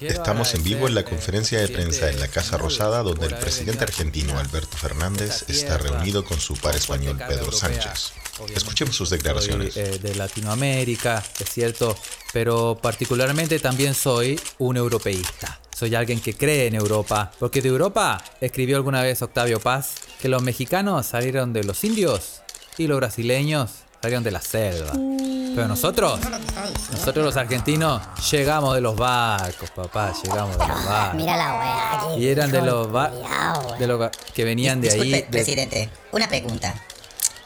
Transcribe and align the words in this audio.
Estamos 0.00 0.54
en 0.54 0.62
vivo 0.62 0.88
en 0.88 0.94
la 0.94 1.04
conferencia 1.04 1.60
de 1.60 1.68
prensa 1.68 2.08
en 2.08 2.20
la 2.20 2.28
Casa 2.28 2.56
Rosada 2.56 3.02
donde 3.02 3.26
el 3.26 3.34
presidente 3.34 3.84
argentino 3.84 4.38
Alberto 4.38 4.76
Fernández 4.76 5.44
está 5.48 5.76
reunido 5.76 6.24
con 6.24 6.40
su 6.40 6.54
par 6.54 6.74
español 6.74 7.18
Pedro 7.28 7.52
Sánchez. 7.52 8.12
Escuchemos 8.54 8.96
sus 8.96 9.10
declaraciones. 9.10 9.74
Soy, 9.74 9.82
eh, 9.82 9.98
de 9.98 10.14
Latinoamérica, 10.14 11.22
es 11.38 11.50
cierto, 11.50 11.96
pero 12.32 12.78
particularmente 12.80 13.58
también 13.58 13.94
soy 13.94 14.40
un 14.58 14.78
europeísta. 14.78 15.60
Soy 15.76 15.94
alguien 15.94 16.20
que 16.20 16.34
cree 16.34 16.66
en 16.66 16.74
Europa, 16.74 17.30
porque 17.38 17.60
de 17.60 17.68
Europa 17.68 18.22
escribió 18.40 18.76
alguna 18.76 19.02
vez 19.02 19.20
Octavio 19.20 19.60
Paz 19.60 19.94
que 20.20 20.28
los 20.28 20.42
mexicanos 20.42 21.06
salieron 21.06 21.52
de 21.52 21.64
los 21.64 21.84
indios 21.84 22.40
y 22.78 22.86
los 22.86 22.98
brasileños 22.98 23.70
salieron 24.00 24.24
de 24.24 24.30
la 24.30 24.40
selva. 24.40 24.92
Pero 25.54 25.68
nosotros, 25.68 26.20
nosotros 26.92 27.24
los 27.24 27.36
argentinos, 27.36 28.00
llegamos 28.30 28.74
de 28.74 28.80
los 28.80 28.96
barcos, 28.96 29.70
papá, 29.70 30.12
llegamos 30.22 30.56
de 30.58 30.66
los 30.66 30.84
barcos. 30.84 31.14
Mira 31.16 31.36
la 31.36 31.58
wea 31.58 32.00
aquí. 32.12 32.22
Y 32.22 32.28
eran 32.28 32.50
de 32.50 32.62
los 32.62 32.86
de 32.86 32.92
ba- 32.92 33.10
culiao, 33.10 33.76
de 33.78 33.86
los 33.86 34.10
que 34.34 34.44
venían 34.44 34.80
de 34.80 34.88
Disculpe, 34.88 35.14
ahí. 35.16 35.22
de- 35.22 35.28
presidente, 35.28 35.90
una 36.12 36.28
pregunta. 36.28 36.74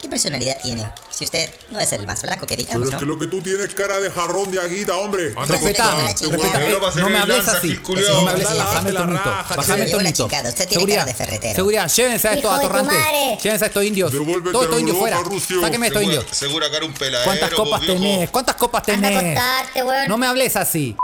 ¿Qué 0.04 0.10
personalidad 0.10 0.58
tiene? 0.62 0.86
Si 1.08 1.24
usted 1.24 1.48
no 1.70 1.80
es 1.80 1.90
el 1.94 2.06
más 2.06 2.20
flaco 2.20 2.46
que 2.46 2.56
Pero 2.56 2.66
digamos, 2.68 2.88
es 2.90 2.94
que 2.96 3.06
¿no? 3.06 3.12
lo 3.14 3.18
que 3.18 3.26
tú 3.26 3.40
tienes 3.40 3.74
cara 3.74 3.98
de 4.00 4.10
jarrón 4.10 4.50
de 4.50 4.60
aguita, 4.60 4.98
hombre. 4.98 5.32
Respetame, 5.46 6.08
respetame. 6.08 7.00
No 7.00 7.08
me 7.08 7.18
hables 7.20 7.48
así. 7.48 7.80
No 7.88 8.22
me 8.22 8.30
hables 8.32 8.46
así. 8.46 8.58
Bájame 8.58 8.88
el 8.90 8.94
la 8.94 9.00
tonito. 9.00 9.30
Bájame 9.56 9.84
el 9.84 9.90
tonito. 9.90 10.24
chicada, 10.28 10.48
usted 10.50 10.68
tiene 10.68 10.74
Seguridad. 10.74 10.98
cara 10.98 11.06
de 11.06 11.14
ferretero. 11.14 11.54
Seguridad, 11.54 11.90
llévense 11.90 12.28
a 12.28 12.34
estos 12.34 12.52
atorrantes. 12.52 12.98
Llévense 13.42 13.64
a 13.64 13.68
estos 13.68 13.82
indios. 13.84 14.12
Todos 14.12 14.64
estos 14.64 14.80
indios 14.80 14.98
fuera. 14.98 15.18
Sáqueme 15.62 15.86
estos 15.86 16.02
indios. 16.02 16.26
Seguro 16.32 16.70
que 16.70 16.76
era 16.76 16.84
un 16.84 16.92
peladero. 16.92 17.24
¿Cuántas 17.24 17.50
copas 17.54 17.80
tenés? 17.80 18.28
¿Cuántas 18.30 18.56
copas 18.56 18.82
tenés? 18.82 19.40
No 20.06 20.18
me 20.18 20.26
hables 20.26 20.54
así. 20.56 20.94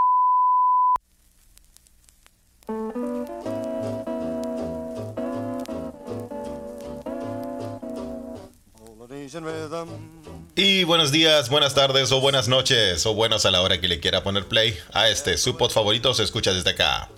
Y 10.56 10.82
buenos 10.82 11.12
días, 11.12 11.50
buenas 11.50 11.72
tardes 11.72 12.10
o 12.10 12.20
buenas 12.20 12.48
noches 12.48 13.06
o 13.06 13.14
buenos 13.14 13.46
a 13.46 13.52
la 13.52 13.62
hora 13.62 13.80
que 13.80 13.86
le 13.86 14.00
quiera 14.00 14.24
poner 14.24 14.48
play 14.48 14.76
a 14.92 15.08
este 15.08 15.38
su 15.38 15.56
pod 15.56 15.70
favorito 15.70 16.12
se 16.14 16.24
escucha 16.24 16.52
desde 16.52 16.70
acá. 16.70 17.08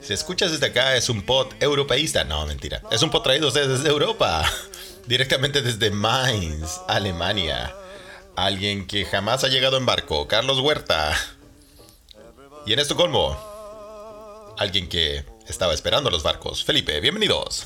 Si 0.00 0.12
escuchas 0.12 0.50
desde 0.50 0.66
acá 0.66 0.96
es 0.96 1.08
un 1.08 1.22
pod 1.22 1.52
europeísta, 1.60 2.24
no 2.24 2.44
mentira, 2.44 2.82
es 2.90 3.02
un 3.02 3.10
pod 3.10 3.22
traído 3.22 3.52
desde 3.52 3.88
Europa, 3.88 4.44
directamente 5.06 5.62
desde 5.62 5.92
Mainz, 5.92 6.80
Alemania. 6.88 7.72
Alguien 8.34 8.88
que 8.88 9.04
jamás 9.04 9.44
ha 9.44 9.48
llegado 9.48 9.76
en 9.76 9.86
barco, 9.86 10.26
Carlos 10.26 10.58
Huerta. 10.58 11.16
Y 12.66 12.72
en 12.72 12.80
Estocolmo, 12.80 13.36
alguien 14.58 14.88
que 14.88 15.24
estaba 15.46 15.72
esperando 15.72 16.10
los 16.10 16.24
barcos, 16.24 16.64
Felipe, 16.64 16.98
bienvenidos. 16.98 17.64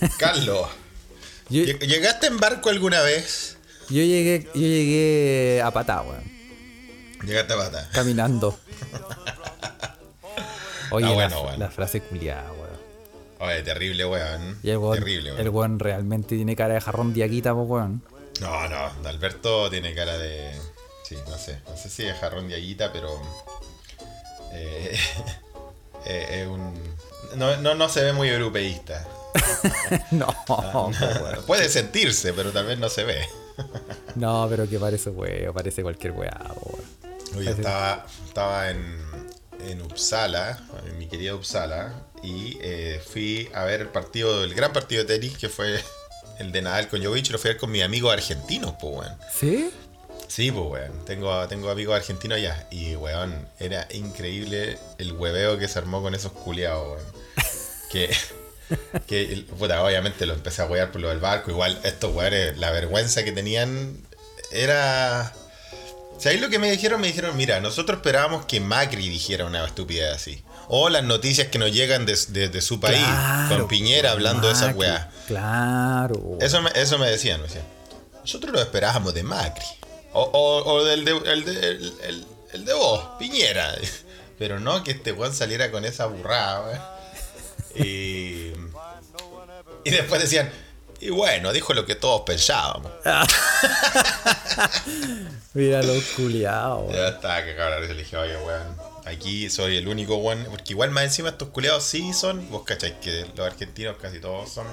Carlos, 0.18 0.68
Yo, 1.48 1.62
¿lleg- 1.62 1.78
¿llegaste 1.86 2.26
en 2.26 2.38
barco 2.38 2.70
alguna 2.70 3.00
vez? 3.02 3.56
yo 3.88 4.02
llegué, 4.02 4.44
yo 4.54 4.60
llegué 4.62 5.62
a 5.62 5.70
patá, 5.70 6.02
weón. 6.02 6.24
Llegaste 7.24 7.52
a 7.52 7.56
pata. 7.56 7.88
Caminando. 7.92 8.58
Oye, 10.90 11.06
Ah, 11.06 11.08
la, 11.08 11.14
bueno, 11.14 11.42
bueno. 11.42 11.58
la 11.58 11.70
frase 11.70 12.00
culiada, 12.00 12.50
weón. 12.52 12.64
Oye, 13.40 13.62
terrible, 13.62 14.04
weón. 14.06 14.58
Y 14.62 14.70
el 14.70 14.78
weón, 14.78 14.98
Terrible, 14.98 15.30
el 15.38 15.48
weón. 15.48 15.78
realmente 15.78 16.36
tiene 16.36 16.54
cara 16.56 16.74
de 16.74 16.80
jarrón 16.80 17.12
diaguita, 17.12 17.52
po, 17.52 17.62
weón. 17.62 18.02
No, 18.40 18.68
no, 18.68 19.08
Alberto 19.08 19.70
tiene 19.70 19.94
cara 19.94 20.16
de. 20.18 20.52
Sí, 21.08 21.16
no 21.28 21.36
sé. 21.38 21.58
No 21.68 21.76
sé 21.76 21.88
si 21.90 22.04
es 22.04 22.16
jarrón 22.18 22.48
de 22.48 22.54
aguita, 22.56 22.92
pero. 22.92 23.20
eh, 24.52 24.96
eh, 26.06 26.42
es 26.42 26.46
un. 26.48 26.74
No, 27.36 27.56
no, 27.58 27.74
no 27.74 27.88
se 27.88 28.02
ve 28.02 28.12
muy 28.12 28.28
europeísta. 28.28 29.06
No. 30.10 30.34
Puede 31.46 31.68
sentirse, 31.68 32.32
pero 32.32 32.50
tal 32.52 32.66
vez 32.66 32.78
no 32.78 32.88
se 32.88 33.04
ve. 33.04 33.26
No, 34.16 34.46
pero 34.48 34.68
que 34.68 34.78
parece 34.78 35.10
weón, 35.10 35.52
parece 35.52 35.82
cualquier 35.82 36.12
weá, 36.12 36.40
estaba, 37.48 38.06
estaba 38.26 38.70
en, 38.70 39.04
en 39.66 39.82
Uppsala, 39.82 40.60
en 40.86 40.98
mi 40.98 41.08
querida 41.08 41.34
Uppsala, 41.34 41.92
y 42.22 42.56
eh, 42.60 43.02
fui 43.04 43.50
a 43.54 43.64
ver 43.64 43.80
el 43.80 43.88
partido, 43.88 44.44
el 44.44 44.54
gran 44.54 44.72
partido 44.72 45.02
de 45.02 45.18
tenis 45.18 45.36
que 45.36 45.48
fue 45.48 45.80
el 46.38 46.52
de 46.52 46.62
Nadal 46.62 46.88
con 46.88 47.00
Djokovic, 47.00 47.30
lo 47.30 47.38
fui 47.38 47.50
a 47.50 47.52
ver 47.54 47.60
con 47.60 47.70
mis 47.70 47.82
amigos 47.82 48.12
argentinos, 48.12 48.74
pues, 48.80 48.94
weón. 48.98 49.16
¿Sí? 49.32 49.70
Sí, 50.28 50.50
pues, 50.50 50.64
weón. 50.64 51.04
Tengo, 51.04 51.46
tengo 51.48 51.70
amigos 51.70 51.96
argentinos 51.96 52.38
allá. 52.38 52.66
Y, 52.70 52.96
weón, 52.96 53.48
era 53.58 53.86
increíble 53.92 54.78
el 54.98 55.12
hueveo 55.12 55.58
que 55.58 55.68
se 55.68 55.78
armó 55.78 56.02
con 56.02 56.14
esos 56.14 56.32
culiados, 56.32 56.98
weón. 56.98 57.04
Que, 57.90 58.10
que 59.06 59.44
puta, 59.58 59.82
obviamente 59.82 60.26
lo 60.26 60.34
empecé 60.34 60.62
a 60.62 60.66
wear 60.66 60.90
por 60.92 61.00
lo 61.00 61.08
del 61.08 61.20
barco. 61.20 61.50
Igual, 61.50 61.78
estos 61.84 62.14
weones, 62.14 62.56
la 62.58 62.70
vergüenza 62.70 63.24
que 63.24 63.32
tenían 63.32 63.98
era. 64.50 65.32
¿Sabéis 66.18 66.40
lo 66.40 66.48
que 66.48 66.58
me 66.58 66.70
dijeron? 66.70 67.00
Me 67.00 67.08
dijeron, 67.08 67.36
mira, 67.36 67.60
nosotros 67.60 67.98
esperábamos 67.98 68.46
que 68.46 68.60
Macri 68.60 69.08
dijera 69.08 69.44
una 69.46 69.64
estupidez 69.66 70.14
así. 70.14 70.42
O 70.68 70.88
las 70.88 71.02
noticias 71.02 71.48
que 71.48 71.58
nos 71.58 71.72
llegan 71.72 72.06
de, 72.06 72.16
de- 72.28 72.48
de 72.48 72.62
su 72.62 72.80
país, 72.80 72.96
Claro, 73.04 73.58
con 73.58 73.68
Piñera 73.68 74.12
hablando 74.12 74.46
de 74.46 74.52
esas 74.54 74.68
Macri, 74.68 74.78
weas. 74.80 75.06
Claro. 75.26 76.38
Eso 76.40 76.62
me, 76.62 76.70
eso 76.74 76.98
me 76.98 77.10
decían, 77.10 77.40
me 77.40 77.48
decían. 77.48 77.66
Nosotros 78.20 78.52
lo 78.52 78.60
esperábamos 78.62 79.12
de 79.12 79.22
Macri. 79.24 79.64
O, 80.12 80.22
o- 80.22 80.72
o 80.72 80.84
del 80.84 81.04
de, 81.04 81.10
el, 81.26 81.44
de, 81.44 81.52
el, 81.68 81.94
el- 82.04 82.26
el 82.54 82.64
de 82.64 82.72
vos, 82.72 83.04
Piñera. 83.18 83.74
Pero 84.38 84.58
no 84.60 84.82
que 84.84 84.92
este 84.92 85.12
weón 85.12 85.34
saliera 85.34 85.70
con 85.70 85.84
esa 85.84 86.06
burrada, 86.06 86.62
weón. 86.62 86.80
Y, 87.76 88.52
y 89.84 89.90
después 89.90 90.20
decían, 90.20 90.50
y 91.00 91.10
bueno, 91.10 91.52
dijo 91.52 91.74
lo 91.74 91.84
que 91.84 91.94
todos 91.94 92.22
pensábamos. 92.22 92.90
Mira 95.54 95.82
los 95.82 96.02
culiados, 96.16 96.92
Ya 96.92 97.08
estaba 97.08 97.44
que 97.44 97.54
cabrón, 97.54 97.86
le 97.86 97.94
dije, 97.94 98.16
oye, 98.16 98.36
weón, 98.38 98.76
aquí 99.04 99.50
soy 99.50 99.76
el 99.76 99.86
único 99.86 100.16
weón. 100.16 100.46
Porque 100.50 100.72
igual 100.72 100.90
más 100.90 101.04
encima 101.04 101.28
estos 101.28 101.50
culiados 101.50 101.84
sí 101.84 102.14
son, 102.14 102.48
vos 102.50 102.62
cacháis 102.64 102.94
que 103.02 103.26
los 103.36 103.46
argentinos 103.46 103.96
casi 104.00 104.18
todos 104.18 104.50
son. 104.50 104.66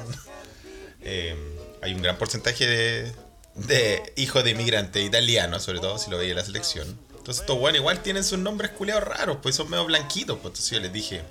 eh, 1.02 1.36
hay 1.82 1.94
un 1.94 2.02
gran 2.02 2.18
porcentaje 2.18 2.66
de, 2.66 3.12
de 3.56 4.14
hijos 4.16 4.44
de 4.44 4.52
inmigrantes 4.52 5.04
italianos, 5.04 5.64
sobre 5.64 5.80
todo 5.80 5.98
si 5.98 6.10
lo 6.10 6.18
veis 6.18 6.32
en 6.32 6.38
la 6.38 6.46
selección. 6.46 7.00
Entonces 7.10 7.42
estos 7.42 7.60
weones 7.60 7.82
igual 7.82 8.02
tienen 8.02 8.24
sus 8.24 8.40
nombres 8.40 8.72
culiados 8.72 9.04
raros, 9.04 9.38
pues 9.42 9.56
son 9.56 9.70
medio 9.70 9.86
blanquitos. 9.86 10.38
Pues 10.38 10.52
entonces 10.54 10.72
yo 10.72 10.80
les 10.80 10.94
dije, 10.94 11.24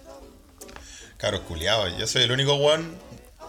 cabros 1.20 1.41
culiados, 1.42 1.97
yo 1.98 2.06
soy 2.06 2.22
el 2.22 2.32
único 2.32 2.54
weón 2.54 2.94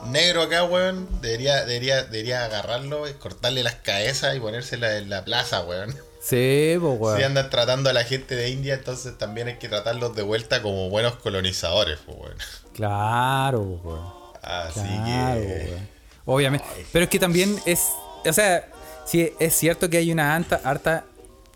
negro 0.08 0.42
acá, 0.42 0.64
weón. 0.64 1.08
Debería, 1.22 1.64
debería, 1.66 2.04
debería 2.04 2.46
agarrarlo, 2.46 3.08
y 3.08 3.14
cortarle 3.14 3.64
las 3.64 3.76
cabezas 3.76 4.36
y 4.36 4.40
ponérsela 4.40 4.98
en 4.98 5.10
la 5.10 5.24
plaza, 5.24 5.62
weón. 5.64 5.96
Sí, 6.22 6.76
po, 6.80 6.92
weón. 6.94 7.18
Si 7.18 7.24
andan 7.24 7.50
tratando 7.50 7.90
a 7.90 7.94
la 7.94 8.04
gente 8.04 8.36
de 8.36 8.50
India, 8.50 8.74
entonces 8.76 9.18
también 9.18 9.48
hay 9.48 9.58
que 9.58 9.70
tratarlos 9.70 10.16
de 10.16 10.22
vuelta 10.24 10.62
como 10.62 10.90
buenos 10.90 11.16
colonizadores, 11.16 12.00
pues 12.06 12.18
bueno. 12.18 12.36
Claro, 12.74 13.80
po, 13.84 13.90
weón. 13.90 14.22
Así 14.42 14.80
Claro, 14.82 15.40
que. 15.42 15.68
weón. 15.72 15.88
Obviamente. 16.26 16.66
Pero 16.92 17.04
es 17.06 17.10
que 17.10 17.20
también 17.20 17.60
es. 17.66 17.88
O 18.26 18.34
sea, 18.34 18.68
sí, 19.06 19.32
es 19.40 19.56
cierto 19.56 19.90
que 19.90 19.98
hay 19.98 20.12
una 20.12 20.36
alta, 20.36 20.62
alta, 20.64 21.06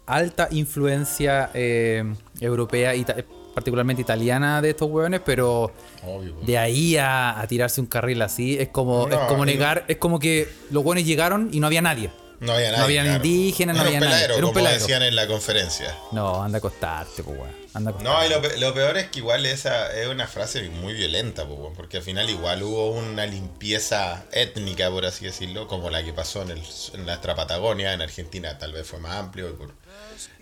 alta 0.05 0.47
influencia 0.51 1.49
eh, 1.53 2.03
europea, 2.39 2.93
ita- 2.95 3.15
particularmente 3.55 4.01
italiana, 4.03 4.61
de 4.61 4.69
estos 4.71 4.87
hueones, 4.89 5.21
pero 5.25 5.71
Obvio, 6.05 6.35
pues. 6.35 6.45
de 6.45 6.57
ahí 6.59 6.97
a, 6.97 7.39
a 7.39 7.47
tirarse 7.47 7.81
un 7.81 7.87
carril 7.87 8.21
así, 8.21 8.57
es 8.59 8.67
como, 8.69 9.07
es 9.07 9.15
No, 9.15 9.27
como 9.27 9.45
negar, 9.45 9.85
es 9.87 9.97
como 9.97 10.19
que 10.19 10.47
los 10.69 10.83
hueones 10.85 11.05
llegaron 11.05 11.49
y 11.51 11.59
no 11.59 11.67
había 11.67 11.81
nadie. 11.81 12.11
No 12.41 12.51
había 12.51 12.67
nadie. 12.71 12.77
no 12.79 12.83
había 12.83 13.01
claro. 13.03 13.15
indígenas, 13.25 13.77
no 13.77 13.81
Era 13.81 13.87
había 13.87 13.99
un 13.99 14.03
nadie. 14.03 14.13
peladero, 14.27 14.33
Era 14.35 14.45
un 14.45 14.51
como 14.51 14.53
peladero. 14.55 14.81
decían 14.81 15.03
en 15.03 15.15
la 15.15 15.25
conferencia. 15.25 15.95
No, 16.11 16.43
anda 16.43 16.57
a 16.57 16.59
acostarte, 16.59 17.23
pues. 17.23 17.39
Anda 17.73 17.91
a 17.97 18.03
No, 18.03 18.25
y 18.25 18.29
lo, 18.29 18.41
lo 18.59 18.73
peor 18.73 18.97
es 18.97 19.07
que 19.07 19.19
igual 19.19 19.45
esa 19.45 19.89
es 19.97 20.07
una 20.09 20.27
frase 20.27 20.69
muy 20.69 20.93
violenta, 20.93 21.45
pues, 21.47 21.57
porque 21.77 21.97
al 21.97 22.03
final 22.03 22.29
igual 22.29 22.61
hubo 22.61 22.91
una 22.91 23.25
limpieza 23.25 24.25
étnica, 24.33 24.89
por 24.91 25.05
así 25.05 25.23
decirlo, 25.25 25.67
como 25.69 25.89
la 25.89 26.03
que 26.03 26.11
pasó 26.11 26.41
en, 26.41 26.51
el, 26.51 26.61
en 26.93 27.05
nuestra 27.05 27.35
Patagonia, 27.35 27.93
en 27.93 28.01
Argentina 28.01 28.57
tal 28.57 28.73
vez 28.73 28.85
fue 28.85 28.99
más 28.99 29.15
amplio. 29.15 29.49
Y 29.49 29.53
por 29.53 29.71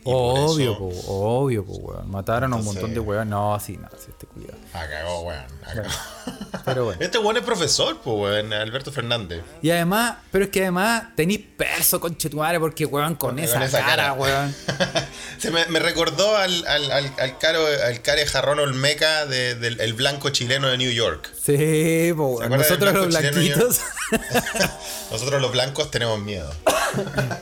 Obvio, 0.06 0.78
po, 0.78 0.90
obvio, 1.08 1.66
po, 1.66 1.74
weón. 1.74 2.10
Mataron 2.12 2.54
a 2.54 2.56
un 2.58 2.66
montón 2.66 2.94
de 2.94 3.00
weón. 3.00 3.30
No, 3.30 3.60
sí, 3.60 3.78
no, 3.78 3.88
sí, 3.98 4.08
este 4.10 4.26
cuidado. 4.28 4.58
Ah, 4.74 4.86
cagó, 4.90 5.22
weón. 5.22 5.46
ah. 5.66 6.60
Pero 6.66 6.86
bueno. 6.86 7.02
Este 7.02 7.18
weón 7.18 7.38
es 7.38 7.44
profesor, 7.44 8.00
pues, 8.02 8.16
weón, 8.18 8.54
Alberto 8.54 8.92
Fernández. 8.92 9.42
Y 9.62 9.70
además, 9.72 10.16
pero 10.32 10.46
es 10.46 10.52
que 10.52 10.62
además 10.62 11.04
tenéis 11.16 11.40
perso, 11.58 12.00
conchetuare, 12.00 12.60
porque 12.60 12.86
weón, 12.86 13.16
con, 13.16 13.40
esa, 13.40 13.70
cara, 13.70 14.14
weón. 14.14 14.54
Se 15.38 15.52
me, 15.52 15.66
me 15.68 15.80
recordó 15.80 16.38
al, 16.38 16.66
al, 16.68 16.92
al, 16.92 17.12
al 17.20 17.38
caro, 17.38 17.66
al 17.86 18.02
care 18.02 18.26
jarrón 18.26 18.60
olmeca 18.60 19.26
de- 19.26 19.56
del 19.56 19.80
el 19.82 19.94
blanco 19.94 20.30
chileno 20.30 20.68
de 20.68 20.78
New 20.78 20.92
York. 20.92 21.32
Sí, 21.42 22.14
po, 22.16 22.38
weón. 22.38 22.52
Nosotros 22.52 22.94
los 22.94 23.08
blanquitos. 23.08 23.82
Nosotros 25.12 25.42
los 25.42 25.52
blancos 25.52 25.92
tenemos 25.92 26.20
miedo. 26.20 26.52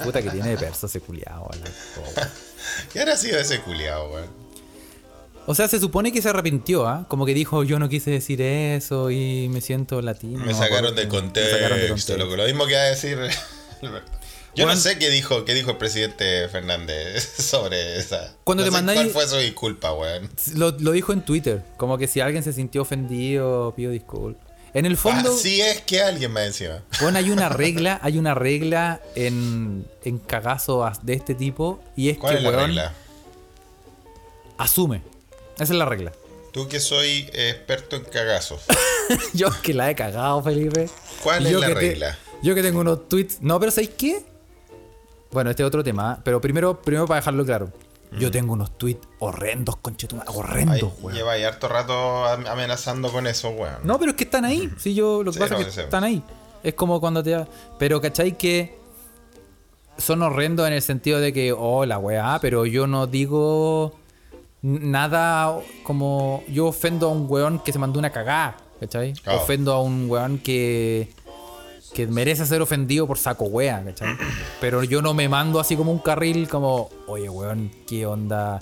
Puta 0.03 0.21
que 0.21 0.29
tiene 0.29 0.49
de 0.49 0.57
perso 0.57 0.87
ese 0.87 0.99
culiado, 1.01 1.41
weón. 1.51 1.61
¿Qué 2.91 2.99
habrá 2.99 3.17
sido 3.17 3.39
ese 3.39 3.59
culiado, 3.61 4.11
weón? 4.11 4.41
O 5.47 5.55
sea, 5.55 5.67
se 5.67 5.79
supone 5.79 6.11
que 6.13 6.21
se 6.21 6.29
arrepintió, 6.29 6.87
¿ah? 6.87 7.05
Como 7.07 7.25
que 7.25 7.33
dijo, 7.33 7.63
yo 7.63 7.79
no 7.79 7.89
quise 7.89 8.11
decir 8.11 8.41
eso 8.41 9.09
y 9.09 9.49
me 9.49 9.59
siento 9.61 10.01
latino. 10.01 10.45
Me 10.45 10.53
sacaron 10.53 10.91
porque- 10.93 11.01
de 11.01 11.05
me 11.05 11.09
contexto, 11.09 11.55
sacaron 11.55 11.79
de 11.79 11.87
contexto. 11.87 12.17
loco. 12.17 12.35
Lo 12.35 12.45
mismo 12.45 12.67
que 12.67 12.75
va 12.75 12.81
a 12.81 12.85
decir 12.85 13.17
Alberto. 13.81 14.11
Yo 14.53 14.65
Bueno. 14.65 14.75
no 14.75 14.81
sé 14.81 14.99
qué 14.99 15.09
dijo, 15.09 15.45
qué 15.45 15.53
dijo 15.53 15.71
el 15.71 15.77
presidente 15.77 16.47
Fernández 16.49 17.23
sobre 17.37 17.97
esa. 17.97 18.35
Cuando 18.43 18.63
no 18.65 18.69
te 18.69 18.75
mandáis- 18.75 18.97
¿Cuál 18.99 19.09
fue 19.09 19.27
su 19.27 19.37
disculpa, 19.37 19.93
weón? 19.93 20.29
Lo, 20.55 20.71
lo 20.71 20.91
dijo 20.91 21.13
en 21.13 21.21
Twitter, 21.21 21.63
como 21.77 21.97
que 21.97 22.07
si 22.07 22.19
alguien 22.19 22.43
se 22.43 22.51
sintió 22.53 22.81
ofendido, 22.83 23.73
pido 23.75 23.91
disculpas. 23.91 24.50
En 24.73 24.85
el 24.85 24.95
fondo, 24.95 25.33
Así 25.33 25.59
es 25.61 25.81
que 25.81 26.01
alguien 26.01 26.33
va 26.35 26.45
encima. 26.45 26.81
bueno, 27.01 27.17
hay 27.17 27.29
una 27.29 27.49
regla, 27.49 27.99
hay 28.01 28.17
una 28.17 28.33
regla 28.33 29.01
en, 29.15 29.85
en 30.05 30.17
cagazos 30.19 31.05
de 31.05 31.13
este 31.13 31.35
tipo 31.35 31.83
y 31.95 32.09
es 32.09 32.17
¿Cuál 32.17 32.33
que 32.33 32.37
es 32.47 32.51
la 32.53 32.65
regla? 32.65 32.93
asume. 34.57 35.01
Esa 35.55 35.63
es 35.63 35.69
la 35.71 35.85
regla. 35.85 36.11
Tú 36.51 36.67
que 36.67 36.79
soy 36.79 37.29
eh, 37.33 37.49
experto 37.49 37.95
en 37.95 38.03
cagazos. 38.03 38.61
yo 39.33 39.49
que 39.61 39.73
la 39.73 39.89
he 39.89 39.95
cagado, 39.95 40.41
Felipe. 40.43 40.89
¿Cuál 41.23 41.45
es 41.47 41.53
la 41.53 41.67
te- 41.67 41.73
regla? 41.73 42.17
yo 42.41 42.55
que 42.55 42.61
tengo 42.61 42.79
unos 42.81 43.07
tweets. 43.09 43.41
No, 43.41 43.59
pero 43.59 43.71
¿sabéis 43.71 43.91
qué? 43.97 44.23
Bueno, 45.31 45.49
este 45.49 45.63
es 45.63 45.67
otro 45.67 45.83
tema, 45.83 46.15
¿eh? 46.17 46.21
pero 46.25 46.41
primero, 46.41 46.81
primero 46.81 47.07
para 47.07 47.19
dejarlo 47.21 47.45
claro. 47.45 47.71
Yo 48.19 48.29
tengo 48.29 48.53
unos 48.53 48.77
tweets 48.77 49.07
horrendos, 49.19 49.77
conchetumare, 49.77 50.29
Ay, 50.29 50.35
horrendos, 50.37 50.93
weón. 51.01 51.15
lleva 51.15 51.31
ahí 51.33 51.43
harto 51.43 51.67
rato 51.69 52.25
am- 52.25 52.45
amenazando 52.45 53.09
con 53.11 53.25
eso, 53.25 53.49
weón. 53.51 53.77
No, 53.83 53.97
pero 53.97 54.11
es 54.11 54.17
que 54.17 54.25
están 54.25 54.43
ahí. 54.43 54.69
Sí, 54.77 54.93
yo 54.93 55.23
lo 55.23 55.31
que 55.31 55.35
Sí, 55.35 55.39
pasa 55.39 55.53
no, 55.55 55.61
es 55.61 55.73
que 55.75 55.81
están 55.81 56.03
ahí. 56.03 56.21
Es 56.63 56.73
como 56.73 56.99
cuando 56.99 57.23
te. 57.23 57.45
Pero, 57.79 58.01
¿cachai? 58.01 58.37
Que 58.37 58.77
son 59.97 60.21
horrendos 60.23 60.67
en 60.67 60.73
el 60.73 60.81
sentido 60.81 61.19
de 61.19 61.31
que, 61.31 61.53
oh, 61.53 61.85
la 61.85 61.97
weá, 61.99 62.37
pero 62.41 62.65
yo 62.65 62.85
no 62.85 63.07
digo 63.07 63.93
nada 64.61 65.57
como. 65.83 66.43
Yo 66.49 66.67
ofendo 66.67 67.07
a 67.07 67.11
un 67.11 67.25
weón 67.29 67.59
que 67.59 67.71
se 67.71 67.79
mandó 67.79 67.97
una 67.99 68.11
cagada, 68.11 68.57
¿cachai? 68.79 69.13
Claro. 69.13 69.41
Ofendo 69.41 69.73
a 69.73 69.81
un 69.81 70.09
weón 70.09 70.37
que. 70.37 71.09
Que 71.93 72.07
merece 72.07 72.45
ser 72.45 72.61
ofendido 72.61 73.05
por 73.07 73.17
saco 73.17 73.45
wea, 73.45 73.83
¿cachai? 73.83 74.15
Pero 74.59 74.83
yo 74.83 75.01
no 75.01 75.13
me 75.13 75.27
mando 75.29 75.59
así 75.59 75.75
como 75.75 75.91
un 75.91 75.99
carril 75.99 76.47
como, 76.47 76.89
oye, 77.07 77.29
weón, 77.29 77.71
¿qué 77.87 78.05
onda? 78.05 78.61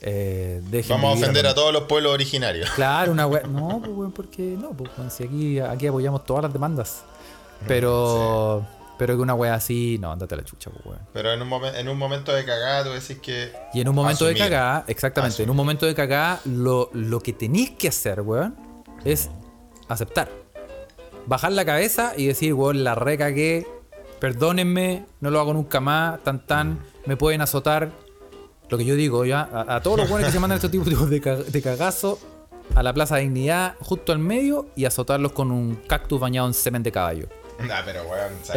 Eh, 0.00 0.60
Vamos 0.88 1.10
a 1.16 1.18
ofender 1.22 1.46
a 1.46 1.54
todos 1.54 1.72
los 1.72 1.84
pueblos 1.84 2.12
originarios. 2.12 2.68
Claro, 2.74 3.12
una 3.12 3.26
wea. 3.26 3.42
No, 3.48 3.78
pues 3.80 3.90
weón, 3.92 4.12
porque 4.12 4.42
no, 4.42 4.70
pues 4.70 4.90
si 5.12 5.24
aquí, 5.24 5.60
aquí 5.60 5.86
apoyamos 5.86 6.24
todas 6.24 6.42
las 6.44 6.52
demandas. 6.52 7.04
Pero. 7.66 8.66
Pero 8.98 9.16
que 9.16 9.22
una 9.22 9.34
wea 9.34 9.54
así, 9.54 9.98
no, 10.00 10.12
andate 10.12 10.34
a 10.34 10.38
la 10.38 10.44
chucha, 10.44 10.70
pues 10.70 10.84
weón. 10.86 11.00
Pero 11.12 11.32
en 11.32 11.42
un, 11.42 11.48
momen- 11.48 11.74
en 11.76 11.88
un 11.88 11.98
momento 11.98 12.32
de 12.32 12.44
cagada, 12.44 12.84
tú 12.84 12.90
decís 12.90 13.18
que. 13.20 13.52
Y 13.74 13.80
en 13.80 13.88
un 13.88 13.94
momento 13.96 14.24
de 14.26 14.34
cagada, 14.36 14.84
exactamente, 14.86 15.42
en 15.42 15.50
un 15.50 15.56
momento 15.56 15.86
de 15.86 15.94
cagada, 15.94 16.40
lo, 16.44 16.88
lo 16.92 17.18
que 17.20 17.32
tenéis 17.32 17.70
que 17.70 17.88
hacer, 17.88 18.20
weón, 18.20 18.54
es 19.04 19.28
aceptar. 19.88 20.30
Bajar 21.26 21.52
la 21.52 21.64
cabeza 21.64 22.12
y 22.16 22.26
decir, 22.26 22.54
weón, 22.54 22.82
la 22.84 22.94
recagué, 22.94 23.66
perdónenme, 24.18 25.04
no 25.20 25.30
lo 25.30 25.40
hago 25.40 25.52
nunca 25.54 25.80
más, 25.80 26.22
tan 26.24 26.46
tan, 26.46 26.80
me 27.06 27.16
pueden 27.16 27.40
azotar. 27.40 27.90
Lo 28.68 28.78
que 28.78 28.84
yo 28.84 28.94
digo, 28.96 29.24
ya, 29.24 29.40
a, 29.52 29.76
a 29.76 29.82
todos 29.82 29.98
los 29.98 30.08
buenos 30.08 30.28
que 30.28 30.32
se 30.32 30.40
mandan 30.40 30.56
estos 30.56 30.70
tipos 30.70 31.10
de, 31.10 31.20
ca- 31.20 31.36
de 31.36 31.62
cagazo, 31.62 32.18
a 32.74 32.82
la 32.82 32.92
Plaza 32.94 33.16
de 33.16 33.22
Dignidad, 33.22 33.74
justo 33.80 34.12
al 34.12 34.18
medio, 34.18 34.66
y 34.76 34.84
azotarlos 34.86 35.32
con 35.32 35.50
un 35.50 35.74
cactus 35.86 36.18
bañado 36.18 36.48
en 36.48 36.54
semen 36.54 36.82
de 36.82 36.90
caballo. 36.90 37.26
Nah, 37.66 37.82
pero 37.84 38.02
weón, 38.04 38.32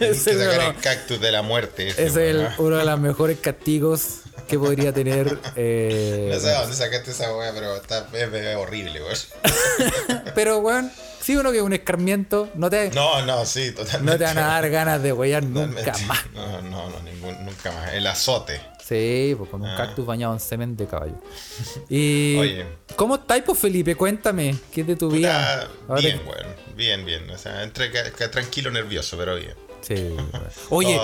el 0.00 0.14
sacar 0.16 0.60
no. 0.60 0.70
el 0.70 0.76
cactus 0.76 1.20
de 1.20 1.30
la 1.32 1.42
muerte. 1.42 1.88
este, 1.88 2.06
Ese 2.06 2.30
es 2.30 2.36
el- 2.36 2.48
uno 2.58 2.76
de 2.78 2.84
los 2.84 2.98
mejores 3.00 3.38
castigos 3.38 4.22
que 4.48 4.58
podría 4.58 4.92
tener. 4.92 5.38
eh, 5.56 6.30
No 6.34 6.40
sé 6.40 6.48
de 6.48 6.54
dónde 6.54 6.76
sacaste 6.76 7.10
esa 7.12 7.34
weá, 7.36 7.52
pero 7.54 7.76
está, 7.76 8.08
es, 8.12 8.32
es 8.32 8.56
horrible, 8.56 9.00
weón. 9.02 10.22
Pero, 10.34 10.58
weón, 10.58 10.90
si 11.22 11.36
uno 11.36 11.50
que 11.50 11.58
es 11.58 11.62
un 11.62 11.72
escarmiento, 11.72 12.50
no 12.56 12.68
te, 12.68 12.90
no, 12.90 13.20
No, 13.20 13.26
no, 13.26 13.46
sí, 13.46 13.70
totalmente. 13.72 14.18
te 14.18 14.24
van 14.24 14.38
a 14.38 14.46
dar 14.48 14.68
ganas 14.68 15.02
de 15.02 15.12
huellar 15.12 15.42
nunca 15.44 15.92
más. 16.06 16.24
No, 16.34 16.60
no, 16.62 16.90
no, 16.90 17.00
ningún, 17.00 17.44
nunca 17.46 17.72
más. 17.72 17.92
El 17.94 18.06
azote. 18.06 18.60
Sí, 18.84 19.34
pues 19.38 19.48
con 19.48 19.62
un 19.62 19.68
Ah. 19.68 19.76
cactus 19.76 20.04
bañado 20.04 20.34
en 20.34 20.40
semen 20.40 20.76
de 20.76 20.86
caballo. 20.86 21.14
Y. 21.88 22.36
Oye. 22.38 22.66
¿Cómo 22.96 23.14
estáis, 23.14 23.42
pues, 23.44 23.58
Felipe? 23.58 23.94
Cuéntame, 23.94 24.54
¿qué 24.72 24.82
es 24.82 24.86
de 24.86 24.96
tu 24.96 25.10
vida? 25.10 25.68
Ahora 25.88 26.00
bien, 26.00 26.18
te- 26.18 26.24
weón. 26.28 26.46
Bien, 26.76 27.04
bien. 27.06 27.30
O 27.30 27.38
sea, 27.38 27.62
entre 27.62 27.90
ca- 27.90 28.30
tranquilo, 28.30 28.70
nervioso, 28.70 29.16
pero 29.16 29.36
bien. 29.36 29.54
Sí. 29.80 29.94
Oye, 30.70 30.98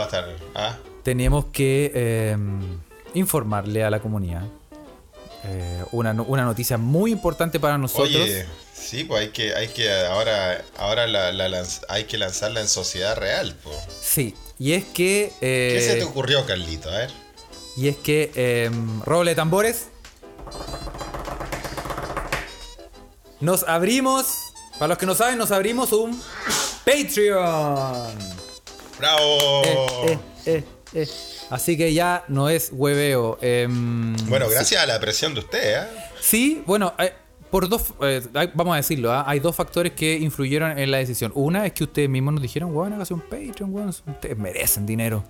¿ah? 0.54 0.76
tenemos 1.02 1.46
que 1.46 1.90
eh, 1.94 2.36
informarle 3.14 3.84
a 3.84 3.90
la 3.90 4.00
comunidad 4.00 4.42
eh, 5.44 5.84
una, 5.92 6.12
una 6.12 6.44
noticia 6.44 6.78
muy 6.78 7.12
importante 7.12 7.58
para 7.60 7.78
nosotros. 7.78 8.08
Oye, 8.14 8.46
sí, 8.74 9.04
pues 9.04 9.20
hay 9.22 9.28
que, 9.28 9.54
hay 9.54 9.68
que 9.68 9.92
ahora, 10.06 10.62
ahora 10.76 11.06
la, 11.06 11.32
la 11.32 11.48
lanz- 11.48 11.82
hay 11.88 12.04
que 12.04 12.18
lanzarla 12.18 12.60
en 12.60 12.68
sociedad 12.68 13.16
real, 13.16 13.56
pues. 13.62 13.76
Sí, 14.02 14.34
y 14.58 14.72
es 14.72 14.84
que. 14.84 15.32
eh, 15.40 15.74
¿Qué 15.78 15.80
se 15.86 15.94
te 15.96 16.04
ocurrió, 16.04 16.44
Carlito? 16.46 16.90
A 16.90 16.98
ver. 16.98 17.10
Y 17.76 17.88
es 17.88 17.96
que, 17.96 18.32
eh, 18.34 18.70
roble 19.04 19.30
de 19.32 19.36
tambores. 19.36 19.86
Nos 23.40 23.62
abrimos, 23.68 24.26
para 24.78 24.88
los 24.88 24.98
que 24.98 25.06
no 25.06 25.14
saben, 25.14 25.38
nos 25.38 25.52
abrimos 25.52 25.92
un 25.92 26.20
Patreon. 26.84 28.08
¡Bravo! 28.98 29.62
Eh. 30.94 31.06
Así 31.50 31.76
que 31.76 31.92
ya 31.92 32.24
no 32.28 32.48
es 32.48 32.70
hueveo. 32.72 33.38
em, 33.42 34.16
Bueno, 34.28 34.48
gracias 34.48 34.82
a 34.82 34.86
la 34.86 34.98
presión 35.00 35.34
de 35.34 35.40
usted, 35.40 35.82
¿eh? 35.82 35.86
Sí, 36.20 36.62
bueno, 36.66 36.94
eh, 36.98 37.12
por 37.50 37.68
dos, 37.68 37.82
eh, 38.02 38.22
vamos 38.54 38.74
a 38.74 38.76
decirlo, 38.76 39.12
¿ah? 39.12 39.24
hay 39.26 39.40
dos 39.40 39.54
factores 39.56 39.92
que 39.92 40.14
influyeron 40.16 40.78
en 40.78 40.90
la 40.90 40.98
decisión. 40.98 41.32
Una 41.34 41.66
es 41.66 41.72
que 41.72 41.84
ustedes 41.84 42.08
mismos 42.08 42.34
nos 42.34 42.42
dijeron, 42.42 42.74
weón, 42.74 42.92
hágase 42.92 43.14
un 43.14 43.20
Patreon, 43.22 43.72
weón, 43.74 43.88
ustedes 43.88 44.36
merecen 44.36 44.84
dinero. 44.86 45.24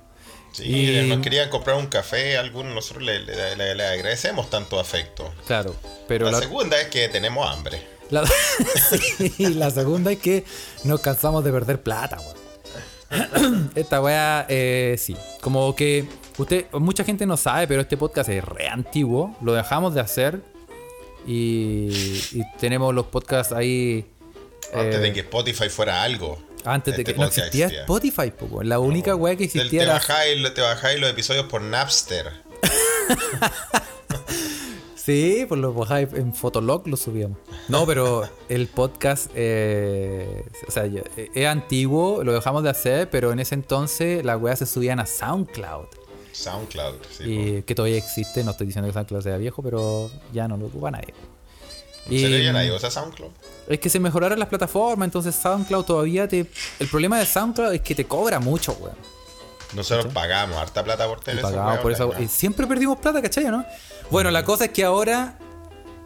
Sí, 0.53 0.65
Y- 0.65 1.09
nos 1.09 1.21
querían 1.21 1.51
comprar 1.51 1.77
un 1.77 1.87
café, 1.87 2.37
algunos 2.39 2.75
nosotros 2.75 3.05
le, 3.05 3.21
le- 3.21 3.55
le- 3.57 3.75
le 3.75 3.85
agradecemos 3.87 4.49
tanto 4.51 4.81
afecto. 4.81 5.33
Claro, 5.47 5.77
pero 6.09 6.27
la, 6.27 6.33
la, 6.33 6.39
segunda 6.41 6.81
es 6.81 6.89
que 6.89 7.09
tenemos 7.09 7.49
hambre. 7.49 7.81
La, 8.11 8.25
sí, 8.89 9.35
la 9.55 9.71
segunda 9.71 10.11
es 10.11 10.19
que 10.19 10.45
nos 10.85 11.01
cansamos 11.01 11.45
de 11.45 11.53
perder 11.53 11.83
plata, 11.83 12.19
weón. 12.19 12.38
Esta 13.75 14.01
weá, 14.03 14.47
eh, 14.49 14.97
sí. 14.99 15.17
Como 15.41 15.75
que 15.75 16.07
usted, 16.37 16.67
mucha 16.73 17.05
gente 17.05 17.27
no 17.27 17.37
sabe, 17.37 17.67
pero 17.67 17.81
este 17.81 17.97
podcast 17.97 18.29
es 18.29 18.45
re 18.45 18.69
antiguo. 18.69 19.37
Lo 19.41 19.55
dejamos 19.55 19.95
de 19.95 20.01
hacer. 20.01 20.41
Y, 21.27 21.89
y 22.33 22.43
tenemos 22.59 22.95
los 22.95 23.07
podcasts 23.07 23.53
ahí. 23.53 24.07
Antes 24.73 24.97
eh, 24.97 24.99
de 24.99 25.13
que 25.13 25.21
Spotify 25.21 25.69
fuera 25.69 26.03
algo. 26.03 26.39
antes 26.65 26.95
de 26.95 27.03
este 27.03 27.13
que 27.13 27.19
no 27.19 27.27
existía 27.27 27.67
existía. 27.67 27.81
Spotify, 27.83 28.31
po. 28.31 28.63
La 28.63 28.79
única 28.79 29.15
weá 29.15 29.37
que 29.37 29.45
existía 29.45 29.81
te 29.81 29.87
te 30.51 30.61
bajáis 30.61 31.01
los 31.01 31.11
episodios 31.11 31.47
por 31.47 31.63
Napster. 31.63 32.33
Sí, 35.09 35.47
pues 35.49 35.59
lo 35.59 35.73
bajáis 35.73 36.13
en 36.13 36.35
Fotolog 36.35 36.87
lo 36.87 36.99
subíamos. 36.99 37.39
No, 37.69 37.87
pero 37.87 38.29
el 38.51 38.67
podcast, 38.67 39.31
eh, 39.35 40.45
o 40.67 40.71
sea, 40.71 40.85
ya- 40.87 41.01
es 41.17 41.47
antiguo, 41.47 42.23
lo 42.23 42.35
dejamos 42.35 42.63
de 42.63 42.69
hacer, 42.69 43.09
pero 43.09 43.33
en 43.33 43.41
ese 43.41 43.55
entonces 43.55 44.23
las 44.23 44.39
weas 44.39 44.59
se 44.59 44.67
subían 44.67 45.01
a 45.01 45.07
SoundCloud. 45.07 45.87
SoundCloud, 46.33 46.97
sí. 47.17 47.25
y 47.25 47.63
que 47.63 47.75
todavía 47.75 47.97
existe, 47.97 48.45
no 48.45 48.51
estoy 48.51 48.67
diciendo 48.67 48.87
que 48.87 48.93
SoundCloud 48.93 49.23
sea 49.23 49.39
viejo, 49.39 49.63
pero 49.63 50.11
ya 50.31 50.47
no 50.47 50.59
lo 50.59 50.67
ocupa 50.67 50.91
nadie. 50.91 51.15
¿En 52.11 52.19
serio 52.21 52.39
ya 52.41 52.53
nadie 52.53 52.71
usa 52.77 52.91
SoundCloud? 52.91 53.31
Es 53.67 53.81
que 53.81 53.89
se 53.89 53.99
mejoraron 54.01 54.39
las 54.39 54.49
plataformas, 54.49 55.07
entonces 55.07 55.35
SoundCloud 55.37 55.85
todavía 55.87 56.29
te... 56.29 56.45
El 56.79 56.89
problema 56.89 57.19
de 57.19 57.25
SoundCloud 57.25 57.73
es 57.73 57.81
que 57.81 57.95
te 57.95 58.05
cobra 58.05 58.41
mucho, 58.41 58.73
weón. 58.79 58.95
Nosotros 59.75 60.13
pagamos 60.15 60.57
harta 60.57 60.83
plata 60.83 61.07
por 61.07 61.19
Y 61.19 61.23
tener 61.23 61.39
esa 61.41 61.49
pagamos 61.51 61.79
por 61.81 61.93
eso. 61.93 62.13
y 62.19 62.27
siempre 62.29 62.67
perdimos 62.67 62.99
plata, 62.99 63.21
¿cachai? 63.23 63.45
¿no? 63.45 63.65
Bueno, 64.11 64.31
la 64.31 64.45
cosa 64.45 64.67
es 64.67 64.71
que 64.71 64.85
ahora. 64.85 65.39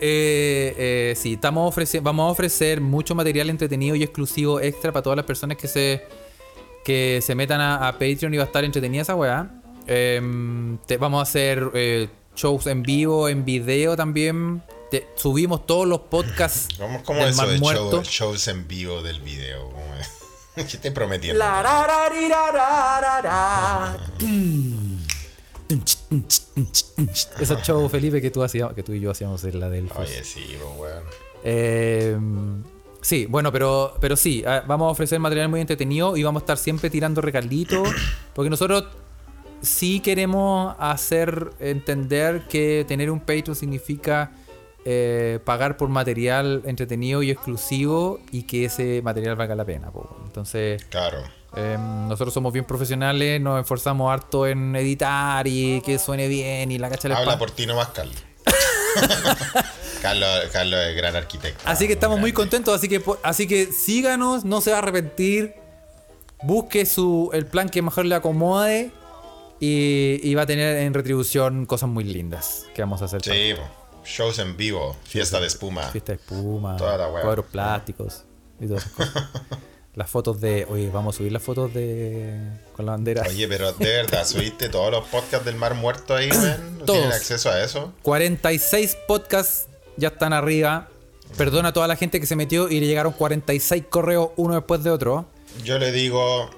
Eh, 0.04 0.74
eh, 0.78 1.14
sí, 1.16 1.34
estamos 1.34 1.72
ofreci- 1.72 2.02
vamos 2.02 2.28
a 2.28 2.32
ofrecer 2.32 2.80
mucho 2.80 3.14
material 3.14 3.48
entretenido 3.50 3.94
y 3.94 4.02
exclusivo 4.02 4.58
extra 4.60 4.90
para 4.90 5.04
todas 5.04 5.16
las 5.16 5.24
personas 5.26 5.56
que 5.56 5.68
se 5.68 6.04
que 6.84 7.20
se 7.24 7.36
metan 7.36 7.60
a, 7.60 7.86
a 7.86 7.92
Patreon 7.92 8.34
y 8.34 8.36
va 8.36 8.42
a 8.42 8.46
estar 8.46 8.64
entretenida 8.64 9.02
esa 9.02 9.14
weá. 9.14 9.48
Em, 9.86 10.76
te- 10.88 10.96
vamos 10.96 11.20
a 11.20 11.22
hacer 11.22 11.70
eh, 11.74 12.08
shows 12.34 12.66
en 12.66 12.82
vivo, 12.82 13.28
en 13.28 13.44
video 13.44 13.94
también. 13.94 14.60
Te- 14.90 15.06
subimos 15.14 15.64
todos 15.66 15.86
los 15.86 16.00
podcasts 16.00 16.66
¿Cómo, 16.78 17.00
cómo 17.04 17.20
del 17.20 17.28
es 17.28 17.36
eso 17.38 17.46
de 17.46 17.58
Muerto. 17.60 18.02
show- 18.02 18.32
shows 18.32 18.48
en 18.48 18.66
vivo 18.66 19.02
del 19.02 19.20
video? 19.20 19.70
¿Qué 20.56 20.64
te 20.82 20.90
prometiendo? 20.90 21.38
La, 21.38 21.62
ra, 21.62 21.86
ra, 21.86 22.08
ri, 22.08 22.28
ra, 22.28 23.96
Esos 27.40 27.62
shows, 27.62 27.90
Felipe, 27.90 28.20
que 28.20 28.30
tú, 28.30 28.42
hacíamos, 28.42 28.74
que 28.74 28.82
tú 28.82 28.92
y 28.92 29.00
yo 29.00 29.10
hacíamos 29.10 29.42
en 29.44 29.60
la 29.60 29.68
del 29.68 29.88
Oye, 29.96 30.24
sí, 30.24 30.56
weón. 30.78 31.02
Eh, 31.44 32.16
sí, 33.00 33.26
bueno, 33.26 33.50
pero, 33.52 33.94
pero 34.00 34.16
sí, 34.16 34.44
ah, 34.46 34.62
vamos 34.66 34.88
a 34.88 34.90
ofrecer 34.90 35.18
material 35.18 35.48
muy 35.48 35.60
entretenido 35.60 36.16
y 36.16 36.22
vamos 36.22 36.42
a 36.42 36.44
estar 36.44 36.58
siempre 36.58 36.90
tirando 36.90 37.20
regalitos. 37.20 37.88
Porque 38.34 38.50
nosotros 38.50 38.84
sí 39.60 40.00
queremos 40.00 40.74
hacer 40.78 41.50
entender 41.60 42.42
que 42.48 42.84
tener 42.86 43.10
un 43.10 43.20
Patreon 43.20 43.56
significa 43.56 44.32
eh, 44.84 45.38
pagar 45.44 45.76
por 45.76 45.88
material 45.88 46.62
entretenido 46.64 47.22
y 47.22 47.30
exclusivo 47.30 48.20
y 48.32 48.42
que 48.42 48.64
ese 48.64 49.00
material 49.02 49.36
valga 49.36 49.54
la 49.54 49.64
pena. 49.64 49.90
po. 49.90 50.16
Entonces, 50.26 50.84
Claro. 50.86 51.22
Eh, 51.54 51.76
nosotros 51.78 52.32
somos 52.32 52.52
bien 52.52 52.64
profesionales, 52.64 53.40
nos 53.40 53.60
esforzamos 53.60 54.10
harto 54.12 54.46
en 54.46 54.74
editar 54.76 55.46
y 55.46 55.82
que 55.82 55.98
suene 55.98 56.28
bien 56.28 56.72
y 56.72 56.78
la 56.78 56.88
cacha 56.88 57.08
la 57.08 57.18
Habla 57.18 57.38
por 57.38 57.50
ti 57.50 57.66
nomás, 57.66 57.88
Carlos. 57.88 58.16
Carlos, 60.02 60.28
Carlos 60.50 60.80
es 60.80 60.96
gran 60.96 61.14
arquitecto. 61.14 61.62
Así 61.64 61.86
que 61.86 61.92
estamos 61.92 62.18
muy 62.18 62.32
contentos, 62.32 62.74
así 62.74 62.88
que, 62.88 63.02
así 63.22 63.46
que 63.46 63.66
síganos, 63.66 64.44
no 64.44 64.60
se 64.60 64.70
va 64.70 64.76
a 64.76 64.78
arrepentir. 64.80 65.54
Busque 66.42 66.86
su, 66.86 67.30
el 67.32 67.46
plan 67.46 67.68
que 67.68 67.82
mejor 67.82 68.06
le 68.06 68.16
acomode 68.16 68.90
y, 69.60 70.18
y 70.22 70.34
va 70.34 70.42
a 70.42 70.46
tener 70.46 70.78
en 70.78 70.92
retribución 70.92 71.66
cosas 71.66 71.88
muy 71.88 72.02
lindas 72.02 72.66
que 72.74 72.82
vamos 72.82 73.00
a 73.02 73.04
hacer. 73.04 73.22
Sí, 73.22 73.54
shows 74.04 74.38
en 74.40 74.56
vivo, 74.56 74.96
fiesta 75.04 75.38
de 75.38 75.46
espuma. 75.46 75.82
Fiesta 75.84 76.12
de 76.12 76.16
espuma, 76.16 76.76
cuadros 76.76 77.46
plásticos 77.46 78.24
y 78.60 78.66
todas 78.66 78.86
esas 78.86 78.92
cosas. 78.94 79.28
las 79.94 80.08
fotos 80.10 80.40
de. 80.40 80.66
Oye, 80.70 80.88
vamos 80.90 81.14
a 81.14 81.18
subir 81.18 81.32
las 81.32 81.42
fotos 81.42 81.72
de. 81.74 82.34
con 82.74 82.86
la 82.86 82.92
bandera. 82.92 83.22
Oye, 83.28 83.46
pero 83.48 83.72
de 83.72 83.84
verdad, 83.96 84.24
¿subiste 84.26 84.68
todos 84.68 84.90
los 84.90 85.04
podcasts 85.08 85.44
del 85.44 85.56
Mar 85.56 85.74
Muerto 85.74 86.14
ahí, 86.14 86.28
man? 86.28 86.78
¿No 86.78 86.84
tienen 86.84 87.12
acceso 87.12 87.50
a 87.50 87.62
eso? 87.62 87.92
46 88.02 88.96
podcasts 89.06 89.66
ya 89.96 90.08
están 90.08 90.32
arriba. 90.32 90.88
Perdona 91.36 91.70
a 91.70 91.72
toda 91.72 91.86
la 91.88 91.96
gente 91.96 92.20
que 92.20 92.26
se 92.26 92.36
metió 92.36 92.68
y 92.68 92.80
le 92.80 92.86
llegaron 92.86 93.12
46 93.12 93.84
correos 93.88 94.30
uno 94.36 94.54
después 94.54 94.82
de 94.84 94.90
otro. 94.90 95.26
Yo 95.64 95.78
le 95.78 95.90
digo, 95.92 96.50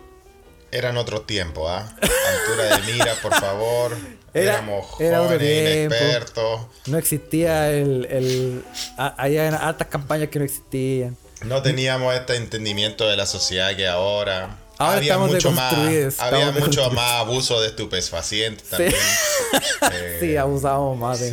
eran 0.73 0.97
otros 0.97 1.27
tiempos, 1.27 1.69
¿ah? 1.71 1.95
Altura 2.01 2.77
de 2.79 2.93
mira, 2.93 3.15
por 3.23 3.35
favor. 3.35 3.97
Era- 4.35 4.55
Éramos 4.55 4.87
era 5.01 5.19
jóvenes, 5.19 5.39
tiempo. 5.39 5.95
inexpertos. 5.95 6.61
No 6.87 6.99
existía 6.99 7.71
el. 7.71 8.05
el 8.11 8.65
a- 8.97 9.15
había 9.23 9.49
altas 9.57 9.87
campañas 9.87 10.29
que 10.29 10.41
no 10.41 10.45
existían. 10.45 11.17
No 11.47 11.63
teníamos 11.63 12.15
este 12.15 12.37
entendimiento 12.37 13.07
de 13.09 13.17
la 13.17 13.27
sociedad 13.27 13.75
que 13.77 13.87
ahora. 13.89 14.59
Ahora 14.79 14.97
había 14.97 15.19
mucho 15.19 15.53
más, 15.53 15.73
había 16.19 16.51
mucho 16.51 16.91
más 16.91 17.13
abuso 17.21 17.61
de 17.61 17.69
estupefacientes 17.69 18.69
también. 18.71 18.95
Eh, 19.93 20.17
Sí, 20.21 20.37
abusábamos 20.37 20.99
más 20.99 21.21
de. 21.21 21.31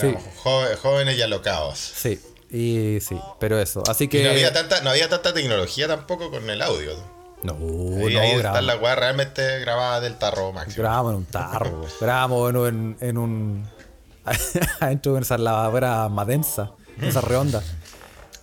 sí, 0.00 0.06
éramos 0.06 0.22
jóvenes 0.80 1.18
y 1.18 1.22
alocados. 1.22 1.78
Sí, 1.78 2.20
y 2.50 2.98
sí, 3.00 3.18
pero 3.40 3.58
eso. 3.60 3.82
Así 3.88 4.08
que. 4.08 4.20
Y 4.20 4.24
no 4.24 4.30
había 4.30 4.52
tanta, 4.52 4.80
no 4.80 4.90
había 4.90 5.08
tanta 5.08 5.34
tecnología 5.34 5.86
tampoco 5.88 6.30
con 6.30 6.48
el 6.48 6.62
audio. 6.62 6.92
No, 7.42 7.54
no, 7.54 8.06
ahí 8.20 8.32
está 8.36 8.62
la 8.62 8.76
weá 8.76 8.94
realmente 8.94 9.58
grabada 9.58 10.00
del 10.00 10.16
tarro 10.16 10.52
máximo. 10.52 10.82
grabamos 10.82 11.10
en 11.12 11.16
un 11.18 11.24
tarro. 11.26 11.86
grabamos 12.00 12.50
en, 12.50 12.56
un- 12.56 12.96
en 13.00 13.18
un. 13.18 13.68
adentro 14.80 15.14
de 15.14 15.20
esa 15.22 15.36
lavadora 15.38 16.08
más 16.08 16.26
densa, 16.26 16.70
esa 17.00 17.20
redonda. 17.20 17.62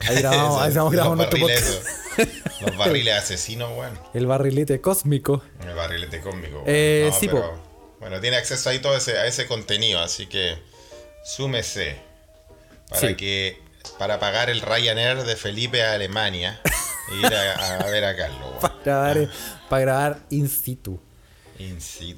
Ahí 0.07 0.17
grabamos, 0.17 0.61
ahí 0.61 0.69
estamos 0.69 0.93
los 0.93 1.01
grabando 1.01 1.29
podcast. 1.29 1.67
esos, 1.67 2.61
los 2.61 2.77
barriles 2.77 3.13
asesinos, 3.15 3.69
weón. 3.77 3.99
El 4.13 4.25
barrilete 4.27 4.81
cósmico. 4.81 5.43
El 5.67 5.75
barrilete 5.75 6.21
cósmico. 6.21 6.63
Eh, 6.65 7.07
weón. 7.09 7.19
sí, 7.19 7.27
pero, 7.27 7.59
bueno, 7.99 8.19
tiene 8.21 8.37
acceso 8.37 8.69
ahí 8.69 8.79
todo 8.79 8.95
ese, 8.95 9.17
a 9.17 9.25
ese 9.25 9.45
contenido, 9.45 9.99
así 9.99 10.27
que 10.27 10.57
súmese 11.23 11.97
para 12.89 13.07
Sí. 13.09 13.15
que 13.15 13.61
para 13.97 14.19
pagar 14.19 14.49
el 14.49 14.61
Ryanair 14.61 15.23
de 15.23 15.35
Felipe 15.35 15.83
a 15.83 15.93
Alemania 15.93 16.61
e 17.11 17.15
ir 17.17 17.33
a, 17.33 17.79
a 17.79 17.85
ver 17.91 18.05
a 18.05 18.15
Carlos. 18.15 18.39
weón. 18.49 18.59
Para 18.61 18.75
grabar, 18.83 19.17
eh, 19.17 19.29
para 19.69 19.81
grabar 19.81 20.19
in 20.29 20.49
situ. 20.49 20.99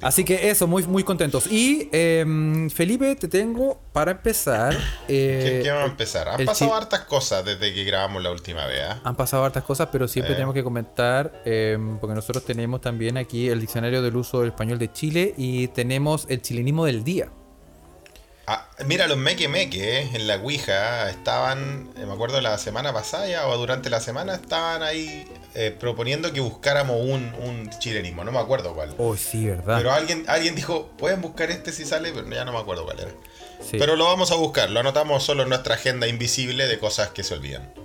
Así 0.02 0.24
que 0.24 0.50
eso, 0.50 0.66
muy, 0.66 0.84
muy 0.86 1.02
contentos. 1.02 1.46
Y 1.50 1.88
em, 1.92 2.70
Felipe, 2.70 3.16
te 3.16 3.28
tengo 3.28 3.80
para 3.92 4.12
empezar. 4.12 4.76
¿Qué, 5.06 5.58
eh, 5.58 5.60
qué 5.62 5.70
vamos 5.70 5.88
a 5.88 5.90
empezar? 5.90 6.28
Han 6.28 6.44
pasado 6.44 6.74
hartas 6.74 7.00
cosas 7.00 7.44
desde 7.44 7.74
que 7.74 7.84
grabamos 7.84 8.22
la 8.22 8.30
última 8.30 8.66
vez. 8.66 8.82
¿ah? 8.88 9.00
Han 9.04 9.16
pasado 9.16 9.44
hartas 9.44 9.64
cosas, 9.64 9.88
pero 9.90 10.06
siempre 10.06 10.32
Eh. 10.32 10.36
tenemos 10.36 10.54
que 10.54 10.62
comentar, 10.62 11.42
em, 11.44 11.98
porque 11.98 12.14
nosotros 12.14 12.44
tenemos 12.44 12.80
también 12.80 13.16
aquí 13.16 13.48
el 13.48 13.60
diccionario 13.60 14.00
del 14.02 14.16
uso 14.16 14.40
del 14.40 14.50
español 14.50 14.78
de 14.78 14.92
Chile 14.92 15.34
y 15.36 15.68
tenemos 15.68 16.26
el 16.28 16.40
chilenismo 16.40 16.84
del 16.86 17.02
día. 17.04 17.28
Ah, 18.46 18.66
mira, 18.86 19.06
los 19.06 19.16
meque 19.18 19.46
meque 19.48 20.00
eh, 20.00 20.10
en 20.14 20.26
la 20.26 20.36
Ouija 20.36 21.08
estaban, 21.10 21.88
eh, 21.96 22.04
me 22.06 22.12
acuerdo 22.12 22.40
la 22.40 22.58
semana 22.58 22.92
pasada 22.92 23.28
ya, 23.28 23.46
o 23.46 23.56
durante 23.56 23.88
la 23.88 24.00
semana, 24.00 24.34
estaban 24.34 24.82
ahí 24.82 25.24
eh, 25.54 25.74
proponiendo 25.78 26.32
que 26.32 26.40
buscáramos 26.40 26.96
un, 27.00 27.32
un 27.40 27.70
chilenismo, 27.78 28.24
no 28.24 28.32
me 28.32 28.40
acuerdo 28.40 28.74
cuál. 28.74 28.94
Oh, 28.98 29.16
sí, 29.16 29.46
¿verdad? 29.46 29.76
Pero 29.78 29.92
alguien, 29.92 30.24
alguien 30.26 30.56
dijo, 30.56 30.88
pueden 30.98 31.20
buscar 31.20 31.50
este 31.52 31.70
si 31.72 31.84
sale, 31.84 32.10
pero 32.12 32.28
ya 32.30 32.44
no 32.44 32.52
me 32.52 32.58
acuerdo 32.58 32.84
cuál 32.84 32.98
era. 32.98 33.10
Sí. 33.60 33.76
Pero 33.78 33.94
lo 33.94 34.06
vamos 34.06 34.32
a 34.32 34.34
buscar, 34.34 34.70
lo 34.70 34.80
anotamos 34.80 35.22
solo 35.22 35.44
en 35.44 35.48
nuestra 35.48 35.76
agenda 35.76 36.08
invisible 36.08 36.66
de 36.66 36.80
cosas 36.80 37.10
que 37.10 37.22
se 37.22 37.34
olvidan. 37.34 37.72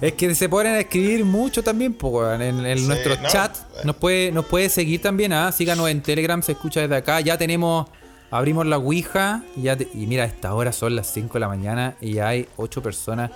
Es 0.00 0.12
que 0.14 0.34
se 0.34 0.48
ponen 0.48 0.74
a 0.74 0.80
escribir 0.80 1.24
mucho 1.24 1.62
también, 1.62 1.96
weón, 2.00 2.42
en, 2.42 2.66
en 2.66 2.78
Sí, 2.78 2.84
nuestro 2.86 3.16
no, 3.16 3.28
chat. 3.28 3.56
eh. 3.56 3.80
Nos 3.84 3.96
puede, 3.96 4.32
nos 4.32 4.44
puede 4.46 4.68
seguir 4.68 5.00
también, 5.00 5.32
¿ah? 5.32 5.50
síganos 5.52 5.88
en 5.88 6.02
Telegram, 6.02 6.42
se 6.42 6.52
escucha 6.52 6.80
desde 6.80 6.96
acá. 6.96 7.20
Ya 7.20 7.38
tenemos, 7.38 7.88
abrimos 8.30 8.66
la 8.66 8.78
Ouija 8.78 9.42
y, 9.56 9.62
ya 9.62 9.76
te- 9.76 9.88
y 9.94 10.06
mira, 10.06 10.24
a 10.24 10.26
esta 10.26 10.54
hora 10.54 10.72
son 10.72 10.96
las 10.96 11.06
5 11.12 11.34
de 11.34 11.40
la 11.40 11.48
mañana 11.48 11.96
y 12.00 12.18
hay 12.18 12.48
8 12.56 12.82
personas. 12.82 13.30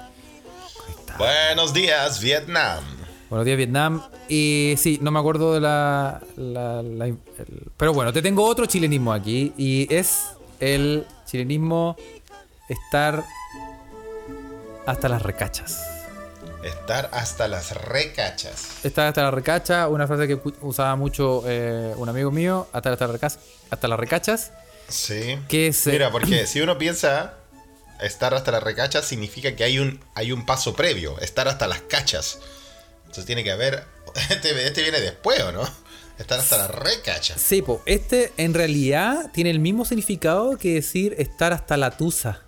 conectadas. 0.79 1.19
Buenos 1.19 1.73
días, 1.75 2.21
Vietnam. 2.21 2.83
Buenos 3.31 3.45
días, 3.45 3.59
Vietnam. 3.59 4.03
Y 4.29 4.75
sí, 4.79 4.99
no 5.03 5.11
me 5.11 5.19
acuerdo 5.19 5.53
de 5.55 5.61
la. 5.61 6.21
la- 6.37 6.83
la- 6.83 7.07
el- 7.07 7.19
pero 7.77 7.93
bueno, 7.93 8.13
te 8.13 8.23
tengo 8.23 8.45
otro 8.47 8.67
chilenismo 8.67 9.13
aquí. 9.13 9.53
Y 9.59 9.87
es 9.95 10.29
el 10.61 11.07
chilenismo 11.27 11.97
estar 12.69 13.23
hasta 14.87 15.09
las 15.09 15.23
recachas. 15.23 15.85
Estar 16.65 17.09
hasta 17.13 17.47
las 17.49 17.71
recachas. 17.83 18.85
Estar 18.85 19.07
hasta 19.09 19.23
las 19.23 19.35
recachas, 19.35 19.89
una 19.91 20.07
frase 20.07 20.27
que 20.27 20.41
usaba 20.63 20.97
mucho 20.97 21.43
eh, 21.47 21.95
un 21.97 22.09
amigo 22.09 22.31
mío, 22.31 22.67
hasta, 22.73 22.91
hasta, 22.93 23.05
las 23.07 23.13
recachas, 23.13 23.39
hasta 23.71 23.89
las 23.89 24.01
recachas. 24.01 24.53
Sí. 24.89 25.39
Que 25.49 25.69
es, 25.69 25.87
eh, 25.87 25.93
Mira, 25.93 26.11
porque 26.11 26.47
si 26.47 26.61
uno 26.61 26.79
piensa 26.79 27.35
estar 28.01 28.33
hasta 28.35 28.51
las 28.53 28.63
recachas 28.63 29.05
significa 29.05 29.55
que 29.57 29.65
hay 29.65 29.79
un, 29.79 30.01
hay 30.15 30.33
un 30.33 30.47
paso 30.47 30.75
previo, 30.75 31.19
estar 31.21 31.49
hasta 31.49 31.67
las 31.67 31.81
cachas. 31.83 32.39
Entonces 33.03 33.25
tiene 33.27 33.45
que 33.45 33.51
haber. 33.53 33.85
Este, 34.31 34.67
este 34.67 34.83
viene 34.83 35.01
después, 35.01 35.39
¿o 35.43 35.53
no? 35.53 35.69
Estar 36.19 36.41
hasta 36.41 36.57
las 36.57 36.71
recachas. 36.71 37.41
Sí, 37.41 37.61
po, 37.63 37.83
este 37.87 38.33
en 38.39 38.55
realidad 38.55 39.31
tiene 39.33 39.51
el 39.51 39.61
mismo 39.61 39.85
significado 39.85 40.57
que 40.57 40.75
decir 40.75 41.15
estar 41.19 41.53
hasta 41.53 41.77
la 41.77 41.91
tusa. 41.97 42.43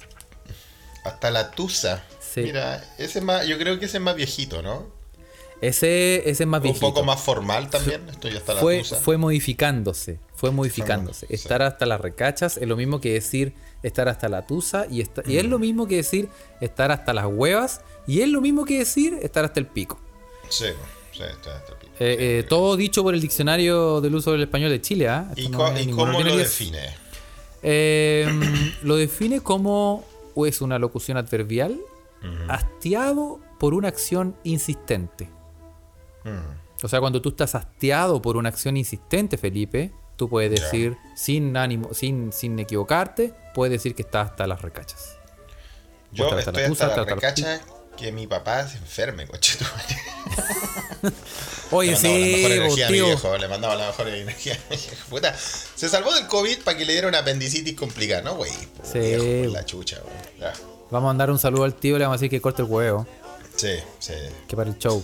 Hasta 1.05 1.31
la 1.31 1.51
tusa. 1.51 2.03
Sí. 2.19 2.41
Mira, 2.43 2.83
ese 2.99 3.19
es 3.21 3.25
más, 3.25 3.47
yo 3.47 3.59
creo 3.59 3.79
que 3.79 3.85
ese 3.87 3.99
es 3.99 4.03
más 4.03 4.17
viejito, 4.17 4.63
¿no? 4.63 4.91
Ese, 5.61 6.29
ese 6.31 6.45
es 6.45 6.47
más 6.49 6.59
Un 6.61 6.65
viejito. 6.65 6.87
poco 6.87 7.05
más 7.05 7.21
formal 7.21 7.69
también. 7.71 8.09
Estoy 8.09 8.37
hasta 8.37 8.55
la 8.55 8.61
fue, 8.61 8.79
tusa. 8.79 8.97
fue 8.97 9.17
modificándose, 9.19 10.19
fue 10.41 10.51
modificándose. 10.53 11.27
Estar 11.29 11.61
hasta 11.61 11.85
las 11.85 12.01
recachas 12.01 12.57
es 12.57 12.67
lo 12.67 12.75
mismo 12.75 12.99
que 12.99 13.13
decir 13.13 13.53
estar 13.83 14.09
hasta 14.09 14.27
la 14.31 14.47
tusa 14.47 14.87
y, 14.91 15.03
esta- 15.03 15.23
y 15.27 15.37
es 15.37 15.45
Mm. 15.45 15.49
lo 15.51 15.59
mismo 15.59 15.87
que 15.87 15.97
decir 15.97 16.31
estar 16.63 16.91
hasta 16.91 17.13
las 17.13 17.27
huevas 17.27 17.83
y 18.07 18.23
es 18.23 18.29
lo 18.31 18.41
mismo 18.41 18.65
que 18.65 18.79
decir 18.79 19.19
estar 19.21 19.45
hasta 19.45 19.61
el 19.61 19.67
pico. 19.67 19.99
Sí, 20.49 20.65
sí, 21.13 21.23
está, 21.23 21.59
está 21.59 21.75
bien. 21.79 21.93
Eh, 22.01 22.39
eh, 22.39 22.47
todo 22.49 22.75
dicho 22.79 23.03
por 23.03 23.13
el 23.15 23.21
diccionario 23.21 24.01
del 24.01 24.15
uso 24.15 24.33
del 24.33 24.41
español 24.41 24.71
de 24.71 24.81
Chile. 24.81 25.09
¿ah? 25.11 25.31
¿Y, 25.37 25.49
no 25.51 25.59
cómo 25.95 26.23
lo 26.23 26.35
define? 26.37 26.89
Eh, 27.63 28.27
lo 28.83 28.97
define 28.97 29.43
como 29.43 30.05
o 30.35 30.47
es 30.47 30.63
una 30.63 30.79
locución 30.79 31.19
adverbial 31.19 31.79
hastiado 32.49 33.41
por 33.59 33.75
una 33.75 33.89
acción 33.89 34.35
insistente. 34.45 35.29
Mm. 36.25 36.83
O 36.83 36.89
sea, 36.89 36.99
cuando 37.01 37.21
tú 37.21 37.29
estás 37.31 37.55
hastiado 37.55 38.23
por 38.23 38.37
una 38.39 38.49
acción 38.49 38.77
insistente, 38.79 39.37
Felipe, 39.37 39.93
tú 40.21 40.29
puedes 40.29 40.51
decir 40.51 40.99
sin 41.17 41.57
ánimo, 41.57 41.95
sin, 41.95 42.31
sin 42.31 42.59
equivocarte, 42.59 43.33
puedes 43.55 43.73
decir 43.73 43.95
que 43.95 44.03
estás 44.03 44.29
hasta 44.31 44.47
las 44.47 44.61
recachas. 44.61 45.17
Yo 46.13 46.25
estar 46.25 46.39
hasta 46.41 46.51
estoy 46.51 46.63
la 46.65 46.69
tusa, 46.69 46.87
hasta 46.89 47.01
hasta 47.01 47.11
la- 47.11 47.15
recacha 47.15 47.61
que 47.97 48.13
mi 48.13 48.27
papá 48.27 48.69
se 48.69 48.77
enferme, 48.77 49.27
coche. 49.27 49.57
Oye, 51.73 51.93
Le 51.93 51.97
mandamos 51.97 52.03
la 52.03 52.27
sí, 52.27 52.33
mejor 52.43 52.53
energía 52.53 52.87
a 52.87 52.91
mi 52.91 52.95
tío. 52.97 53.07
viejo, 53.07 53.39
le 53.39 53.49
mandaba 53.49 53.77
la 53.77 53.87
mejor 53.87 54.09
energía 54.09 54.55
a 54.55 54.57
mi 54.71 54.77
viejo. 54.77 54.95
Puta, 55.09 55.35
se 55.37 55.89
salvó 55.89 56.13
del 56.15 56.27
COVID 56.27 56.59
para 56.65 56.77
que 56.77 56.85
le 56.85 56.93
diera 56.93 57.09
una 57.09 57.19
apendicitis 57.21 57.75
complicada, 57.75 58.21
¿no, 58.23 58.35
güey? 58.37 58.51
Po, 58.77 58.85
Sí. 58.85 58.99
viejo, 58.99 59.25
por 59.45 59.53
la 59.53 59.65
chucha, 59.65 60.01
güey. 60.03 60.51
Vamos 60.91 61.07
a 61.07 61.11
mandar 61.11 61.31
un 61.31 61.39
saludo 61.39 61.65
al 61.65 61.75
tío, 61.75 61.97
le 61.99 62.05
vamos 62.05 62.17
a 62.17 62.19
decir 62.19 62.29
que 62.31 62.41
corte 62.43 62.61
el 62.63 62.69
huevo, 62.69 63.07
Sí, 63.57 63.75
sí. 64.01 64.13
que 64.49 64.57
para 64.57 64.69
el 64.71 64.79
show. 64.79 65.03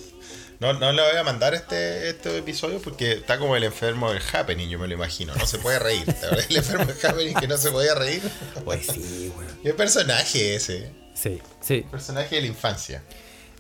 No, 0.59 0.73
no 0.73 0.93
le 0.93 1.03
voy 1.03 1.17
a 1.19 1.23
mandar 1.23 1.55
este, 1.55 2.09
este 2.09 2.39
episodio 2.39 2.81
porque 2.81 3.13
está 3.13 3.39
como 3.39 3.57
el 3.57 3.65
enfermo 3.65 4.11
del 4.13 4.23
Happening, 4.33 4.69
yo 4.69 4.79
me 4.79 4.89
lo 4.89 4.95
imagino. 4.95 5.35
No 5.35 5.47
se 5.47 5.59
puede 5.59 5.79
reír. 5.79 6.05
¿Te 6.07 6.13
acuerdas 6.13 6.49
del 6.49 6.57
enfermo 6.57 6.85
del 6.87 6.97
Happening 7.05 7.35
que 7.35 7.49
no 7.49 7.57
se 7.59 7.71
podía 7.71 7.95
reír? 7.95 8.23
Pues 8.65 8.87
sí, 8.87 9.33
weón. 9.37 9.59
¿Qué 9.63 9.75
personaje 9.75 10.55
ese? 10.55 10.91
Sí, 11.15 11.41
sí. 11.61 11.85
Personaje 11.91 12.37
de 12.37 12.41
la 12.43 12.47
infancia. 12.47 13.03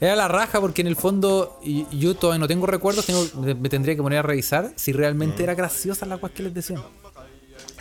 Era 0.00 0.14
la 0.14 0.28
raja 0.28 0.60
porque 0.60 0.82
en 0.82 0.88
el 0.88 0.96
fondo 0.96 1.58
yo 1.90 2.14
todavía 2.14 2.38
no 2.38 2.48
tengo 2.48 2.66
recuerdos, 2.66 3.06
tengo, 3.06 3.26
me 3.34 3.68
tendría 3.68 3.94
que 3.96 4.02
poner 4.02 4.18
a 4.18 4.22
revisar 4.22 4.72
si 4.76 4.92
realmente 4.92 5.42
era 5.42 5.54
graciosa 5.54 6.04
la 6.04 6.18
cual 6.18 6.32
que 6.32 6.42
les 6.42 6.52
decían. 6.54 6.82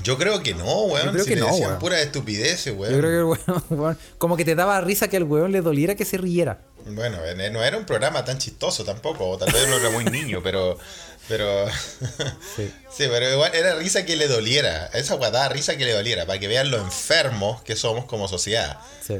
Yo 0.03 0.17
creo 0.17 0.41
que 0.41 0.53
no, 0.53 0.83
weón. 0.83 1.05
Yo 1.07 1.11
creo 1.11 1.23
si 1.23 1.29
que 1.29 1.35
le 1.35 1.41
no, 1.41 1.47
decían 1.47 1.69
weón. 1.69 1.79
pura 1.79 2.01
estupidez, 2.01 2.67
weón. 2.67 2.93
Yo 2.93 2.99
creo 2.99 3.09
que 3.11 3.17
el 3.17 3.23
weón, 3.47 3.63
weón, 3.69 3.97
como 4.17 4.37
que 4.37 4.45
te 4.45 4.55
daba 4.55 4.79
risa 4.81 5.09
que 5.09 5.17
al 5.17 5.23
weón 5.23 5.51
le 5.51 5.61
doliera 5.61 5.95
que 5.95 6.05
se 6.05 6.17
riera. 6.17 6.61
Bueno, 6.85 7.17
eh, 7.25 7.49
no 7.49 7.63
era 7.63 7.77
un 7.77 7.85
programa 7.85 8.23
tan 8.23 8.37
chistoso 8.37 8.85
tampoco, 8.85 9.27
o 9.27 9.37
tal 9.37 9.51
vez 9.51 9.67
no 9.67 9.77
era 9.77 9.89
muy 9.89 10.05
niño, 10.05 10.41
pero. 10.43 10.77
Pero. 11.27 11.65
Sí. 12.55 12.71
Sí, 12.89 13.05
pero 13.09 13.29
igual 13.29 13.53
era 13.53 13.75
risa 13.75 14.05
que 14.05 14.15
le 14.15 14.27
doliera. 14.27 14.85
Esa 14.93 15.15
guardada 15.15 15.49
risa 15.49 15.75
que 15.75 15.83
le 15.83 15.91
doliera, 15.91 16.25
para 16.25 16.39
que 16.39 16.47
vean 16.47 16.71
lo 16.71 16.77
enfermos 16.77 17.61
que 17.63 17.75
somos 17.75 18.05
como 18.05 18.27
sociedad. 18.27 18.79
Sí, 19.01 19.19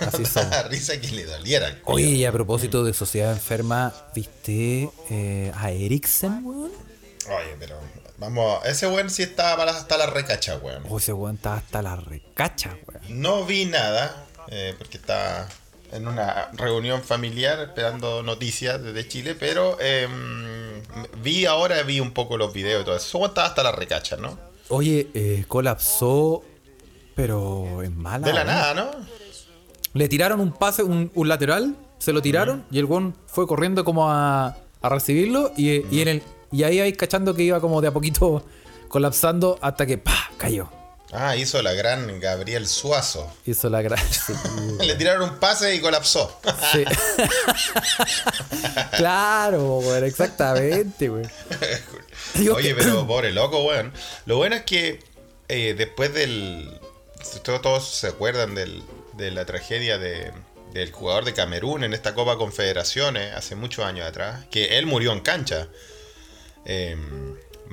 así 0.00 0.24
somos. 0.32 0.68
Risa 0.68 1.00
que 1.00 1.08
le 1.08 1.24
doliera. 1.24 1.78
Oye, 1.84 2.06
y 2.06 2.24
a 2.24 2.32
propósito 2.32 2.82
de 2.82 2.94
sociedad 2.94 3.32
enferma, 3.32 3.94
¿viste 4.14 4.90
eh, 5.10 5.52
a 5.54 5.70
Eriksen, 5.70 6.44
weón? 6.44 6.72
Oye, 7.28 7.56
pero. 7.60 7.78
Vamos, 8.16 8.64
ese 8.64 8.86
weón 8.86 9.10
sí 9.10 9.22
estaba 9.22 9.64
hasta 9.64 9.98
la 9.98 10.06
recacha, 10.06 10.56
weón. 10.56 10.84
Oh, 10.88 10.98
ese 10.98 11.12
weón 11.12 11.36
estaba 11.36 11.56
hasta 11.56 11.82
la 11.82 11.96
recacha, 11.96 12.76
weón. 12.86 13.20
No 13.22 13.44
vi 13.44 13.66
nada, 13.66 14.24
eh, 14.48 14.74
porque 14.78 14.96
estaba 14.96 15.46
en 15.94 16.08
una 16.08 16.50
reunión 16.52 17.02
familiar 17.02 17.60
esperando 17.60 18.22
noticias 18.22 18.82
desde 18.82 19.06
Chile, 19.08 19.34
pero 19.38 19.78
eh, 19.80 20.08
vi 21.22 21.46
ahora, 21.46 21.82
vi 21.82 22.00
un 22.00 22.10
poco 22.10 22.36
los 22.36 22.52
videos 22.52 22.82
y 22.82 22.84
todo 22.84 22.96
eso. 22.96 23.06
Eso 23.18 23.26
estaba 23.26 23.46
hasta 23.46 23.62
la 23.62 23.72
recacha, 23.72 24.16
¿no? 24.16 24.36
Oye, 24.68 25.08
eh, 25.14 25.44
colapsó, 25.46 26.42
pero 27.14 27.82
en 27.82 27.96
mala. 27.96 28.26
De 28.26 28.32
la 28.32 28.40
onda. 28.42 28.52
nada, 28.52 28.74
¿no? 28.74 28.90
Le 29.92 30.08
tiraron 30.08 30.40
un 30.40 30.52
pase, 30.52 30.82
un, 30.82 31.10
un 31.14 31.28
lateral, 31.28 31.76
se 31.98 32.12
lo 32.12 32.20
tiraron 32.20 32.64
y 32.70 32.78
el 32.80 32.84
weón 32.86 33.14
fue 33.26 33.46
corriendo 33.46 33.84
como 33.84 34.10
a, 34.10 34.56
a 34.82 34.88
recibirlo 34.88 35.52
y, 35.56 35.86
y 35.94 36.02
en 36.02 36.08
el 36.08 36.22
y 36.50 36.64
ahí 36.64 36.80
ahí 36.80 36.92
cachando 36.92 37.34
que 37.34 37.42
iba 37.42 37.60
como 37.60 37.80
de 37.80 37.88
a 37.88 37.92
poquito 37.92 38.44
colapsando 38.88 39.58
hasta 39.62 39.86
que 39.86 39.98
¡pa! 39.98 40.30
cayó. 40.36 40.68
Ah, 41.16 41.36
hizo 41.36 41.62
la 41.62 41.72
gran 41.72 42.18
Gabriel 42.20 42.66
Suazo. 42.66 43.32
Hizo 43.46 43.70
la 43.70 43.80
gracia. 43.82 44.34
Le 44.80 44.94
tiraron 44.96 45.30
un 45.30 45.36
pase 45.38 45.74
y 45.74 45.80
colapsó. 45.80 46.40
Sí. 46.72 46.84
claro, 48.96 49.78
weón, 49.78 50.04
exactamente, 50.04 51.10
weón. 51.10 51.30
Oye, 52.52 52.74
pero 52.74 53.06
pobre 53.06 53.32
loco, 53.32 53.62
weón. 53.64 53.92
Lo 54.26 54.36
bueno 54.36 54.56
es 54.56 54.62
que 54.64 55.00
eh, 55.48 55.74
después 55.76 56.12
del. 56.12 56.80
Todos, 57.42 57.62
todos 57.62 57.88
se 57.88 58.08
acuerdan 58.08 58.54
del- 58.54 58.82
de 59.14 59.30
la 59.30 59.44
tragedia 59.46 59.98
de- 59.98 60.32
del 60.72 60.90
jugador 60.92 61.24
de 61.24 61.32
Camerún 61.34 61.84
en 61.84 61.94
esta 61.94 62.14
Copa 62.14 62.36
Confederaciones 62.36 63.32
hace 63.34 63.54
muchos 63.54 63.84
años 63.84 64.06
atrás, 64.06 64.44
que 64.50 64.76
él 64.78 64.86
murió 64.86 65.12
en 65.12 65.20
cancha. 65.20 65.68
Eh, 66.66 66.96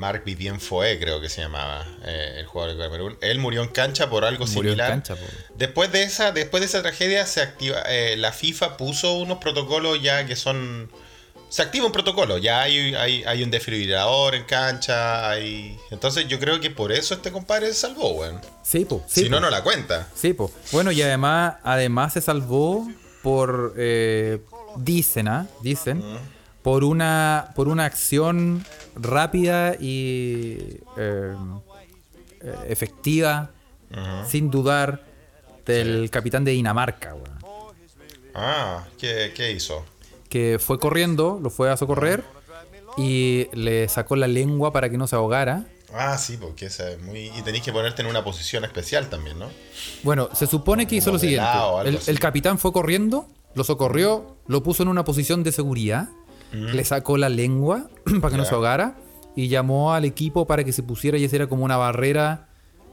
Marc 0.02 0.26
Vivien 0.26 0.60
Foé, 0.60 1.00
creo 1.00 1.22
que 1.22 1.30
se 1.30 1.42
llamaba 1.42 1.86
eh, 2.04 2.38
el 2.40 2.48
jugador 2.48 2.76
de 2.76 2.84
Camerún. 2.84 3.18
Él 3.22 3.38
murió 3.38 3.62
en 3.62 3.70
cancha 3.70 4.10
por 4.10 4.26
algo 4.26 4.46
Murió 4.48 4.72
en 4.72 4.78
similar. 4.78 4.90
cancha, 4.90 5.16
po. 5.16 5.22
Después 5.56 5.92
de 5.92 6.02
esa, 6.02 6.32
después 6.32 6.60
de 6.62 6.66
esa 6.66 6.82
tragedia, 6.82 7.24
se 7.28 7.42
activa, 7.42 7.84
eh, 7.88 8.16
la 8.18 8.32
FIFA 8.32 8.78
puso 8.78 9.14
unos 9.14 9.38
protocolos 9.38 10.02
ya 10.02 10.26
que 10.26 10.36
son. 10.36 10.90
Se 11.50 11.62
activa 11.62 11.86
un 11.86 11.92
protocolo, 11.92 12.38
ya 12.40 12.62
hay, 12.62 12.96
hay, 12.96 13.24
hay 13.26 13.44
un 13.44 13.52
desfibrilador 13.52 14.34
en 14.34 14.44
cancha, 14.46 15.30
hay. 15.30 15.78
Entonces 15.92 16.28
yo 16.28 16.40
creo 16.40 16.60
que 16.60 16.72
por 16.72 16.92
eso 16.92 17.14
este 17.14 17.32
compadre 17.32 17.68
se 17.68 17.76
salvó, 17.76 18.14
weón. 18.14 18.42
Sí, 18.64 18.86
po, 18.86 19.04
sí, 19.08 19.24
si 19.24 19.30
no, 19.30 19.38
po. 19.38 19.42
no 19.42 19.50
la 19.52 19.62
cuenta. 19.62 20.08
Sí, 20.16 20.34
po. 20.34 20.52
Bueno, 20.72 20.92
y 20.92 21.02
además, 21.04 21.58
además 21.64 22.14
se 22.14 22.22
salvó 22.22 22.90
por 23.22 23.76
eh, 23.78 24.40
dicen, 24.78 25.28
¿ah? 25.28 25.46
Dicen, 25.62 26.02
por 26.64 26.84
una 26.84 27.52
por 27.56 27.68
una 27.68 27.86
acción 27.86 28.66
rápida 28.96 29.76
y 29.80 30.80
eh, 30.98 31.36
eh, 32.42 32.56
efectiva, 32.68 33.52
sin 34.28 34.50
dudar, 34.50 35.04
del 35.66 36.10
capitán 36.10 36.44
de 36.44 36.52
Dinamarca, 36.52 37.14
weón. 37.14 37.42
Ah, 38.34 38.86
¿qué, 38.98 39.34
qué 39.36 39.52
hizo? 39.52 39.86
Que 40.30 40.58
fue 40.60 40.80
corriendo, 40.80 41.40
lo 41.42 41.50
fue 41.50 41.70
a 41.70 41.76
socorrer 41.76 42.24
y 42.98 43.48
le 43.54 43.88
sacó 43.90 44.16
la 44.16 44.28
lengua 44.28 44.72
para 44.72 44.90
que 44.90 44.98
no 44.98 45.08
se 45.08 45.16
ahogara. 45.16 45.66
Ah, 45.94 46.18
sí, 46.18 46.38
porque 46.38 46.68
es 46.68 46.82
muy. 47.02 47.32
Y 47.38 47.42
tenéis 47.42 47.64
que 47.64 47.74
ponerte 47.74 48.02
en 48.02 48.08
una 48.08 48.24
posición 48.24 48.64
especial 48.64 49.10
también, 49.10 49.38
¿no? 49.38 49.50
Bueno, 50.04 50.30
se 50.34 50.48
supone 50.48 50.88
que 50.88 50.96
hizo 50.96 51.12
lo 51.12 51.20
siguiente. 51.20 51.50
el 52.08 52.20
capitán 52.20 52.58
fue 52.58 52.72
corriendo, 52.72 53.28
lo 53.56 53.64
socorrió, 53.64 54.38
lo 54.48 54.64
puso 54.64 54.84
en 54.84 54.90
una 54.90 55.04
posición 55.04 55.44
de 55.44 55.52
seguridad, 55.52 56.10
le 56.52 56.84
sacó 56.86 57.18
la 57.18 57.30
lengua 57.30 57.90
para 58.22 58.32
que 58.32 58.38
no 58.38 58.46
se 58.46 58.54
ahogara 58.56 58.96
y 59.36 59.48
llamó 59.48 59.94
al 59.94 60.06
equipo 60.06 60.46
para 60.48 60.64
que 60.64 60.74
se 60.74 60.84
pusiera 60.84 61.18
y 61.18 61.24
hiciera 61.24 61.48
como 61.48 61.64
una 61.66 61.78
barrera 61.78 62.48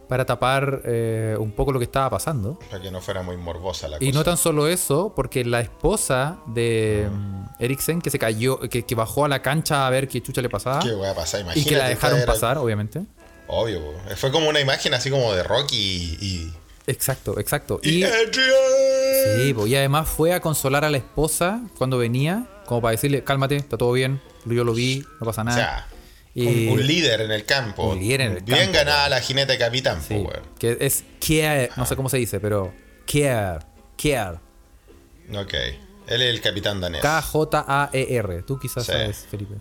para 0.08 0.24
tapar 0.24 0.80
eh, 0.86 1.36
un 1.38 1.52
poco 1.52 1.70
lo 1.72 1.78
que 1.78 1.84
estaba 1.84 2.08
pasando. 2.08 2.58
Para 2.70 2.80
que 2.80 2.90
no 2.90 3.00
fuera 3.02 3.22
muy 3.22 3.36
morbosa 3.36 3.88
la 3.88 3.98
Y 4.00 4.06
cosa. 4.06 4.18
no 4.18 4.24
tan 4.24 4.36
solo 4.38 4.66
eso, 4.66 5.12
porque 5.14 5.44
la 5.44 5.60
esposa 5.60 6.38
de 6.46 7.08
mm, 7.12 7.44
Eriksen, 7.62 8.00
que 8.00 8.08
se 8.08 8.18
cayó, 8.18 8.58
que, 8.60 8.84
que 8.84 8.94
bajó 8.94 9.26
a 9.26 9.28
la 9.28 9.42
cancha 9.42 9.86
a 9.86 9.90
ver 9.90 10.08
qué 10.08 10.22
chucha 10.22 10.40
le 10.40 10.48
pasaba, 10.48 10.78
¿Qué 10.80 10.88
a 11.06 11.14
pasar? 11.14 11.40
y 11.40 11.42
Imagínate. 11.42 11.68
que 11.70 11.76
la 11.76 11.88
dejaron 11.90 12.18
era- 12.20 12.26
pasar, 12.32 12.56
obviamente. 12.56 13.02
Obvio, 13.48 13.80
fue 14.16 14.30
como 14.30 14.48
una 14.48 14.60
imagen 14.60 14.94
así 14.94 15.10
como 15.10 15.32
de 15.34 15.42
Rocky 15.42 15.76
y. 15.76 16.24
y... 16.26 16.52
Exacto, 16.86 17.38
exacto. 17.38 17.78
y 17.82 18.02
Y. 18.02 18.06
Sí, 19.36 19.54
y 19.66 19.74
además 19.76 20.08
fue 20.08 20.32
a 20.32 20.40
consolar 20.40 20.84
a 20.84 20.90
la 20.90 20.96
esposa 20.96 21.60
cuando 21.76 21.98
venía, 21.98 22.46
como 22.68 22.82
para 22.82 22.92
decirle, 22.92 23.24
cálmate, 23.24 23.56
está 23.56 23.76
todo 23.78 23.92
bien, 23.92 24.20
yo 24.44 24.62
lo 24.62 24.74
vi, 24.74 25.04
no 25.20 25.26
pasa 25.26 25.40
O 25.40 25.44
nada. 25.44 25.56
sea, 25.56 25.86
Y- 26.34 26.68
un, 26.68 26.74
un 26.74 26.86
líder 26.86 27.22
en 27.22 27.30
el 27.32 27.44
campo. 27.46 27.88
Un 27.88 27.98
líder 27.98 28.20
en 28.20 28.32
el 28.36 28.42
Bien 28.42 28.58
campo, 28.58 28.72
ganada 28.74 29.08
la 29.08 29.20
jinete 29.20 29.56
capitán, 29.58 30.02
Sí, 30.06 30.14
po, 30.14 30.20
weón. 30.28 30.42
que 30.58 30.76
es 30.80 31.02
care, 31.18 31.70
no 31.76 31.86
sé 31.86 31.96
cómo 31.96 32.08
se 32.10 32.18
dice, 32.18 32.38
pero 32.40 32.72
care, 33.10 33.60
care, 34.00 34.38
Ok. 35.34 35.54
Él 36.06 36.22
es 36.22 36.34
el 36.34 36.40
capitán 36.40 36.80
danés. 36.80 37.02
K-J-A-E-R. 37.02 38.42
Tú 38.42 38.58
quizás 38.58 38.84
Sí. 38.86 38.92
sabes, 38.92 39.26
Felipe. 39.30 39.56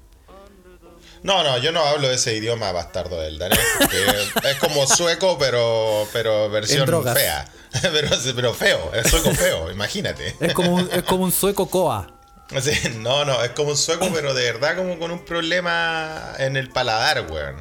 No, 1.24 1.43
no, 1.43 1.58
yo 1.58 1.72
no 1.74 1.82
hablo 1.84 2.10
ese 2.10 2.36
idioma 2.38 2.72
bastardo 2.72 3.20
del 3.20 3.38
danés. 3.38 3.60
Es 4.50 4.56
como 4.60 4.86
sueco, 4.88 5.38
pero, 5.38 6.08
pero 6.13 6.50
versión 6.50 6.88
fea. 7.13 7.50
pero, 7.82 8.10
pero 8.36 8.54
feo, 8.54 8.91
es 8.93 9.10
sueco 9.10 9.32
feo, 9.34 9.70
imagínate. 9.72 10.36
Es 10.39 10.54
como 10.54 10.76
un, 10.76 10.89
es 10.91 11.04
como 11.04 11.24
un 11.26 11.32
sueco 11.34 11.70
coa. 11.70 12.17
Sí, 12.62 12.72
no, 13.00 13.26
no, 13.26 13.44
es 13.44 13.52
como 13.52 13.72
un 13.72 13.78
sueco, 13.78 14.08
pero 14.14 14.34
de 14.34 14.52
verdad 14.52 14.76
como 14.78 14.98
con 15.00 15.12
un 15.12 15.26
problema 15.26 16.34
en 16.38 16.56
el 16.58 16.70
paladar, 16.70 17.26
weón. 17.30 17.58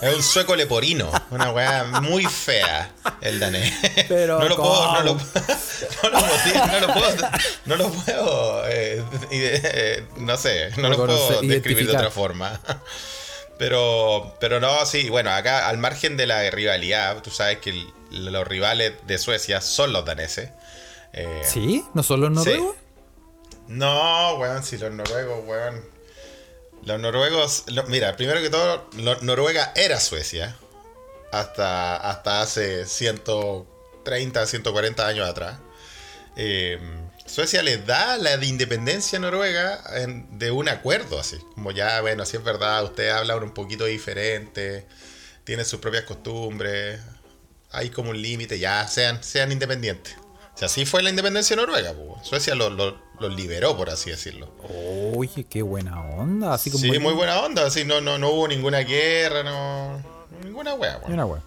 Es 0.00 0.14
un 0.16 0.22
sueco 0.22 0.56
leporino, 0.56 1.12
una 1.30 1.52
weá 1.52 1.84
muy 2.00 2.24
fea, 2.24 2.90
el 3.20 3.38
danés. 3.38 3.72
Pero 4.08 4.40
no 4.40 4.48
lo 4.48 4.56
puedo, 4.56 4.92
no 4.94 5.02
lo, 5.02 5.14
no 5.14 5.20
lo 6.10 6.18
puedo, 6.18 6.66
no 6.66 6.80
lo 6.80 6.92
puedo, 6.94 7.28
no 7.66 7.76
lo 7.76 7.90
puedo, 7.92 8.68
eh, 8.68 9.04
eh, 9.30 10.04
no 10.16 10.36
sé, 10.36 10.70
no 10.76 10.88
lo 10.88 10.96
puedo 11.06 11.40
describir 11.42 11.86
de 11.86 11.92
otra 11.96 12.10
forma. 12.10 12.60
Pero, 13.58 14.34
pero 14.40 14.58
no, 14.60 14.84
sí, 14.86 15.08
bueno, 15.08 15.30
acá 15.30 15.68
al 15.68 15.78
margen 15.78 16.16
de 16.16 16.26
la 16.26 16.50
rivalidad, 16.50 17.22
tú 17.22 17.30
sabes 17.30 17.58
que 17.58 17.70
el- 17.70 17.92
los 18.10 18.46
rivales 18.46 18.94
de 19.06 19.18
Suecia 19.18 19.60
son 19.60 19.92
los 19.92 20.04
daneses. 20.04 20.50
Eh, 21.12 21.42
¿Sí? 21.44 21.84
¿No 21.94 22.02
son 22.02 22.20
los 22.22 22.30
noruegos? 22.30 22.74
No, 23.72 24.36
weón, 24.36 24.62
si 24.62 24.78
los 24.78 24.92
noruegos, 24.92 25.44
weón. 25.46 25.84
Los 26.84 27.00
noruegos, 27.00 27.64
mira, 27.88 28.16
primero 28.16 28.40
que 28.40 28.50
todo, 28.50 28.88
Noruega 29.22 29.72
era 29.76 30.00
Suecia. 30.00 30.56
Hasta, 31.30 31.96
hasta 31.96 32.42
hace 32.42 32.84
130, 32.84 34.46
140 34.46 35.06
años 35.06 35.28
atrás. 35.28 35.58
Eh, 36.36 36.78
Suecia 37.26 37.62
le 37.62 37.78
da 37.78 38.18
la 38.18 38.36
de 38.36 38.46
independencia 38.46 39.18
a 39.18 39.22
Noruega 39.22 39.82
de 40.32 40.50
un 40.50 40.68
acuerdo, 40.68 41.18
así. 41.18 41.38
Como 41.54 41.70
ya, 41.70 42.00
bueno, 42.00 42.26
si 42.26 42.36
es 42.36 42.44
verdad, 42.44 42.84
ustedes 42.84 43.12
hablan 43.12 43.42
un 43.42 43.54
poquito 43.54 43.84
diferente, 43.84 44.86
tienen 45.44 45.64
sus 45.64 45.80
propias 45.80 46.04
costumbres, 46.04 47.00
hay 47.70 47.90
como 47.90 48.10
un 48.10 48.20
límite, 48.20 48.58
ya 48.58 48.86
sean, 48.86 49.22
sean 49.22 49.52
independientes. 49.52 50.16
Sea, 50.62 50.66
así 50.66 50.86
fue 50.86 51.02
la 51.02 51.10
independencia 51.10 51.56
de 51.56 51.62
Noruega. 51.62 51.92
po. 51.92 52.18
Suecia 52.22 52.54
lo, 52.54 52.70
liberó, 53.30 53.76
por 53.76 53.90
así 53.90 54.10
decirlo. 54.10 54.52
Oye, 55.14 55.46
qué 55.48 55.62
buena 55.62 56.00
onda. 56.02 56.54
Así 56.54 56.70
como 56.70 56.82
Sí, 56.84 56.98
muy 56.98 57.14
buena 57.14 57.40
onda. 57.40 57.66
Así 57.66 57.84
no, 57.84 58.00
no, 58.00 58.18
no 58.18 58.30
hubo 58.30 58.48
ninguna 58.48 58.78
guerra, 58.80 59.42
no. 59.42 60.02
Ninguna 60.44 60.74
wea, 60.74 60.98
weón. 60.98 61.12
Una 61.12 61.26
wea. 61.26 61.42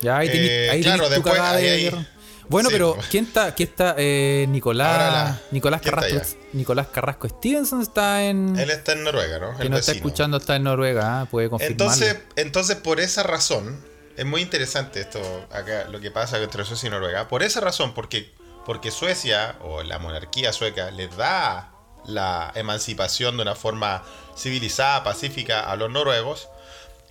Ya 0.00 0.18
ahí 0.18 0.28
tenés, 0.28 0.50
Eh, 0.50 0.70
ahí 0.70 0.82
claro, 0.82 1.04
tenés 1.04 1.22
tu 1.22 1.28
después, 1.30 1.42
de 1.60 1.70
ahí- 1.70 1.82
guerra. 1.84 2.06
Bueno, 2.48 2.68
Sí, 2.68 2.74
pero. 2.74 2.96
¿quién 3.10 3.24
está? 3.24 3.54
¿Quién 3.54 3.68
está? 3.70 3.94
Eh, 3.98 4.46
Nicolás, 4.48 5.12
la- 5.12 5.40
Nicolás 5.50 5.80
¿quién 5.80 5.94
está 5.94 6.08
Carrasco. 6.08 6.38
Nicolás 6.52 6.86
Carrasco 6.92 7.28
Stevenson 7.28 7.82
está 7.82 8.24
en. 8.24 8.56
Él 8.58 8.70
está 8.70 8.92
en 8.92 9.02
Noruega, 9.02 9.38
¿no? 9.40 9.56
que 9.56 9.64
El 9.64 9.70
no 9.70 9.76
está 9.78 9.92
escuchando, 9.92 10.36
está 10.36 10.54
en 10.56 10.62
Noruega, 10.62 11.22
ah, 11.22 11.26
puede 11.26 11.50
confirmarlo. 11.50 11.84
Entonces, 11.92 12.22
entonces, 12.36 12.76
por 12.76 13.00
esa 13.00 13.22
razón, 13.24 13.80
es 14.16 14.24
muy 14.24 14.42
interesante 14.42 15.00
esto 15.00 15.20
acá, 15.50 15.88
lo 15.90 15.98
que 16.00 16.10
pasa 16.12 16.38
entre 16.40 16.64
Suecia 16.64 16.86
y 16.86 16.90
Noruega. 16.90 17.26
Por 17.28 17.42
esa 17.42 17.60
razón, 17.60 17.94
porque, 17.94 18.32
porque 18.66 18.90
Suecia, 18.90 19.56
o 19.62 19.84
la 19.84 20.00
monarquía 20.00 20.52
sueca, 20.52 20.90
les 20.90 21.16
da 21.16 21.70
la 22.04 22.52
emancipación 22.56 23.36
de 23.36 23.42
una 23.42 23.54
forma 23.54 24.02
civilizada, 24.36 25.04
pacífica 25.04 25.70
a 25.70 25.76
los 25.76 25.90
noruegos, 25.90 26.48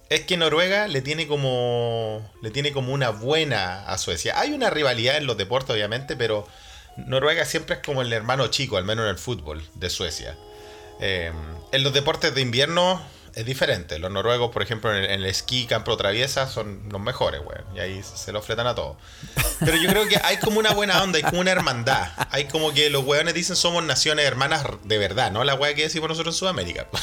es 0.09 0.21
que 0.21 0.37
Noruega 0.37 0.87
le 0.87 1.01
tiene 1.01 1.27
como 1.27 2.21
le 2.41 2.51
tiene 2.51 2.71
como 2.71 2.93
una 2.93 3.09
buena 3.09 3.87
a 3.87 3.97
Suecia. 3.97 4.39
Hay 4.39 4.51
una 4.51 4.69
rivalidad 4.69 5.17
en 5.17 5.25
los 5.25 5.37
deportes 5.37 5.71
obviamente, 5.71 6.15
pero 6.15 6.45
Noruega 6.97 7.45
siempre 7.45 7.77
es 7.77 7.81
como 7.81 8.01
el 8.01 8.13
hermano 8.13 8.47
chico, 8.47 8.77
al 8.77 8.83
menos 8.83 9.05
en 9.05 9.11
el 9.11 9.17
fútbol 9.17 9.63
de 9.75 9.89
Suecia. 9.89 10.37
Eh, 10.99 11.31
en 11.71 11.83
los 11.83 11.93
deportes 11.93 12.35
de 12.35 12.41
invierno 12.41 13.01
es 13.35 13.45
diferente. 13.45 13.99
Los 13.99 14.11
noruegos, 14.11 14.51
por 14.51 14.61
ejemplo, 14.63 14.91
en 14.91 15.03
el, 15.03 15.05
en 15.05 15.11
el 15.19 15.25
esquí 15.25 15.65
campo 15.65 15.95
traviesa 15.97 16.47
son 16.47 16.87
los 16.89 17.01
mejores, 17.01 17.41
weón. 17.45 17.65
Y 17.75 17.79
ahí 17.79 18.01
se 18.03 18.31
lo 18.31 18.41
fletan 18.41 18.65
a 18.67 18.75
todos. 18.75 18.97
Pero 19.59 19.75
yo 19.77 19.89
creo 19.89 20.07
que 20.07 20.17
hay 20.23 20.37
como 20.37 20.59
una 20.59 20.71
buena 20.73 21.03
onda, 21.03 21.17
hay 21.17 21.23
como 21.23 21.41
una 21.41 21.51
hermandad. 21.51 22.09
Hay 22.31 22.45
como 22.45 22.73
que 22.73 22.89
los 22.89 23.03
weones 23.05 23.33
dicen 23.33 23.55
somos 23.55 23.83
naciones 23.83 24.25
hermanas 24.25 24.63
de 24.83 24.97
verdad, 24.97 25.31
¿no? 25.31 25.43
La 25.43 25.55
weá 25.55 25.73
que 25.75 25.83
decimos 25.83 26.09
nosotros 26.09 26.35
en 26.35 26.39
Sudamérica. 26.39 26.87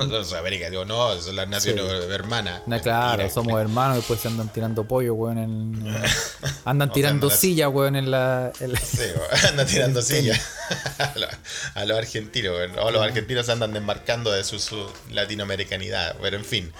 En 0.00 0.24
Sudamérica, 0.24 0.70
digo, 0.70 0.86
no, 0.86 1.20
son 1.20 1.36
las 1.36 1.46
naciones 1.48 1.84
hermanas. 2.10 2.62
No, 2.66 2.80
claro, 2.80 3.18
Mentira, 3.18 3.30
somos 3.30 3.60
hermanos, 3.60 3.98
después 3.98 4.18
se 4.18 4.28
andan 4.28 4.50
tirando 4.50 4.84
pollo, 4.84 5.12
weón. 5.12 5.36
En... 5.36 5.96
Andan 6.64 6.90
tirando 6.90 7.26
andan- 7.28 7.38
sillas, 7.38 7.70
weón, 7.70 7.94
en 7.94 8.10
la. 8.10 8.52
en 8.58 8.72
la- 8.72 8.80
Sí, 8.80 9.02
weón, 9.14 9.46
anda 9.50 9.66
tirando 9.66 10.00
silla 10.00 10.40
a 10.98 11.12
los, 11.18 11.30
a 11.74 11.84
los 11.84 11.98
argentinos, 11.98 12.56
weón. 12.56 12.78
o 12.78 12.90
los 12.90 13.02
argentinos 13.02 13.44
se 13.46 13.52
andan 13.52 13.74
desmarcando 13.74 14.32
de 14.32 14.44
su, 14.44 14.58
su 14.58 14.90
latinoamericanidad, 15.66 16.16
pero 16.20 16.36
en 16.36 16.44
fin. 16.44 16.72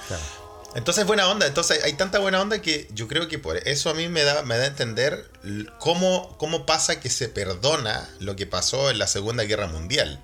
Entonces 0.75 1.07
buena 1.07 1.29
onda, 1.29 1.47
entonces 1.47 1.83
hay 1.85 1.95
tanta 1.95 2.19
buena 2.19 2.41
onda 2.41 2.61
que 2.61 2.87
yo 2.93 3.09
creo 3.09 3.29
que 3.29 3.39
por 3.39 3.57
eso 3.69 3.89
a 3.89 3.95
mí 3.95 4.09
me 4.09 4.25
da, 4.25 4.43
me 4.43 4.59
da 4.59 4.65
a 4.65 4.67
entender 4.67 5.31
cómo, 5.79 6.37
cómo 6.39 6.67
pasa 6.67 7.01
que 7.01 7.09
se 7.09 7.29
perdona 7.29 8.07
lo 8.21 8.37
que 8.37 8.47
pasó 8.47 8.91
en 8.91 8.99
la 8.99 9.07
Segunda 9.07 9.45
Guerra 9.45 9.69
Mundial. 9.69 10.21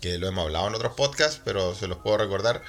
Que 0.00 0.18
lo 0.18 0.26
hemos 0.26 0.44
hablado 0.46 0.66
en 0.68 0.74
otros 0.74 0.94
podcasts, 0.94 1.40
pero 1.44 1.74
se 1.76 1.86
los 1.86 1.98
puedo 1.98 2.16
recordar. 2.18 2.62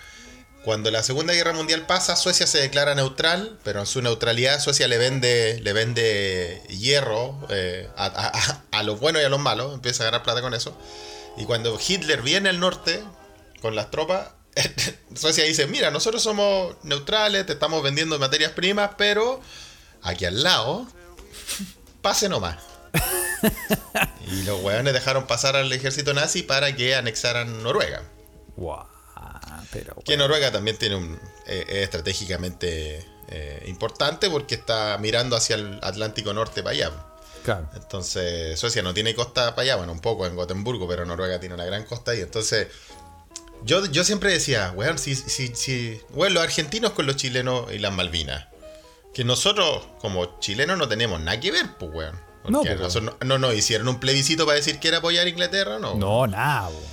Cuando 0.63 0.91
la 0.91 1.02
Segunda 1.02 1.34
Guerra 1.34 1.54
Mundial 1.54 1.88
pasa, 1.88 2.15
Suecia 2.15 2.45
se 2.45 2.60
declara 2.60 2.93
neutral, 2.93 3.58
pero 3.63 3.80
en 3.80 3.88
su 3.88 4.00
neutralidad 4.04 4.60
Suecia 4.60 4.88
le 4.88 5.00
vende, 5.00 5.60
le 5.63 5.74
vende 5.74 6.62
hierro 6.69 7.39
eh, 7.50 7.89
a- 7.97 8.60
a 8.71 8.84
los 8.84 9.00
buenos 9.00 9.24
y 9.24 9.26
a 9.26 9.30
los 9.30 9.39
malos, 9.39 9.74
empieza 9.74 10.04
a 10.04 10.06
ganar 10.06 10.21
plata 10.21 10.41
con 10.41 10.54
eso. 10.54 10.78
Y 11.36 11.45
cuando 11.45 11.80
Hitler 11.80 12.21
viene 12.21 12.50
al 12.50 12.60
norte 12.60 13.02
con 13.62 13.76
las 13.76 13.89
tropas, 13.89 14.28
Suecia 15.16 15.44
dice, 15.44 15.68
mira, 15.68 15.92
nosotros 15.92 16.22
somos 16.22 16.76
neutrales, 16.84 17.46
te 17.46 17.54
estamos 17.54 17.82
vendiendo 17.84 18.18
materias 18.20 18.52
primas, 18.52 18.92
pero 18.98 19.42
aquí 20.02 20.26
al 20.26 20.44
lado, 20.44 20.88
pase 22.02 22.30
nomás. 22.30 22.58
y 24.28 24.44
los 24.44 24.62
hueones 24.62 24.94
dejaron 24.94 25.28
pasar 25.28 25.56
al 25.56 25.72
ejército 25.72 26.14
nazi 26.14 26.44
para 26.44 26.76
que 26.76 26.96
anexaran 26.96 27.64
Noruega. 27.64 28.04
Pero. 29.72 29.96
Que 30.04 30.18
Noruega 30.18 30.52
también 30.52 30.78
tiene 30.78 30.96
un 30.96 31.18
eh, 31.48 31.66
es 31.68 31.84
estratégicamente 31.84 33.06
eh, 33.30 33.64
importante 33.68 34.30
porque 34.30 34.56
está 34.56 34.98
mirando 35.00 35.36
hacia 35.36 35.56
el 35.56 35.80
Atlántico 35.82 36.34
Norte 36.34 36.62
para 36.62 36.76
allá. 36.76 36.92
Claro. 37.44 37.70
Entonces, 37.74 38.60
Suecia 38.60 38.84
no 38.84 38.94
tiene 38.94 39.16
costa 39.16 39.56
para 39.56 39.64
allá, 39.64 39.76
bueno, 39.78 39.94
un 39.94 40.02
poco 40.02 40.28
en 40.28 40.36
Gotemburgo, 40.36 40.88
pero 40.88 41.06
Noruega 41.06 41.40
tiene 41.40 41.56
una 41.56 41.66
gran 41.66 41.86
costa 41.86 42.12
ahí. 42.12 42.22
Entonces, 42.22 42.68
yo, 43.63 43.86
yo 43.86 44.04
siempre 44.04 44.32
decía, 44.32 44.71
weón, 44.76 44.97
si, 44.97 45.15
si, 45.15 45.56
si, 45.56 46.02
weón, 46.12 46.34
los 46.34 46.43
argentinos 46.43 46.91
con 46.91 47.06
los 47.06 47.15
chilenos 47.15 47.71
y 47.71 47.80
las 47.80 47.93
Malvinas, 47.93 48.47
que 49.13 49.24
nosotros 49.24 49.84
como 50.00 50.39
chilenos 50.39 50.78
no 50.78 50.88
tenemos 50.88 51.19
nada 51.19 51.39
que 51.39 51.52
ver, 51.52 51.78
pues, 51.78 51.91
weón. 51.93 52.19
No, 52.47 52.62
pues, 52.63 52.80
nosotros 52.80 53.15
no, 53.24 53.38
no 53.38 53.54
hicieron 53.54 53.88
un 53.88 54.00
plebiscito 54.00 54.45
para 54.45 54.56
decir 54.56 54.80
que 54.80 54.88
era 54.88 54.97
apoyar 54.97 55.28
a 55.28 55.30
Inglaterra, 55.30 55.78
no. 55.80 55.95
No, 55.95 56.26
nada, 56.28 56.69
weón. 56.69 56.84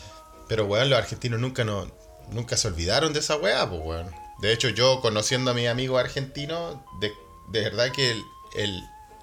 Pero, 0.49 0.67
weón, 0.67 0.91
los 0.91 0.99
argentinos 0.99 1.41
nunca, 1.41 1.65
no, 1.65 1.91
nunca 2.31 2.57
se 2.57 2.69
olvidaron 2.69 3.13
de 3.13 3.21
esa 3.21 3.37
weá, 3.37 3.69
pues, 3.69 3.81
weón. 3.83 4.11
De 4.41 4.53
hecho, 4.53 4.69
yo 4.69 5.01
conociendo 5.01 5.51
a 5.51 5.55
mis 5.55 5.69
amigos 5.69 6.01
argentinos, 6.01 6.77
de, 7.01 7.13
de 7.51 7.61
verdad 7.63 7.91
que 7.93 8.11
el, 8.11 8.23
el, 8.57 8.83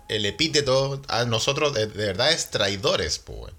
el 0.09 0.25
epíteto 0.25 1.01
a 1.07 1.25
nosotros 1.25 1.73
de, 1.73 1.87
de 1.87 2.07
verdad 2.07 2.31
es 2.31 2.49
traidores, 2.49 3.19
pues, 3.19 3.39
weón. 3.39 3.55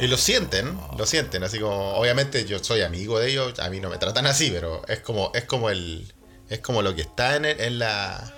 Y 0.00 0.06
lo 0.08 0.16
sienten, 0.16 0.78
lo 0.96 1.06
sienten, 1.06 1.42
así 1.44 1.58
como, 1.58 1.94
obviamente 1.94 2.44
yo 2.46 2.58
soy 2.62 2.80
amigo 2.82 3.18
de 3.18 3.30
ellos, 3.30 3.58
a 3.58 3.68
mí 3.70 3.80
no 3.80 3.90
me 3.90 3.98
tratan 3.98 4.26
así, 4.26 4.50
pero 4.50 4.82
es 4.88 5.00
como, 5.00 5.30
es 5.34 5.44
como 5.44 5.68
el, 5.70 6.12
es 6.48 6.60
como 6.60 6.82
lo 6.82 6.94
que 6.94 7.02
está 7.02 7.36
en, 7.36 7.44
el- 7.44 7.60
en 7.60 7.78
la, 7.78 8.32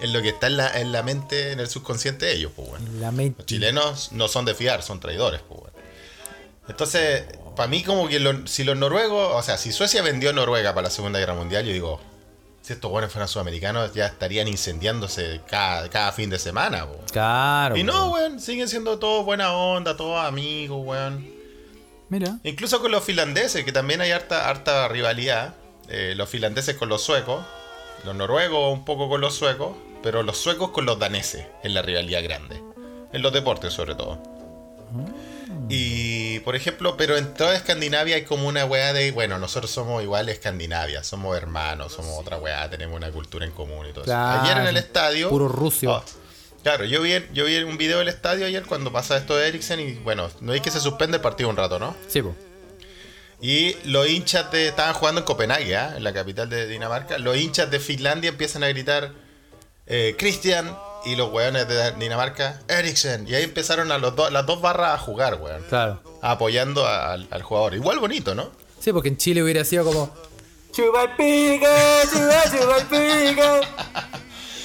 en 0.00 0.12
lo 0.12 0.22
que 0.22 0.30
está 0.30 0.46
en 0.46 0.56
la, 0.56 0.80
en 0.80 0.92
la 0.92 1.02
mente, 1.02 1.52
en 1.52 1.60
el 1.60 1.68
subconsciente 1.68 2.26
de 2.26 2.32
ellos, 2.34 2.52
pues, 2.56 2.68
mente. 2.70 3.38
Los 3.38 3.46
chilenos 3.46 4.12
no 4.12 4.28
son 4.28 4.44
de 4.44 4.54
fiar, 4.54 4.82
son 4.82 4.98
traidores, 5.00 5.40
pues, 5.46 5.60
weón. 5.60 5.72
Entonces, 6.68 7.24
para 7.56 7.66
mí 7.68 7.82
como 7.82 8.08
que 8.08 8.20
lo- 8.20 8.46
si 8.46 8.64
los 8.64 8.76
noruegos, 8.76 9.32
o 9.34 9.42
sea, 9.42 9.56
si 9.58 9.72
Suecia 9.72 10.02
vendió 10.02 10.32
Noruega 10.32 10.74
para 10.74 10.88
la 10.88 10.90
Segunda 10.90 11.18
Guerra 11.18 11.34
Mundial, 11.34 11.64
yo 11.64 11.72
digo, 11.72 12.00
si 12.68 12.74
estos 12.74 12.90
buenos 12.90 13.10
fueran 13.10 13.28
sudamericanos, 13.28 13.94
ya 13.94 14.04
estarían 14.04 14.46
incendiándose 14.46 15.40
cada, 15.48 15.88
cada 15.88 16.12
fin 16.12 16.28
de 16.28 16.38
semana. 16.38 16.86
Claro. 17.10 17.78
Y 17.78 17.82
no, 17.82 18.10
weón. 18.10 18.40
siguen 18.40 18.68
siendo 18.68 18.98
todos 18.98 19.24
buena 19.24 19.54
onda, 19.54 19.96
todos 19.96 20.22
amigos, 20.22 20.78
weón. 20.84 21.26
Mira. 22.10 22.38
Incluso 22.44 22.82
con 22.82 22.92
los 22.92 23.02
finlandeses, 23.02 23.64
que 23.64 23.72
también 23.72 24.02
hay 24.02 24.10
harta, 24.10 24.50
harta 24.50 24.86
rivalidad. 24.88 25.54
eh, 25.88 26.12
los 26.14 26.28
finlandeses 26.28 26.76
con 26.76 26.90
los 26.90 27.02
suecos, 27.02 27.42
los 28.04 28.14
noruegos 28.14 28.70
un 28.70 28.84
poco 28.84 29.08
con 29.08 29.22
los 29.22 29.34
suecos, 29.34 29.74
pero 30.02 30.22
los 30.22 30.36
suecos 30.36 30.68
con 30.68 30.84
los 30.84 30.98
daneses, 30.98 31.46
en 31.62 31.72
la 31.72 31.80
rivalidad 31.80 32.22
grande. 32.22 32.62
En 33.14 33.22
los 33.22 33.32
deportes 33.32 33.72
sobre 33.72 33.94
todo. 33.94 34.22
Y, 35.68 36.40
por 36.40 36.56
ejemplo, 36.56 36.96
pero 36.96 37.16
en 37.16 37.34
toda 37.34 37.54
Escandinavia 37.54 38.16
hay 38.16 38.24
como 38.24 38.48
una 38.48 38.64
weá 38.64 38.92
de, 38.92 39.10
bueno, 39.12 39.38
nosotros 39.38 39.70
somos 39.70 40.02
igual 40.02 40.28
Escandinavia, 40.28 41.04
somos 41.04 41.36
hermanos, 41.36 41.92
somos 41.92 42.18
otra 42.18 42.38
weá, 42.38 42.68
tenemos 42.70 42.96
una 42.96 43.10
cultura 43.10 43.44
en 43.44 43.52
común 43.52 43.86
y 43.86 43.92
todo 43.92 44.04
eso. 44.04 44.16
Ayer 44.16 44.58
en 44.58 44.66
el 44.66 44.76
estadio... 44.76 45.28
puro 45.28 45.48
rucio. 45.48 45.92
Oh, 45.92 46.04
claro, 46.62 46.84
yo 46.84 47.02
vi, 47.02 47.12
yo 47.32 47.44
vi 47.44 47.56
un 47.58 47.76
video 47.76 47.98
del 47.98 48.08
estadio 48.08 48.46
ayer 48.46 48.64
cuando 48.64 48.92
pasa 48.92 49.16
esto 49.16 49.36
de 49.36 49.48
Eriksen 49.48 49.80
y, 49.80 49.94
bueno, 49.94 50.30
no 50.40 50.54
es 50.54 50.60
que 50.60 50.70
se 50.70 50.80
suspende 50.80 51.16
el 51.16 51.22
partido 51.22 51.50
un 51.50 51.56
rato, 51.56 51.78
¿no? 51.78 51.94
Sí, 52.08 52.22
po. 52.22 52.34
Y 53.40 53.76
los 53.84 54.08
hinchas 54.08 54.50
de. 54.50 54.68
Estaban 54.68 54.94
jugando 54.94 55.20
en 55.20 55.24
Copenhague, 55.24 55.76
¿ah? 55.76 55.94
en 55.96 56.02
la 56.02 56.12
capital 56.12 56.48
de 56.50 56.66
Dinamarca. 56.66 57.18
Los 57.18 57.36
hinchas 57.36 57.70
de 57.70 57.78
Finlandia 57.78 58.30
empiezan 58.30 58.64
a 58.64 58.68
gritar 58.68 59.12
eh, 59.86 60.16
Christian 60.18 60.76
y 61.04 61.16
los 61.16 61.30
weones 61.32 61.66
de 61.68 61.92
Dinamarca 61.92 62.60
Eriksen. 62.68 63.26
Y 63.28 63.34
ahí 63.34 63.44
empezaron 63.44 63.90
a 63.92 63.98
los 63.98 64.14
dos, 64.16 64.30
las 64.32 64.44
dos 64.46 64.60
barras 64.60 64.94
a 64.94 64.98
jugar, 64.98 65.36
weón. 65.40 65.62
Claro. 65.68 66.00
Apoyando 66.22 66.86
a- 66.86 67.12
al, 67.12 67.28
al 67.30 67.42
jugador. 67.42 67.74
Igual 67.74 67.98
bonito, 68.00 68.34
¿no? 68.34 68.50
Sí, 68.80 68.92
porque 68.92 69.08
en 69.08 69.16
Chile 69.16 69.42
hubiera 69.42 69.64
sido 69.64 69.84
como. 69.84 70.10
¡Chupa 70.72 71.04
el 71.04 71.10
pique! 71.16 71.66
¡Chupa, 72.12 72.44
chupa 72.44 72.76
el 72.78 72.86
pique! 72.86 73.60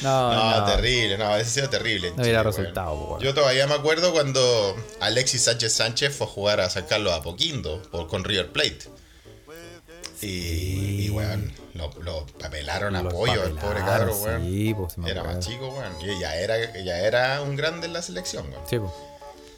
No, 0.01 0.33
No, 0.33 0.59
no. 0.59 0.65
terrible, 0.65 1.17
no, 1.17 1.33
ese 1.37 1.41
ha 1.41 1.53
sido 1.53 1.69
terrible. 1.69 2.09
No 2.15 2.21
hubiera 2.23 2.41
Chile, 2.41 2.51
resultado, 2.57 2.93
weón. 2.93 3.21
Yo 3.21 3.33
todavía 3.33 3.65
me 3.67 3.73
acuerdo 3.75 4.11
cuando 4.11 4.75
Alexis 4.99 5.43
Sánchez 5.43 5.73
Sánchez 5.73 6.15
fue 6.15 6.27
a 6.27 6.29
jugar 6.29 6.59
a 6.59 6.69
San 6.69 6.85
Carlos 6.85 7.13
Apoquindo 7.13 7.81
por, 7.89 8.07
con 8.07 8.23
River 8.25 8.51
Plate. 8.51 8.79
Y, 10.21 10.27
y 10.27 10.82
weón, 11.27 11.51
lo, 11.73 11.91
lo 12.01 12.25
papelaron 12.39 12.95
a 12.95 13.07
pollo, 13.07 13.43
el 13.43 13.53
pobre 13.53 13.79
cabro, 13.79 14.15
weón. 14.17 14.43
Sí, 14.43 14.73
pues, 14.73 14.97
me 14.97 15.09
Era 15.09 15.23
más 15.23 15.39
chico, 15.39 15.69
weón. 15.69 15.93
Y 16.01 16.19
ya 16.19 16.35
era, 16.35 16.55
ya 16.83 16.99
era 16.99 17.41
un 17.41 17.55
grande 17.55 17.87
en 17.87 17.93
la 17.93 18.01
selección, 18.01 18.49
weón. 18.49 18.63
Sí, 18.69 18.77
weón. 18.77 18.91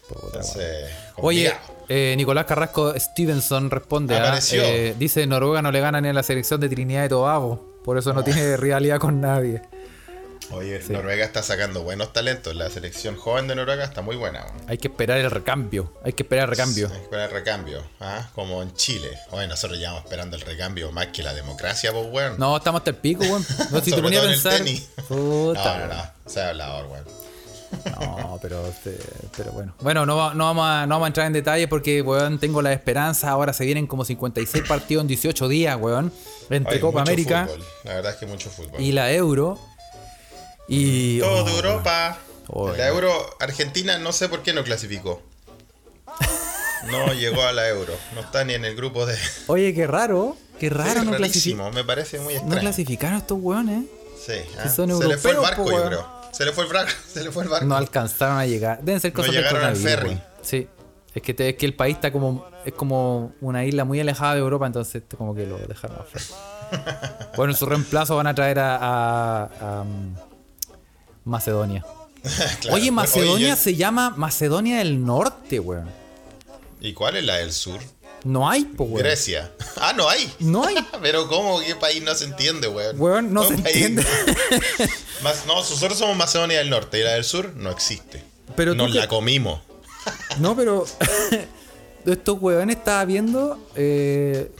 Entonces, 0.10 0.91
Oye, 1.15 1.51
eh, 1.89 2.13
Nicolás 2.15 2.45
Carrasco 2.45 2.93
Stevenson 2.99 3.71
responde. 3.71 4.15
¿ah? 4.15 4.39
Eh, 4.51 4.95
dice: 4.97 5.25
Noruega 5.25 5.62
no 5.62 5.71
le 5.71 5.80
gana 5.80 5.99
ni 5.99 6.10
a 6.10 6.13
la 6.13 6.23
selección 6.23 6.62
de 6.62 6.69
Trinidad 6.69 7.06
y 7.06 7.10
Tobago. 7.10 7.75
Por 7.84 7.97
eso 7.97 8.13
no 8.13 8.23
tiene 8.23 8.58
rivalidad 8.58 8.99
con 8.99 9.21
nadie. 9.21 9.62
Oye, 10.51 10.79
Noruega 10.89 11.25
está 11.25 11.41
sacando 11.43 11.84
buenos 11.84 12.13
talentos. 12.13 12.55
La 12.55 12.69
selección 12.69 13.15
joven 13.15 13.47
de 13.47 13.55
Noruega 13.55 13.84
está 13.84 14.01
muy 14.01 14.15
buena. 14.15 14.45
Hay 14.67 14.77
que 14.77 14.88
esperar 14.89 15.17
el 15.17 15.29
recambio. 15.31 15.91
Hay 16.03 16.13
que 16.13 16.23
esperar 16.23 16.45
el 16.45 16.49
recambio. 16.51 16.88
Hay 16.88 16.93
que 16.97 17.03
esperar 17.03 17.29
el 17.29 17.36
recambio, 17.36 17.84
¿ah? 17.99 18.29
como 18.36 18.62
en 18.62 18.73
Chile. 18.75 19.10
Oye, 19.31 19.47
nosotros 19.47 19.79
llevamos 19.79 20.03
esperando 20.03 20.36
el 20.36 20.41
recambio 20.43 20.91
más 20.91 21.08
que 21.08 21.23
la 21.23 21.34
democracia, 21.34 21.91
pues, 21.91 22.05
weón. 22.12 22.36
No, 22.38 22.55
estamos 22.58 22.79
hasta 22.79 22.91
el 22.91 22.97
pico, 22.97 23.23
weón. 23.23 23.45
No, 23.71 23.81
si 23.81 23.91
te 23.91 24.01
ponías 24.01 24.23
a 24.23 24.25
todo 24.25 24.31
en 24.31 24.38
el 24.38 24.41
pensar. 24.43 24.58
tenis. 24.60 24.89
Puta, 25.08 25.77
no, 25.79 25.88
no, 25.88 25.93
no. 25.95 26.03
Se 26.27 26.41
ha 26.41 26.49
hablado, 26.49 26.88
weón. 26.89 27.03
No, 27.99 28.39
pero, 28.41 28.65
este, 28.67 28.97
pero 29.36 29.51
bueno. 29.51 29.73
Bueno, 29.81 30.05
no, 30.05 30.15
va- 30.15 30.34
no, 30.34 30.45
vamos 30.45 30.65
a, 30.65 30.86
no 30.86 30.95
vamos 30.95 31.05
a 31.05 31.08
entrar 31.08 31.27
en 31.27 31.34
detalle 31.34 31.67
porque, 31.67 32.01
weón, 32.01 32.39
tengo 32.39 32.62
la 32.62 32.71
esperanza. 32.71 33.29
Ahora 33.31 33.51
se 33.51 33.65
vienen 33.65 33.88
como 33.88 34.05
56 34.05 34.63
partidos 34.67 35.01
en 35.01 35.08
18 35.08 35.47
días, 35.49 35.77
weón. 35.79 36.12
Entre 36.49 36.73
Oye, 36.73 36.79
Copa 36.79 37.01
América 37.01 37.47
fútbol. 37.47 37.65
La 37.84 37.93
verdad 37.95 38.12
es 38.13 38.17
que 38.17 38.25
mucho 38.27 38.49
fútbol. 38.49 38.79
y 38.79 38.91
la 38.91 39.12
Euro. 39.12 39.60
Y. 40.67 41.19
Todo 41.19 41.43
oh, 41.43 41.47
de 41.47 41.56
Europa. 41.56 42.17
Oh, 42.47 42.71
la 42.71 42.88
Euro, 42.88 43.12
Argentina, 43.39 43.97
no 43.97 44.12
sé 44.12 44.30
por 44.30 44.41
qué 44.43 44.54
no 44.54 44.63
clasificó. 44.63 45.21
No 46.91 47.12
llegó 47.13 47.41
a 47.41 47.51
la 47.51 47.67
Euro. 47.67 47.93
No 48.13 48.21
está 48.21 48.43
ni 48.43 48.54
en 48.54 48.63
el 48.63 48.75
grupo 48.75 49.08
de. 49.08 49.17
Oye, 49.47 49.73
qué 49.73 49.88
raro. 49.88 50.38
Qué 50.60 50.69
raro 50.69 51.04
no, 51.04 51.12
clasifi- 51.13 51.19
rarísimo, 51.19 51.71
me 51.71 51.84
parece 51.84 52.19
muy 52.19 52.36
no 52.36 52.39
extraño. 52.41 52.62
clasificaron 52.62 53.17
estos 53.17 53.39
weones. 53.41 53.86
Sí, 54.23 54.34
ah, 54.60 54.69
son 54.69 54.95
se 54.95 55.08
le 55.08 55.17
fue 55.17 55.32
el 55.32 55.38
barco, 55.38 55.67
yo 55.69 55.86
creo. 55.86 56.08
Se 56.32 56.45
le 56.45 56.51
fue 56.51 56.65
el 56.65 56.73
barco, 56.73 56.91
se 57.12 57.23
le 57.23 57.32
fue 57.32 57.43
el 57.43 57.49
barco. 57.49 57.65
No 57.65 57.75
alcanzaron 57.75 58.38
a 58.38 58.45
llegar. 58.45 58.82
Deben 58.84 59.01
ser 59.01 59.12
No 59.12 59.15
cosas 59.15 59.34
del 59.34 59.43
llegaron 59.43 59.63
al 59.63 59.75
ferry. 59.75 60.21
Sí. 60.43 60.67
Es 61.15 61.21
que, 61.23 61.34
te- 61.34 61.49
es 61.49 61.56
que 61.56 61.65
el 61.65 61.73
país 61.73 61.95
está 61.95 62.12
como. 62.12 62.45
Es 62.65 62.73
como 62.73 63.34
una 63.41 63.65
isla 63.65 63.84
muy 63.84 63.99
alejada 63.99 64.34
de 64.36 64.41
Europa, 64.41 64.67
entonces 64.67 65.01
como 65.17 65.34
que 65.34 65.47
lo 65.47 65.58
dejaron 65.58 65.97
afuera. 65.99 67.32
bueno, 67.36 67.54
en 67.54 67.58
su 67.58 67.65
reemplazo 67.65 68.15
van 68.15 68.28
a 68.28 68.36
traer 68.36 68.60
a. 68.60 68.75
a- 68.75 69.43
a, 69.60 69.82
um, 69.82 70.15
Macedonia. 71.25 71.83
Claro. 72.61 72.77
Oye, 72.77 72.89
Macedonia 72.89 73.55
se 73.55 73.75
llama 73.75 74.11
Macedonia 74.17 74.79
del 74.79 75.05
Norte, 75.05 75.59
weón. 75.59 75.88
¿Y 76.81 76.93
cuál 76.93 77.17
es 77.17 77.23
la 77.23 77.35
del 77.35 77.53
sur? 77.53 77.79
No 78.23 78.49
hay, 78.49 78.65
pues, 78.65 78.89
weón. 78.89 79.03
Grecia. 79.03 79.51
Ah, 79.77 79.93
no 79.95 80.09
hay. 80.09 80.31
No 80.39 80.65
hay. 80.65 80.75
Pero 81.03 81.27
¿cómo? 81.27 81.59
¿Qué 81.59 81.75
país 81.75 82.01
no 82.01 82.15
se 82.15 82.25
entiende, 82.25 82.67
weón? 82.67 82.99
Weón, 82.99 83.31
no 83.33 83.41
¿Qué 83.47 83.57
se 83.57 83.61
país? 83.61 83.75
entiende. 83.75 84.05
Más- 85.21 85.45
no, 85.45 85.55
nosotros 85.57 85.99
somos 85.99 86.17
Macedonia 86.17 86.57
del 86.57 86.69
Norte 86.71 86.99
y 86.99 87.03
la 87.03 87.11
del 87.11 87.23
Sur 87.23 87.53
no 87.55 87.69
existe. 87.69 88.23
Pero 88.55 88.73
Nos 88.73 88.91
que- 88.91 88.97
la 88.97 89.07
comimos. 89.07 89.59
No, 90.39 90.55
pero 90.55 90.85
estos 92.05 92.38
huevones 92.41 92.77
estaba 92.77 93.05
viendo. 93.05 93.59
eh, 93.75 94.51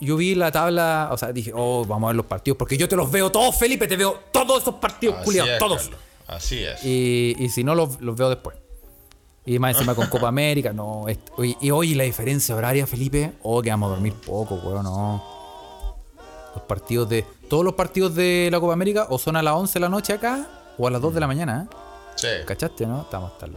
yo 0.00 0.16
vi 0.16 0.34
la 0.34 0.50
tabla, 0.52 1.08
o 1.12 1.18
sea, 1.18 1.32
dije, 1.32 1.52
oh, 1.54 1.84
vamos 1.84 2.08
a 2.08 2.08
ver 2.08 2.16
los 2.16 2.26
partidos, 2.26 2.56
porque 2.58 2.76
yo 2.76 2.88
te 2.88 2.96
los 2.96 3.10
veo 3.10 3.30
todos, 3.30 3.56
Felipe, 3.56 3.86
te 3.86 3.96
veo 3.96 4.20
todos 4.32 4.58
estos 4.58 4.74
partidos, 4.76 5.16
culiados, 5.24 5.50
es, 5.52 5.58
todos. 5.58 5.82
Carlos. 5.82 6.00
Así 6.26 6.62
es. 6.64 6.84
Y, 6.84 7.34
y 7.38 7.48
si 7.50 7.64
no, 7.64 7.74
los, 7.74 8.00
los 8.00 8.16
veo 8.16 8.28
después. 8.30 8.56
Y 9.46 9.58
más 9.58 9.74
encima 9.74 9.94
con 9.94 10.06
Copa 10.06 10.28
América, 10.28 10.72
no. 10.72 11.02
oye, 11.36 11.56
y 11.60 11.70
hoy 11.70 11.94
la 11.94 12.04
diferencia 12.04 12.56
horaria, 12.56 12.86
Felipe, 12.86 13.34
oh, 13.42 13.60
que 13.60 13.68
vamos 13.70 13.88
a 13.88 13.90
dormir 13.94 14.14
poco, 14.14 14.54
weón, 14.54 14.84
no. 14.84 15.22
Los 16.54 16.64
partidos 16.64 17.08
de. 17.08 17.26
Todos 17.48 17.62
los 17.64 17.74
partidos 17.74 18.14
de 18.14 18.48
la 18.50 18.58
Copa 18.58 18.72
América 18.72 19.06
o 19.10 19.18
son 19.18 19.36
a 19.36 19.42
las 19.42 19.54
11 19.54 19.74
de 19.74 19.80
la 19.80 19.88
noche 19.90 20.12
acá 20.14 20.48
o 20.78 20.86
a 20.86 20.90
las 20.90 21.02
2 21.02 21.12
de 21.14 21.20
la 21.20 21.26
mañana, 21.26 21.68
¿eh? 21.70 21.76
Sí. 22.16 22.28
¿Cachaste, 22.46 22.86
no? 22.86 23.02
Estamos 23.02 23.32
hasta 23.32 23.46
el, 23.46 23.52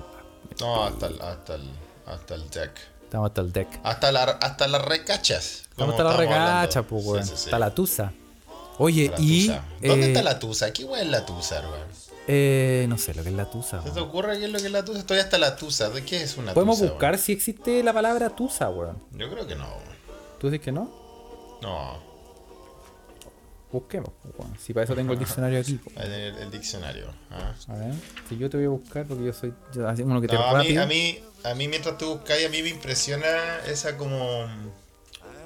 No, 0.60 0.84
hasta 0.84 1.08
el, 1.08 1.22
hasta 1.22 1.56
el, 1.56 1.70
hasta 2.06 2.36
el 2.36 2.50
deck. 2.50 2.72
estamos 3.04 3.28
hasta 3.30 3.42
el 3.42 3.54
deck. 3.54 3.68
Hasta, 3.84 4.12
la, 4.12 4.24
hasta 4.24 4.68
las 4.68 4.82
recachas. 4.84 5.64
¿Cómo 5.76 5.88
como 5.88 5.92
está 5.92 6.04
la 6.04 6.10
estamos 6.10 6.20
regacha, 6.30 6.80
hablando. 6.80 6.88
pues, 6.90 7.06
weón? 7.06 7.24
Sí, 7.24 7.30
sí, 7.32 7.38
sí. 7.38 7.46
Está 7.46 7.60
la 7.60 7.74
tusa. 7.74 8.12
Oye, 8.80 9.10
La 9.10 9.16
y. 9.20 9.48
tusa. 9.48 9.64
¿Dónde 9.82 10.06
eh, 10.06 10.10
está 10.10 10.24
la 10.24 10.40
tusa? 10.40 10.74
¿Qué 10.74 10.84
weón 10.84 11.00
es 11.06 11.08
la 11.12 11.26
tusa, 11.26 11.62
weón? 11.62 11.88
Eh, 12.28 12.86
no 12.90 12.98
sé 12.98 13.14
lo 13.14 13.24
que 13.24 13.30
es 13.30 13.36
la 13.36 13.50
tusa. 13.50 13.82
¿Se 13.84 13.92
te 13.92 14.00
ocurre 14.00 14.38
qué 14.40 14.46
es 14.46 14.52
lo 14.52 14.60
que 14.60 14.66
es 14.66 14.72
la 14.72 14.84
tusa? 14.86 15.00
Estoy 15.00 15.20
hasta 15.20 15.38
la 15.38 15.56
tusa. 15.56 15.90
¿De 15.90 16.04
qué 16.04 16.22
es 16.24 16.38
una 16.38 16.54
Podemos 16.54 16.80
tusa? 16.80 16.92
buscar 16.92 17.12
weón? 17.14 17.24
si 17.24 17.32
existe 17.32 17.84
la 17.84 17.94
palabra 17.94 18.30
tusa, 18.30 18.70
weón. 18.70 18.98
Yo 19.12 19.30
creo 19.32 19.48
que 19.48 19.56
no. 19.56 19.66
weón. 19.66 19.98
¿Tú 20.40 20.50
dices 20.50 20.64
que 20.64 20.72
no? 20.72 20.92
No. 21.62 22.06
Busquemos, 23.72 24.12
weón. 24.38 24.58
Si 24.60 24.74
para 24.74 24.86
eso 24.86 24.96
tengo 24.96 25.14
el 25.14 25.20
diccionario 25.20 25.60
aquí. 25.60 25.80
el, 25.98 26.12
el 26.12 26.52
diccionario. 26.52 27.08
ah. 27.32 27.54
A 27.68 27.74
ver, 27.76 27.94
si 28.30 28.38
yo 28.38 28.50
te 28.50 28.58
voy 28.58 28.66
a 28.66 28.70
buscar 28.70 29.06
porque 29.06 29.26
yo 29.26 29.34
soy 29.34 29.54
yo 29.74 29.88
así 29.88 30.04
uno 30.04 30.22
que 30.22 30.28
te 30.28 30.36
a 30.38 30.54
mí, 30.60 30.78
a 30.78 30.86
mí, 30.86 31.20
a 31.44 31.54
mí 31.54 31.68
mientras 31.68 31.98
tú 31.98 32.16
buscas, 32.16 32.38
a 32.46 32.50
mí 32.50 32.62
me 32.64 32.70
impresiona 32.70 33.28
esa 33.68 33.98
como, 33.98 34.46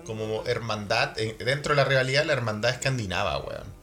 como 0.06 0.44
hermandad, 0.46 1.16
dentro 1.40 1.74
de 1.74 1.82
la 1.82 1.84
rivalidad, 1.86 2.24
la 2.26 2.34
hermandad 2.34 2.72
escandinava, 2.72 3.38
weón. 3.40 3.81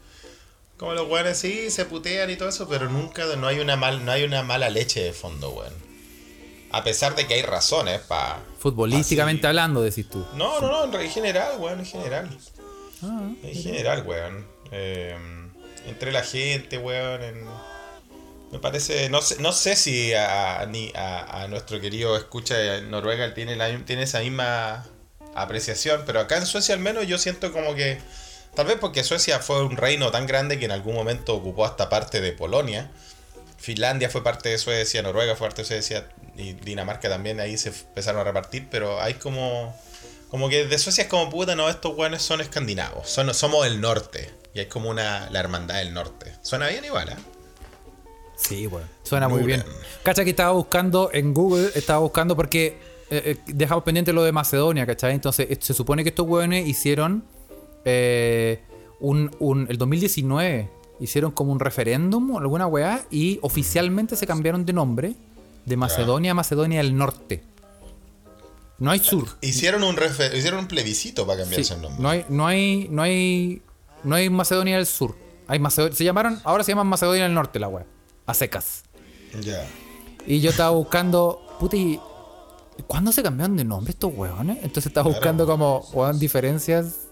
Como 0.79 0.95
los 0.95 1.09
weones 1.09 1.39
sí 1.39 1.71
se 1.71 1.85
putean 1.85 2.31
y 2.31 2.37
todo 2.37 2.49
eso, 2.49 2.69
pero 2.69 2.89
nunca, 2.89 3.25
no 3.37 3.47
hay 3.49 3.59
una 3.59 3.77
mal, 3.77 4.05
no 4.05 4.13
hay 4.13 4.23
una 4.25 4.43
mala 4.43 4.71
leche 4.71 5.03
de 5.03 5.13
fondo, 5.13 5.51
weón. 5.51 5.73
A 6.71 6.85
pesar 6.85 7.17
de 7.17 7.27
que 7.27 7.35
hay 7.35 7.43
razones 7.43 8.01
para... 8.01 8.41
Futbolísticamente 8.59 9.47
hablando, 9.47 9.83
decís 9.83 10.09
tú. 10.09 10.25
No, 10.35 10.61
no, 10.61 10.87
no, 10.87 11.01
en 11.01 11.11
general, 11.11 11.57
weón, 11.59 11.81
en 11.81 11.87
general. 11.87 12.39
Ah, 13.03 13.31
En 13.43 13.55
general, 13.55 14.05
weón. 14.07 14.47
Eh, 14.71 15.17
entre 15.87 16.13
la 16.13 16.23
gente, 16.23 16.79
weón. 16.79 17.23
en- 17.23 17.45
Me 18.53 18.59
parece. 18.59 19.09
No 19.11 19.21
sé, 19.23 19.41
no 19.41 19.53
sé 19.53 19.77
si 19.77 20.13
a, 20.15 20.65
ni 20.71 20.93
a, 20.95 21.43
a 21.43 21.49
nuestro 21.49 21.81
querido 21.81 22.17
escucha 22.17 22.55
de 22.57 22.83
Noruega 22.83 23.35
tiene, 23.35 23.57
la, 23.57 23.69
tiene 23.85 24.03
esa 24.05 24.21
misma 24.21 24.87
apreciación, 25.35 26.03
pero 26.07 26.21
acá 26.21 26.37
en 26.37 26.47
Suecia 26.47 26.75
al 26.75 26.81
menos 26.81 27.07
yo 27.07 27.19
siento 27.19 27.53
como 27.53 27.75
que. 27.75 27.99
Tal 28.59 28.67
vez 28.67 28.77
porque 28.81 29.05
Suecia 29.05 29.39
fue 29.39 29.65
un 29.65 29.77
reino 29.77 30.11
tan 30.11 30.27
grande 30.27 30.59
que 30.59 30.65
en 30.65 30.73
algún 30.73 30.97
momento 30.97 31.33
ocupó 31.33 31.65
hasta 31.65 31.89
parte 31.89 32.21
de 32.21 32.33
Polonia. 32.33 32.91
Finlandia 33.57 34.11
fue 34.11 34.25
parte 34.25 34.49
de 34.49 34.59
Suecia, 34.59 35.01
Noruega 35.01 35.37
fue 35.37 35.47
parte 35.47 35.63
de 35.63 35.67
Suecia 35.67 36.09
y 36.37 36.55
Dinamarca 36.55 37.09
también, 37.09 37.39
ahí 37.39 37.57
se 37.57 37.69
empezaron 37.69 38.21
a 38.21 38.25
repartir, 38.25 38.67
pero 38.69 39.01
hay 39.01 39.15
como... 39.15 39.81
Como 40.29 40.49
que 40.49 40.67
de 40.67 40.77
Suecia 40.77 41.05
es 41.05 41.09
como 41.09 41.31
puta, 41.31 41.55
no, 41.55 41.69
estos 41.69 41.95
buenos 41.95 42.21
son 42.23 42.41
escandinavos, 42.41 43.09
son, 43.09 43.33
somos 43.33 43.65
el 43.65 43.81
norte. 43.81 44.29
Y 44.55 44.59
hay 44.59 44.67
como 44.67 44.91
una, 44.91 45.31
la 45.31 45.39
hermandad 45.39 45.77
del 45.77 45.95
norte. 45.95 46.35
Suena 46.43 46.67
bien 46.67 46.85
igual, 46.85 47.11
¿eh? 47.11 47.17
Sí, 48.35 48.67
weón. 48.67 48.89
Suena 49.05 49.29
muy 49.29 49.45
bien. 49.45 49.61
Nuren. 49.61 49.77
Cacha 50.03 50.25
que 50.25 50.31
estaba 50.31 50.51
buscando 50.51 51.11
en 51.13 51.33
Google, 51.33 51.71
estaba 51.77 52.01
buscando 52.01 52.35
porque 52.35 52.77
eh, 53.09 53.23
eh, 53.25 53.37
dejamos 53.47 53.85
pendiente 53.85 54.13
lo 54.13 54.25
de 54.25 54.33
Macedonia, 54.33 54.85
¿cachai? 54.85 55.15
Entonces 55.15 55.47
eh, 55.49 55.59
se 55.61 55.75
supone 55.75 56.03
que 56.03 56.09
estos 56.09 56.27
weones 56.27 56.67
hicieron 56.67 57.38
eh, 57.85 58.63
un, 59.01 59.31
un- 59.39 59.67
el 59.69 59.79
2019 59.79 60.71
hicieron 61.01 61.31
como 61.31 61.53
un 61.53 61.61
referéndum 61.61 62.37
alguna 62.37 62.67
weá 62.67 63.05
y 63.11 63.39
oficialmente 63.43 64.17
se 64.17 64.27
cambiaron 64.27 64.65
de 64.67 64.73
nombre 64.73 65.15
de 65.65 65.77
Macedonia 65.77 66.33
a 66.33 66.35
Macedonia 66.35 66.79
del 66.79 66.97
Norte. 66.97 67.43
No 68.79 68.91
hay 68.91 69.01
sur. 69.01 69.27
Hicieron 69.41 69.83
un, 69.83 69.97
hicieron 70.37 70.61
un 70.61 70.67
plebiscito 70.69 71.27
para 71.27 71.41
cambiarse 71.41 71.65
Sí, 71.65 71.75
el 71.75 71.83
nombre. 71.83 72.01
no 72.03 72.09
hay, 72.09 72.25
no 72.29 72.47
hay, 72.47 72.89
no 72.91 73.03
hay, 73.03 73.63
no 74.05 74.15
hay 74.15 74.31
Macedonia 74.31 74.77
del 74.77 74.87
Sur. 74.87 75.17
Hay 75.49 75.59
Macedonia, 75.59 75.97
se 75.97 76.05
llamaron, 76.05 76.41
ahora 76.45 76.63
se 76.63 76.73
llaman 76.73 76.87
Macedonia 76.87 77.25
del 77.25 77.35
Norte 77.35 77.59
la 77.59 77.69
weá. 77.69 77.87
A 78.27 78.35
secas. 78.35 78.85
Ya. 79.41 79.67
Y 80.27 80.41
yo 80.41 80.51
estaba 80.51 80.71
buscando, 80.71 81.41
puta, 81.59 81.77
y 81.77 81.99
¿cuándo 82.87 83.11
se 83.13 83.23
cambiaron 83.23 83.57
de 83.57 83.65
nombre 83.65 83.91
estos 83.93 84.13
huevones? 84.15 84.59
Entonces 84.59 84.87
estaba 84.87 85.09
buscando 85.11 85.45
como, 85.47 85.81
weón, 85.93 86.19
diferencias. 86.19 87.08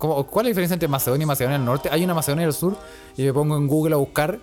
¿Cuál 0.00 0.24
es 0.24 0.34
la 0.34 0.48
diferencia 0.48 0.74
entre 0.74 0.88
Macedonia 0.88 1.24
y 1.24 1.26
Macedonia 1.26 1.58
del 1.58 1.66
Norte? 1.66 1.88
Hay 1.92 2.02
una 2.02 2.14
Macedonia 2.14 2.46
del 2.46 2.54
Sur 2.54 2.76
y 3.16 3.22
me 3.22 3.32
pongo 3.32 3.56
en 3.56 3.68
Google 3.68 3.94
a 3.94 3.98
buscar 3.98 4.40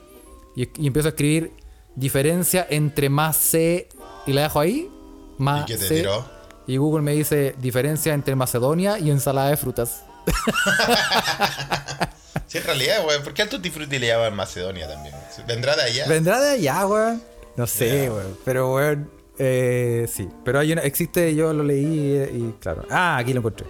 y, 0.55 0.69
y 0.81 0.87
empiezo 0.87 1.07
a 1.07 1.09
escribir 1.09 1.51
diferencia 1.95 2.65
entre 2.69 3.09
C 3.33 3.89
y 4.25 4.33
la 4.33 4.43
dejo 4.43 4.59
ahí. 4.59 4.89
Más 5.37 5.63
¿Y 5.63 5.73
qué 5.73 5.77
te 5.77 5.87
tiró? 5.87 6.25
Y 6.67 6.77
Google 6.77 7.01
me 7.01 7.13
dice 7.13 7.55
diferencia 7.59 8.13
entre 8.13 8.35
Macedonia 8.35 8.99
y 8.99 9.09
ensalada 9.09 9.49
de 9.49 9.57
frutas. 9.57 10.03
Sí, 12.47 12.59
en 12.59 12.63
realidad, 12.63 13.05
weón. 13.05 13.23
¿Por 13.23 13.33
qué 13.33 13.41
al 13.41 13.49
Tutti 13.49 13.69
Frutti 13.69 13.99
le 13.99 14.07
llaman 14.07 14.33
Macedonia 14.33 14.87
también? 14.87 15.13
¿Vendrá 15.45 15.75
de 15.75 15.81
allá? 15.83 16.07
¿Vendrá 16.07 16.39
de 16.39 16.51
allá, 16.51 16.87
weón? 16.87 17.21
No 17.57 17.67
sé, 17.67 18.09
weón. 18.09 18.37
Pero, 18.45 18.73
weón, 18.73 19.11
eh, 19.37 20.07
sí. 20.09 20.29
Pero 20.45 20.59
hay 20.59 20.71
una, 20.71 20.81
existe, 20.83 21.35
yo 21.35 21.51
lo 21.51 21.63
leí 21.63 22.13
eh, 22.15 22.31
y, 22.33 22.51
claro. 22.61 22.85
Ah, 22.89 23.17
aquí 23.17 23.33
lo 23.33 23.39
encontré. 23.39 23.67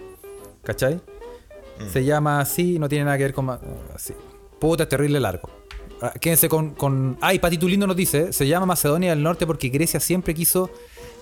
¿Cachai? 0.63 1.01
Mm. 1.79 1.89
Se 1.91 2.05
llama 2.05 2.39
así, 2.39 2.79
no 2.79 2.89
tiene 2.89 3.05
nada 3.05 3.17
que 3.17 3.23
ver 3.23 3.33
con... 3.33 3.49
Así. 3.93 4.13
Puta, 4.59 4.83
es 4.83 4.89
terrible 4.89 5.19
largo. 5.19 5.49
Ah, 6.01 6.13
Quédense 6.19 6.49
con, 6.49 6.71
con... 6.75 7.17
Ay, 7.21 7.39
Patito 7.39 7.67
Lindo 7.67 7.87
nos 7.87 7.95
dice, 7.95 8.31
se 8.33 8.47
llama 8.47 8.65
Macedonia 8.67 9.09
del 9.11 9.23
Norte 9.23 9.45
porque 9.47 9.69
Grecia 9.69 9.99
siempre 9.99 10.33
quiso 10.33 10.69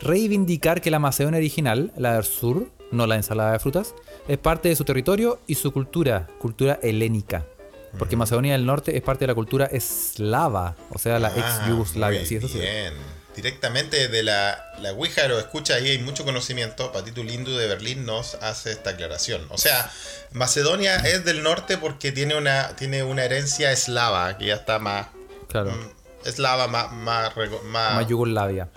reivindicar 0.01 0.81
que 0.81 0.91
la 0.91 0.99
Macedonia 0.99 1.37
original, 1.37 1.91
la 1.97 2.15
del 2.15 2.23
sur, 2.23 2.67
no 2.91 3.07
la 3.07 3.15
ensalada 3.15 3.53
de 3.53 3.59
frutas, 3.59 3.95
es 4.27 4.37
parte 4.37 4.69
de 4.69 4.75
su 4.75 4.83
territorio 4.83 5.39
y 5.47 5.55
su 5.55 5.71
cultura, 5.71 6.27
cultura 6.39 6.79
helénica. 6.83 7.45
Porque 7.97 8.17
Macedonia 8.17 8.53
del 8.53 8.65
Norte 8.65 8.97
es 8.97 9.01
parte 9.01 9.21
de 9.23 9.27
la 9.27 9.35
cultura 9.35 9.65
eslava, 9.67 10.75
o 10.89 10.97
sea, 10.99 11.17
la 11.19 11.29
Ah, 11.29 11.33
ex 11.37 11.69
Yugoslavia. 11.69 12.19
muy 12.19 12.27
Sí, 12.27 12.35
eso 12.35 12.49
sí. 12.49 12.59
Directamente 13.35 14.07
de 14.07 14.23
la, 14.23 14.71
la 14.79 14.91
Ouija 14.93 15.27
lo 15.27 15.37
escucha 15.37 15.75
ahí, 15.75 15.89
hay 15.89 15.97
mucho 15.99 16.23
conocimiento. 16.23 16.91
Patito 16.91 17.23
Lindo 17.23 17.57
de 17.57 17.67
Berlín 17.67 18.05
nos 18.05 18.35
hace 18.35 18.71
esta 18.71 18.91
aclaración. 18.91 19.45
O 19.49 19.57
sea, 19.57 19.91
Macedonia 20.31 20.95
es 20.97 21.25
del 21.25 21.43
norte 21.43 21.77
porque 21.77 22.11
tiene 22.11 22.35
una, 22.35 22.69
tiene 22.75 23.03
una 23.03 23.23
herencia 23.23 23.71
eslava, 23.71 24.37
que 24.37 24.45
ya 24.47 24.55
está 24.55 24.79
más. 24.79 25.07
Claro, 25.49 25.71
mm, 25.71 26.27
Eslava, 26.27 26.67
más. 26.67 26.91
más, 26.91 27.33
más- 27.65 27.95
más 27.95 28.07
Yugoslavia. 28.07 28.69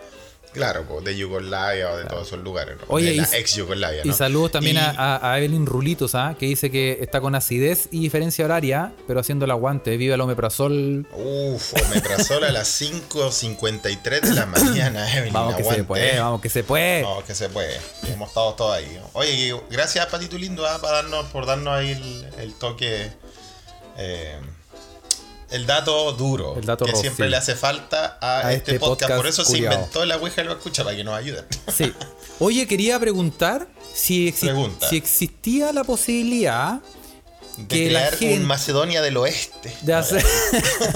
Claro, 0.53 0.85
po, 0.85 1.01
de 1.01 1.17
Yugoslavia 1.17 1.91
o 1.91 1.97
de 1.97 2.05
todos 2.05 2.27
esos 2.29 2.41
lugares. 2.41 2.77
¿no? 2.79 2.85
Oye, 2.89 3.11
de 3.11 3.17
la 3.17 3.23
y- 3.33 3.37
ex 3.41 3.55
Yugoslavia. 3.57 4.03
Y 4.05 4.13
saludos 4.13 4.53
también 4.53 4.77
Y- 4.77 4.79
a, 4.81 4.91
a- 4.91 5.33
a 5.33 5.39
Evelyn 5.39 5.67
Rulitos, 5.67 6.15
¿ah? 6.15 6.37
que 6.39 6.47
dice 6.47 6.71
que 6.71 6.99
está 7.01 7.21
con 7.21 7.35
acidez 7.35 7.89
y 7.91 8.01
diferencia 8.01 8.45
horaria, 8.45 8.93
pero 9.07 9.21
haciendo 9.21 9.45
el 9.45 9.51
aguante. 9.51 9.97
Viva 9.97 10.15
el 10.15 10.21
omeprazol. 10.21 11.07
Uf, 11.13 11.75
omeprazol 11.87 12.45
a 12.45 12.51
las 12.53 12.69
5.53 12.81 14.21
de 14.21 14.35
la 14.35 14.47
mañana, 14.47 15.13
Evelyn. 15.17 15.33
Vamos 15.33 15.55
que 15.57 15.65
se 15.65 15.85
puede, 15.85 16.19
vamos 16.19 16.41
que 16.41 16.49
se 16.49 16.65
puede. 16.65 17.03
No, 17.03 17.25
que 17.25 17.35
se 17.35 17.49
puede. 17.49 17.77
Hemos 18.13 18.29
estado 18.29 18.55
todos 18.55 18.77
ahí. 18.77 19.01
Oye, 19.13 19.55
gracias 19.71 20.07
Patito 20.07 20.37
Lindo 20.39 20.67
ah, 20.67 20.79
para 20.81 21.03
darnos, 21.03 21.27
por 21.27 21.47
darnos 21.47 21.75
ahí 21.75 21.91
el, 21.91 22.29
el 22.41 22.55
toque. 22.55 23.11
eh, 23.99 24.37
el 25.51 25.67
dato 25.67 26.13
duro. 26.13 26.57
El 26.57 26.65
dato 26.67 26.85
que 26.85 26.95
siempre 26.97 27.27
sí. 27.27 27.31
le 27.31 27.37
hace 27.37 27.55
falta 27.57 28.19
a, 28.21 28.47
A 28.49 28.53
este, 28.53 28.73
este 28.75 28.81
podcast. 28.81 29.15
Por 29.15 29.27
eso 29.27 29.45
se 29.45 29.59
inventó 29.59 30.05
la 30.05 30.17
Ouija 30.17 30.43
y 30.43 30.45
lo 30.45 30.53
escucha 30.53 30.85
para 30.85 30.97
que 30.97 31.05
nos 31.05 31.15
ayuden. 31.15 31.45
Sí. 31.75 31.93
Oye, 32.39 32.67
quería 32.67 32.99
preguntar 33.01 33.67
si, 33.95 34.29
exi- 34.31 34.41
Pregunta. 34.47 34.89
si 34.89 34.97
existía 34.97 35.73
la 35.73 35.83
posibilidad 35.85 36.81
De 37.57 37.67
Que 37.67 37.91
la 37.91 38.01
crear 38.01 38.15
gente- 38.17 38.37
un 38.37 38.45
Macedonia 38.47 39.03
del 39.03 39.17
Oeste. 39.17 39.75
de 39.83 39.95
hacer 39.95 40.25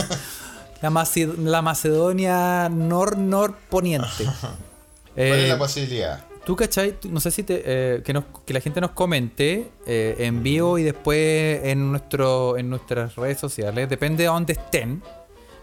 la, 0.82 0.90
Mace- 0.90 1.26
la 1.38 1.62
Macedonia 1.62 2.68
nor-nor-poniente. 2.68 4.24
¿Cuál 4.24 5.28
es 5.28 5.44
Eh, 5.44 5.48
la 5.48 5.58
posibilidad? 5.58 6.24
Tú, 6.44 6.56
¿cachai? 6.56 6.96
No 7.08 7.20
sé 7.20 7.30
si 7.30 7.44
te, 7.44 7.62
eh, 7.64 8.02
que, 8.04 8.12
nos- 8.12 8.24
que 8.44 8.52
la 8.52 8.60
gente 8.60 8.80
nos 8.80 8.90
comente 8.90 9.70
eh, 9.86 10.16
en 10.18 10.42
vivo 10.42 10.76
y 10.78 10.82
después 10.82 11.60
en, 11.64 11.90
nuestro, 11.92 12.56
en 12.58 12.68
nuestras 12.68 13.14
redes 13.14 13.38
sociales. 13.38 13.88
Depende 13.88 14.24
de 14.24 14.28
dónde 14.28 14.54
estén. 14.54 15.02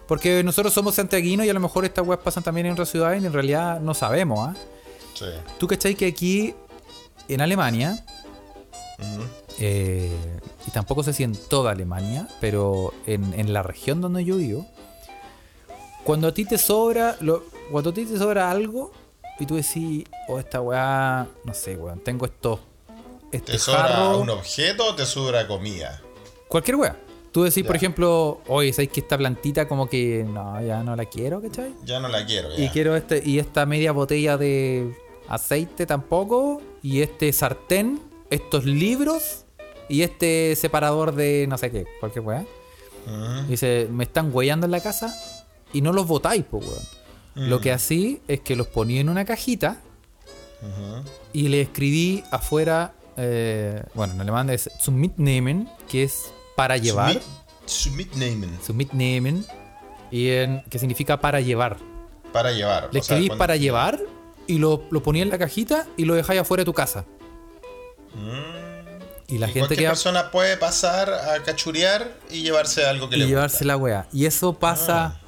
Porque 0.08 0.42
nosotros 0.44 0.74
somos 0.74 0.96
santiaguinos 0.96 1.46
y 1.46 1.50
a 1.50 1.54
lo 1.54 1.60
mejor 1.60 1.84
estas 1.86 2.08
webs 2.08 2.24
pasan 2.24 2.44
también 2.44 2.66
en 2.68 2.74
otras 2.74 2.90
ciudades 2.90 3.22
y 3.22 3.26
en 3.26 3.34
realidad 3.34 3.80
no 3.82 3.94
sabemos. 3.94 4.40
¿ah? 4.40 4.56
Sí. 5.14 5.26
Tú, 5.60 5.68
¿cachai? 5.68 5.96
Que 5.96 6.08
aquí 6.08 6.56
en 7.28 7.42
Alemania, 7.42 8.04
eh, 9.60 10.12
y 10.68 10.72
tampoco 10.72 11.04
sé 11.04 11.14
si 11.14 11.24
en 11.24 11.36
toda 11.36 11.72
Alemania, 11.72 12.28
pero 12.40 12.94
en, 13.06 13.34
en 13.38 13.54
la 13.54 13.62
región 13.64 14.02
donde 14.02 14.24
yo 14.24 14.38
vivo, 14.38 14.66
cuando 16.04 16.28
a 16.30 16.34
ti 16.34 16.46
te 16.46 16.58
sobra, 16.58 17.18
lo- 17.20 17.44
cuando 17.72 17.90
a 17.92 17.94
ti 17.94 18.06
te 18.06 18.18
sobra 18.18 18.50
algo 18.50 18.92
y 19.40 19.46
tú 19.46 19.56
decís, 19.56 20.04
oh, 20.28 20.40
esta 20.40 20.62
weá, 20.62 21.28
no 21.44 21.54
sé, 21.54 21.78
weón, 21.78 22.00
tengo 22.00 22.26
estos, 22.26 22.60
este 23.32 23.54
¿Te 23.54 23.60
sobra 23.60 23.88
jarro, 23.88 24.20
un 24.20 24.30
objeto 24.30 24.86
o 24.86 24.96
te 24.96 25.06
sobra 25.06 25.48
comida? 25.48 26.02
cualquier 26.48 26.76
weá. 26.78 26.98
Tú 27.32 27.44
decís, 27.44 27.64
por 27.64 27.76
ejemplo, 27.76 28.42
oye, 28.48 28.74
¿sabes 28.74 28.90
que 28.90 29.02
esta 29.02 29.16
plantita 29.16 29.68
como 29.68 29.88
que 29.88 30.26
no, 30.28 30.60
ya 30.66 30.82
no 30.82 30.96
la 30.96 31.06
quiero, 31.06 31.40
¿cachai? 31.42 31.76
Ya 31.86 32.00
no 32.00 32.08
la 32.08 32.26
quiero. 32.26 32.50
Ya. 32.50 32.66
Y 32.66 32.70
quiero 32.70 32.96
este, 32.96 33.22
y 33.24 33.38
esta 33.38 33.68
media 33.68 33.92
botella 33.92 34.36
de 34.36 34.98
aceite 35.28 35.86
tampoco, 35.86 36.60
y 36.82 37.02
este 37.02 37.32
sartén, 37.32 38.02
estos 38.32 38.66
libros, 38.66 39.46
y 39.90 40.02
este 40.02 40.56
separador 40.56 41.14
de 41.14 41.46
no 41.48 41.58
sé 41.58 41.70
qué, 41.72 41.86
cualquier 42.00 42.26
weá. 42.26 42.46
Dice, 43.48 43.88
me 43.92 44.04
están 44.04 44.30
huellando 44.34 44.66
en 44.66 44.72
la 44.72 44.82
casa 44.82 45.16
y 45.74 45.82
no 45.82 45.94
los 45.94 46.08
botáis, 46.08 46.46
pues 46.50 46.64
weón. 46.64 46.99
Lo 47.40 47.62
que 47.62 47.72
así 47.72 48.22
es 48.28 48.42
que 48.42 48.56
los 48.56 48.68
ponía 48.68 49.00
en 49.02 49.10
una 49.10 49.24
cajita 49.26 49.78
y 51.34 51.48
le 51.48 51.62
escribí 51.62 52.24
afuera, 52.32 52.94
eh, 53.18 53.82
bueno, 53.94 54.14
en 54.14 54.22
alemán 54.22 54.50
es 54.50 54.70
mitnehmen, 54.90 55.70
que 55.88 56.04
es 56.04 56.32
para 56.56 56.76
llevar, 56.78 57.14
Su 57.14 57.20
mit- 57.20 57.66
su 57.66 57.92
mitnehmen. 57.92 58.60
zum 58.66 58.76
mitnehmen, 58.78 59.46
y 60.12 60.30
en, 60.32 60.64
que 60.70 60.80
significa 60.80 61.22
para 61.22 61.40
llevar. 61.40 61.78
Para 62.34 62.52
llevar. 62.52 62.90
Le 62.92 63.02
sea, 63.02 63.16
escribí 63.18 63.36
para 63.38 63.56
llevar 63.56 64.00
y 64.48 64.58
lo, 64.58 64.84
lo 64.92 65.02
ponía 65.04 65.24
en 65.24 65.30
la 65.30 65.38
cajita 65.38 65.88
y 65.98 66.06
lo 66.06 66.16
dejáis 66.16 66.42
afuera 66.42 66.62
de 66.62 66.66
tu 66.66 66.74
casa. 66.74 67.06
Y 69.28 69.38
la 69.38 69.46
Mm. 69.48 69.50
Y 69.50 69.54
gente 69.54 69.60
cualquier 69.60 69.80
queda 69.80 69.90
persona 69.92 70.32
puede 70.32 70.58
pasar 70.58 71.14
a 71.14 71.42
cachurear 71.44 72.12
y 72.32 72.42
llevarse 72.42 72.86
algo 72.86 73.10
que 73.10 73.16
y 73.16 73.20
le 73.20 73.28
llevarse 73.28 73.64
la 73.64 73.78
weá. 73.78 74.08
Y 74.12 74.26
eso 74.26 74.54
pasa 74.54 75.06
Ah. 75.06 75.22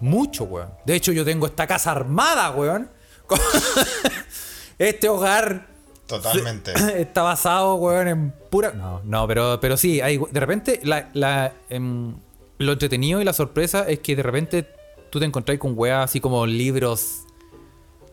Mucho, 0.00 0.44
weón. 0.44 0.70
De 0.84 0.94
hecho, 0.94 1.12
yo 1.12 1.24
tengo 1.24 1.46
esta 1.46 1.66
casa 1.66 1.92
armada, 1.92 2.50
weón. 2.50 2.90
este 4.78 5.08
hogar. 5.08 5.68
Totalmente. 6.06 6.72
está 7.00 7.22
basado, 7.22 7.74
weón, 7.76 8.08
en 8.08 8.30
pura. 8.50 8.72
No, 8.72 9.00
no, 9.04 9.26
pero, 9.26 9.58
pero 9.60 9.76
sí, 9.76 10.00
hay, 10.00 10.18
de 10.18 10.40
repente 10.40 10.80
la, 10.84 11.10
la, 11.14 11.52
em, 11.68 12.14
lo 12.58 12.72
entretenido 12.72 13.20
y 13.20 13.24
la 13.24 13.32
sorpresa 13.32 13.88
es 13.88 14.00
que 14.00 14.14
de 14.14 14.22
repente 14.22 14.66
tú 15.10 15.18
te 15.18 15.24
encontrás 15.24 15.58
con 15.58 15.72
weá 15.76 16.02
así 16.02 16.20
como 16.20 16.46
libros, 16.46 17.24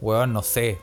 weón, 0.01 0.33
no 0.33 0.41
sé. 0.41 0.79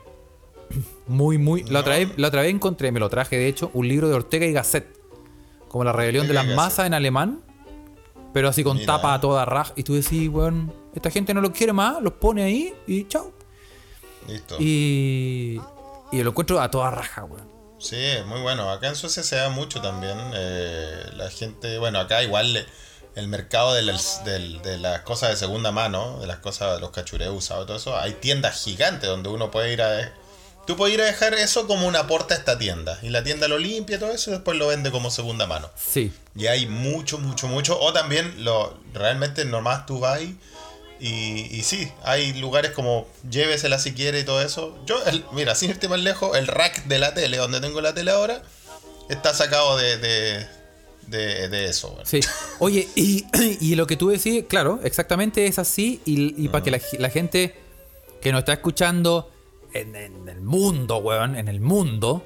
Muy, 1.09 1.39
muy. 1.39 1.65
La, 1.65 1.81
otra 1.81 1.99
vez, 1.99 2.11
la 2.17 2.29
otra 2.29 2.43
vez 2.43 2.55
encontré, 2.55 2.93
me 2.93 3.01
lo 3.01 3.09
traje 3.09 3.37
de 3.37 3.49
hecho, 3.49 3.73
un 3.75 3.89
libro 3.89 4.09
de 4.09 4.15
Ortega 4.15 4.47
y 4.47 4.53
Gasset. 4.53 4.87
Como 5.67 5.83
la 5.83 5.93
rebelión 5.93 6.29
de 6.29 6.35
las 6.35 6.47
masas 6.47 6.87
en 6.87 6.95
alemán. 6.95 7.43
Pero 8.33 8.49
así 8.49 8.63
con 8.63 8.77
Mira. 8.77 8.95
tapa 8.95 9.15
a 9.15 9.21
toda 9.21 9.45
raja. 9.45 9.73
Y 9.77 9.83
tú 9.83 9.95
decís, 9.95 10.29
weón, 10.29 10.73
esta 10.95 11.11
gente 11.11 11.33
no 11.35 11.41
lo 11.41 11.53
quiere 11.53 11.73
más, 11.73 12.03
los 12.03 12.15
pone 12.15 12.43
ahí 12.43 12.75
y 12.87 13.07
chao. 13.09 13.33
Listo. 14.27 14.57
Y. 14.59 15.61
Y 16.13 16.23
lo 16.23 16.31
encuentro 16.31 16.61
a 16.61 16.71
toda 16.71 16.91
raja, 16.91 17.25
weón. 17.25 17.49
Sí, 17.79 17.97
muy 18.27 18.41
bueno. 18.41 18.71
Acá 18.71 18.89
en 18.89 18.97
Suecia 18.97 19.23
se 19.23 19.37
da 19.37 19.49
mucho 19.49 19.81
también. 19.81 20.17
eh, 20.35 21.05
la 21.15 21.31
gente, 21.31 21.79
bueno, 21.79 22.01
acá 22.01 22.23
igual 22.23 22.53
le- 22.53 22.67
el 23.17 23.27
mercado 23.29 23.75
de 23.75 23.83
las, 23.83 24.25
del- 24.25 24.61
de 24.63 24.79
las 24.79 25.01
cosas 25.03 25.31
de 25.31 25.37
segunda 25.37 25.73
mano, 25.73 26.19
de 26.21 26.27
las 26.27 26.39
cosas 26.39 26.75
de 26.75 26.81
los 26.81 26.91
cachureos 26.91 27.35
usados 27.37 27.67
todo 27.67 27.77
eso, 27.77 27.97
hay 27.99 28.13
tiendas 28.15 28.63
gigantes 28.63 29.09
donde 29.09 29.29
uno 29.29 29.51
puede 29.51 29.73
ir 29.73 29.83
a... 29.83 30.13
Tú 30.67 30.77
puedes 30.77 30.95
ir 30.95 31.01
a 31.01 31.07
dejar 31.07 31.35
eso 31.35 31.67
como 31.67 31.87
un 31.89 31.97
aporte 31.97 32.35
a 32.35 32.37
esta 32.37 32.59
tienda. 32.59 32.99
Y 33.03 33.09
la 33.09 33.25
tienda 33.25 33.49
lo 33.49 33.59
limpia 33.59 33.97
y 33.97 33.99
todo 33.99 34.13
eso 34.13 34.31
y 34.31 34.35
después 34.35 34.57
lo 34.59 34.67
vende 34.69 34.91
como 34.93 35.11
segunda 35.11 35.47
mano. 35.47 35.69
Sí. 35.77 36.13
Y 36.37 36.47
hay 36.47 36.67
mucho, 36.67 37.19
mucho, 37.19 37.49
mucho. 37.49 37.81
O 37.81 37.93
también 37.93 38.45
lo 38.45 38.75
realmente 38.93 39.45
nomás 39.45 39.87
tú 39.87 39.99
vas 40.01 40.21
y, 40.23 40.37
y 41.07 41.63
sí, 41.63 41.91
hay 42.03 42.33
lugares 42.35 42.73
como 42.73 43.07
llévesela 43.29 43.79
si 43.79 43.93
quiere 43.93 44.21
y 44.21 44.25
todo 44.25 44.43
eso. 44.43 44.79
Yo, 44.87 45.03
el- 45.07 45.25
mira, 45.33 45.55
sin 45.55 45.71
irte 45.71 45.89
más 45.89 46.01
lejos, 46.01 46.37
el 46.37 46.47
rack 46.47 46.85
de 46.85 46.99
la 46.99 47.15
tele, 47.15 47.37
donde 47.39 47.61
tengo 47.61 47.81
la 47.81 47.95
tele 47.95 48.11
ahora, 48.11 48.43
está 49.09 49.33
sacado 49.35 49.77
de, 49.77 49.97
de, 49.99 50.47
de, 51.07 51.49
de 51.49 51.65
eso. 51.67 51.93
weón. 51.93 52.07
Sí. 52.07 52.21
Oye, 52.59 52.89
y, 52.95 53.25
y 53.61 53.75
lo 53.75 53.87
que 53.87 53.97
tú 53.97 54.09
decís, 54.11 54.45
claro, 54.49 54.81
exactamente 54.85 55.47
es 55.47 55.59
así. 55.59 56.01
Y, 56.05 56.43
y 56.45 56.49
para 56.49 56.63
que 56.65 56.71
la, 56.71 56.81
la 56.99 57.11
gente 57.11 57.55
que 58.21 58.33
nos 58.33 58.41
está 58.41 58.53
escuchando 58.53 59.31
en, 59.73 59.97
en 59.97 60.29
el 60.29 60.41
mundo, 60.41 60.99
weón, 60.99 61.37
en 61.37 61.49
el 61.49 61.61
mundo, 61.61 62.25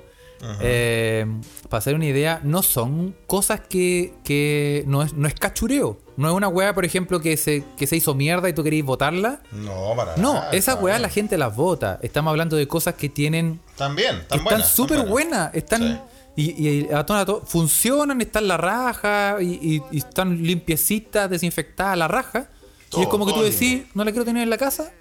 eh, 0.61 1.27
para 1.69 1.79
hacer 1.79 1.95
una 1.95 2.07
idea, 2.07 2.41
no 2.43 2.63
son 2.63 3.15
cosas 3.27 3.61
que, 3.61 4.15
que 4.25 4.85
no, 4.87 5.03
es, 5.03 5.13
no 5.15 5.27
es 5.29 5.35
cachureo. 5.35 5.99
No 6.17 6.29
es 6.29 6.35
una 6.35 6.49
weá, 6.49 6.75
por 6.75 6.85
ejemplo, 6.85 7.21
que 7.21 7.37
se, 7.37 7.65
que 7.77 7.87
se 7.87 7.97
hizo 7.97 8.15
mierda 8.15 8.49
y 8.49 8.53
tú 8.53 8.63
queréis 8.63 8.85
votarla. 8.85 9.41
No, 9.53 9.95
para 9.97 10.17
No, 10.17 10.35
nada. 10.35 10.51
esas 10.53 10.81
bien. 10.83 11.03
la 11.03 11.09
gente 11.09 11.37
las 11.37 11.57
vota. 11.57 11.99
Estamos 12.03 12.31
hablando 12.31 12.57
de 12.57 12.69
cosas 12.69 12.95
que 12.95 13.09
tienen 13.09 13.61
También, 13.77 14.17
están 14.17 14.45
buenas. 14.45 14.69
súper 14.69 14.99
están 14.99 15.11
buenas. 15.11 15.55
Están. 15.55 16.03
Y, 16.37 16.69
y 16.69 16.93
a 16.93 17.05
todo- 17.07 17.17
a 17.19 17.25
todo- 17.25 17.43
funcionan, 17.47 18.21
están 18.21 18.47
la 18.49 18.57
raja 18.57 19.37
y, 19.41 19.59
y- 19.63 19.83
y 19.93 19.99
están 19.99 20.43
limpiecitas, 20.43 21.31
desinfectadas 21.31 21.97
la 21.99 22.09
raja. 22.09 22.49
y 22.97 23.03
es 23.03 23.09
como 23.09 23.27
que 23.27 23.33
tú 23.33 23.43
decís, 23.43 23.83
no 23.95 24.05
la 24.05 24.11
quiero 24.13 24.25
tener 24.25 24.43
en 24.45 24.51
la 24.51 24.59
casa 24.59 24.93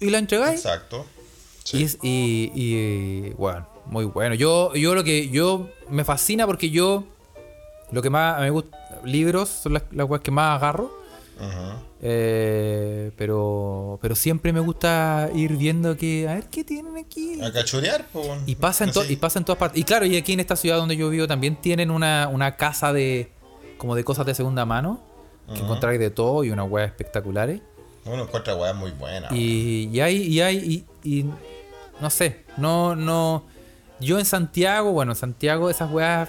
y 0.00 0.10
la 0.10 0.18
entregáis. 0.18 0.64
Exacto. 0.64 1.06
Y, 1.72 1.84
es- 1.84 1.98
y, 2.02 2.50
y, 2.54 3.30
bueno, 3.38 3.66
muy 3.86 4.04
bueno. 4.04 4.34
Yo, 4.34 4.74
yo 4.74 4.94
lo 4.94 5.04
que 5.04 5.28
yo 5.28 5.68
me 5.88 6.04
fascina 6.04 6.46
porque 6.46 6.70
yo 6.70 7.04
lo 7.90 8.02
que 8.02 8.10
más 8.10 8.40
me 8.40 8.50
gusta, 8.50 8.78
libros 9.04 9.48
son 9.48 9.74
las, 9.74 9.82
las 9.90 10.08
que 10.20 10.30
más 10.30 10.56
agarro. 10.56 10.84
Ujú. 11.38 11.78
Eh, 12.04 13.10
pero 13.16 13.98
pero 14.02 14.14
siempre 14.14 14.52
me 14.52 14.60
gusta 14.60 15.30
ir 15.34 15.56
viendo 15.56 15.96
que 15.96 16.28
a 16.28 16.34
ver 16.34 16.48
qué 16.48 16.64
tienen 16.64 16.96
aquí. 16.96 17.40
A 17.42 17.52
cachurear, 17.52 18.06
bueno. 18.12 18.42
Y 18.46 18.54
pasa, 18.56 18.84
en 18.84 18.92
y 19.08 19.16
pasa 19.16 19.38
en 19.38 19.44
todas 19.44 19.58
partes. 19.58 19.80
Y 19.80 19.84
claro, 19.84 20.04
y 20.06 20.16
aquí 20.16 20.32
en 20.32 20.40
esta 20.40 20.56
ciudad 20.56 20.76
donde 20.76 20.96
yo 20.96 21.08
vivo 21.10 21.26
también 21.26 21.56
tienen 21.56 21.90
una, 21.90 22.28
una 22.28 22.56
casa 22.56 22.92
de 22.92 23.30
como 23.78 23.94
de 23.94 24.04
cosas 24.04 24.26
de 24.26 24.34
segunda 24.34 24.64
mano. 24.64 25.00
Que 25.52 25.58
encontráis 25.58 25.98
de 26.00 26.08
todo 26.10 26.44
y 26.44 26.50
unas 26.50 26.70
weas 26.70 26.88
espectaculares. 26.88 27.60
Uno 28.06 28.22
encuentra 28.22 28.54
weas 28.54 28.74
muy 28.74 28.90
buenas. 28.92 29.30
Y, 29.32 29.90
y 29.92 30.00
hay, 30.00 30.16
y 30.22 30.40
hay, 30.40 30.86
y, 31.02 31.18
y 31.20 31.26
no 32.00 32.08
sé, 32.08 32.44
no, 32.56 32.96
no. 32.96 33.44
Yo 34.00 34.18
en 34.18 34.24
Santiago, 34.24 34.92
bueno, 34.92 35.12
en 35.12 35.16
Santiago 35.16 35.70
esas 35.70 35.90
weas. 35.90 36.28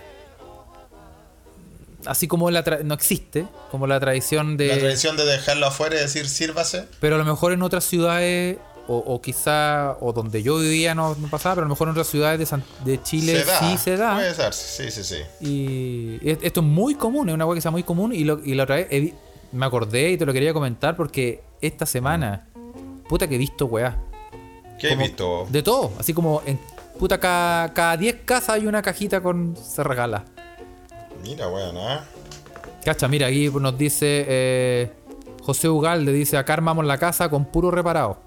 Así 2.06 2.28
como 2.28 2.52
la 2.52 2.66
tra- 2.66 2.84
no 2.84 2.94
existe, 2.94 3.48
como 3.72 3.88
la 3.88 4.00
tradición 4.00 4.58
de. 4.58 4.68
La 4.68 4.78
tradición 4.78 5.16
de 5.16 5.24
dejarlo 5.26 5.68
afuera 5.68 5.96
y 5.96 6.00
decir 6.00 6.28
sírvase. 6.28 6.86
Pero 7.00 7.16
a 7.16 7.18
lo 7.18 7.24
mejor 7.24 7.54
en 7.54 7.62
otras 7.64 7.86
ciudades, 7.86 8.58
o, 8.88 8.98
o 8.98 9.22
quizá, 9.22 9.94
o 10.02 10.12
donde 10.12 10.44
yo 10.44 10.58
vivía 10.58 10.94
no, 10.96 11.16
no 11.16 11.30
pasaba, 11.30 11.56
pero 11.56 11.66
a 11.66 11.70
lo 11.70 11.74
mejor 11.74 11.88
en 11.88 11.92
otras 11.94 12.08
ciudades 12.08 12.40
de, 12.40 12.46
San- 12.46 12.64
de 12.84 13.02
Chile 13.02 13.40
se 13.40 13.46
da. 13.46 13.60
sí 13.60 13.78
se 13.78 13.96
da. 13.96 14.16
Puede 14.16 14.34
ser, 14.36 14.54
sí, 14.54 14.92
sí, 14.92 15.04
sí. 15.04 15.18
Y 15.40 16.30
es- 16.30 16.40
esto 16.42 16.60
es 16.60 16.66
muy 16.66 16.96
común, 16.96 17.30
es 17.30 17.36
una 17.36 17.46
weá 17.46 17.56
que 17.56 17.62
sea 17.62 17.72
muy 17.72 17.84
común. 17.84 18.14
Y, 18.14 18.26
lo- 18.26 18.44
y 18.44 18.54
la 18.54 18.64
otra 18.64 18.76
vez 18.76 19.14
me 19.54 19.66
acordé 19.66 20.12
y 20.12 20.18
te 20.18 20.26
lo 20.26 20.34
quería 20.34 20.52
comentar 20.54 20.98
porque 20.98 21.42
esta 21.62 21.86
semana, 21.86 22.48
puta 23.08 23.30
que 23.30 23.36
he 23.36 23.38
visto 23.38 23.66
weá. 23.68 23.98
¿Qué 24.78 24.90
he 24.92 24.96
visto? 24.98 25.48
De 25.50 25.64
todo, 25.64 25.94
así 25.98 26.14
como 26.14 26.42
en 26.46 26.60
puta 27.00 27.20
cada, 27.20 27.74
cada 27.74 27.98
10 27.98 28.22
casas 28.26 28.56
hay 28.56 28.68
una 28.68 28.82
cajita 28.82 29.22
con 29.22 29.56
se 29.56 29.84
regala. 29.84 30.26
Mira, 31.24 31.48
weón, 31.48 31.78
¿ah? 31.78 32.04
Cacha, 32.84 33.08
mira, 33.08 33.28
aquí 33.28 33.50
nos 33.50 33.78
dice 33.78 34.26
eh, 34.28 34.92
José 35.42 35.70
Ugalde, 35.70 36.12
dice 36.12 36.38
acá 36.38 36.54
armamos 36.54 36.86
la 36.86 36.98
casa 36.98 37.30
con 37.30 37.46
puro 37.46 37.72
reparado. 37.72 38.18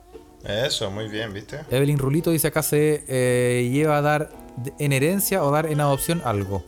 Eso, 0.44 0.90
muy 0.90 1.08
bien, 1.08 1.32
¿viste? 1.32 1.60
Evelyn 1.70 1.98
Rulito 1.98 2.30
dice 2.30 2.48
acá 2.48 2.62
se 2.62 3.04
eh, 3.08 3.68
lleva 3.70 3.98
a 3.98 4.02
dar 4.02 4.30
en 4.78 4.92
herencia 4.92 5.42
o 5.42 5.50
dar 5.50 5.66
en 5.66 5.80
adopción 5.80 6.22
algo. 6.24 6.64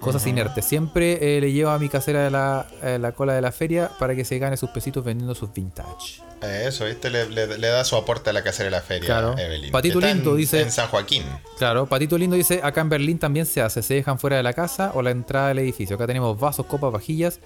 Cosas 0.00 0.26
inertes. 0.26 0.64
Siempre 0.66 1.36
eh, 1.36 1.40
le 1.40 1.50
lleva 1.52 1.74
a 1.74 1.78
mi 1.78 1.88
casera 1.88 2.22
de 2.24 2.30
la, 2.30 2.66
eh, 2.82 2.98
la 3.00 3.12
cola 3.12 3.32
de 3.34 3.40
la 3.40 3.52
feria 3.52 3.90
para 3.98 4.14
que 4.14 4.24
se 4.24 4.38
gane 4.38 4.56
sus 4.58 4.68
pesitos 4.70 5.02
vendiendo 5.04 5.34
sus 5.34 5.52
vintage. 5.52 6.20
Eso, 6.42 6.84
¿viste? 6.84 7.08
Le, 7.08 7.28
le- 7.30 7.56
le 7.56 7.68
da 7.68 7.84
su 7.84 7.96
aporte 7.96 8.28
a 8.28 8.32
la 8.34 8.42
casera 8.42 8.66
de 8.66 8.70
la 8.72 8.82
feria, 8.82 9.06
Claro. 9.06 9.38
Evelyn. 9.38 9.72
Patito 9.72 9.98
Está 10.00 10.10
en- 10.10 10.18
Lindo 10.18 10.34
dice- 10.36 10.60
En 10.60 10.70
San 10.70 10.88
Joaquín. 10.88 11.22
Claro, 11.56 11.86
Patito 11.86 12.18
Lindo 12.18 12.36
dice, 12.36 12.60
acá 12.62 12.82
en 12.82 12.90
Berlín 12.90 13.18
también 13.18 13.46
se 13.46 13.62
hace, 13.62 13.82
se 13.82 13.94
dejan 13.94 14.18
fuera 14.18 14.36
de 14.36 14.42
la 14.42 14.52
casa 14.52 14.90
o 14.94 15.00
la 15.00 15.10
entrada 15.10 15.48
del 15.48 15.60
edificio. 15.60 15.96
Acá 15.96 16.06
tenemos 16.06 16.38
vasos, 16.38 16.66
copas, 16.66 16.92
vajillas 16.92 17.40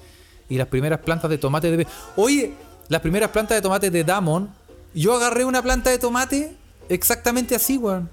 y 0.49 0.59
las 0.59 0.67
primeras 0.67 0.99
plantas 1.01 1.31
de 1.31 1.39
tomate 1.39 1.77
de... 1.77 1.87
Oye, 2.17 2.55
las 2.89 3.01
primeras 3.01 3.31
plantas 3.31 3.57
de 3.57 3.63
tomate 3.63 3.91
de 3.93 4.03
Damon, 4.03 4.53
yo 4.95 5.15
agarré 5.15 5.45
una 5.45 5.63
planta 5.63 5.91
de 5.91 5.99
tomate 5.99 6.57
exactamente 6.89 7.55
así, 7.55 7.77
weón. 7.79 8.11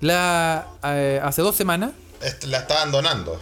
La, 0.00 0.66
eh, 0.82 1.20
hace 1.22 1.42
dos 1.42 1.54
semanas, 1.54 1.92
La 2.48 2.58
estaban 2.58 2.90
donando. 2.90 3.40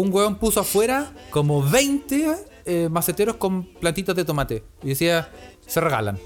Un 0.00 0.12
hueón 0.12 0.36
puso 0.36 0.60
afuera 0.60 1.10
como 1.30 1.62
20 1.62 2.36
eh, 2.66 2.88
maceteros 2.90 3.36
con 3.36 3.64
plantitas 3.64 4.14
de 4.14 4.24
tomate. 4.24 4.64
Y 4.82 4.90
decía, 4.90 5.30
se 5.66 5.80
regalan. 5.80 6.18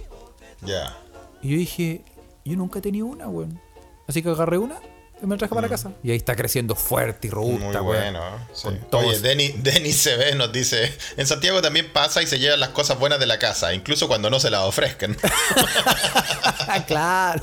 Ya. 0.63 0.97
Y 1.43 1.51
yo 1.51 1.57
dije, 1.57 2.05
yo 2.45 2.57
nunca 2.57 2.81
he 2.81 2.83
tenido 2.83 3.07
una, 3.07 3.29
weón. 3.29 3.61
Así 4.09 4.23
que 4.23 4.29
agarré 4.29 4.59
una 4.59 4.77
y 5.23 5.27
me 5.27 5.35
la 5.35 5.39
traje 5.39 5.55
para 5.55 5.69
casa. 5.69 5.93
Y 6.03 6.11
ahí 6.11 6.17
está 6.17 6.35
creciendo 6.37 6.75
fuerte 6.75 7.29
y 7.29 7.31
Mm. 7.31 7.35
Muy 7.35 7.59
robusta, 7.59 7.83
weón. 7.83 8.13
bueno. 8.13 8.21
sí. 8.53 8.69
Oye, 8.93 9.19
Denis, 9.21 9.55
Denis 9.63 10.03
CB 10.03 10.37
nos 10.37 10.53
dice: 10.53 10.93
En 11.17 11.27
Santiago 11.27 11.61
también 11.63 11.93
pasa 11.93 12.23
y 12.23 12.27
se 12.27 12.39
llevan 12.39 12.61
las 12.61 12.71
cosas 12.71 12.99
buenas 12.99 13.19
de 13.21 13.27
la 13.27 13.39
casa, 13.39 13.73
incluso 13.75 14.09
cuando 14.09 14.31
no 14.31 14.41
se 14.41 14.51
las 14.51 14.63
ofrezcan. 14.63 15.17
claro. 16.87 17.43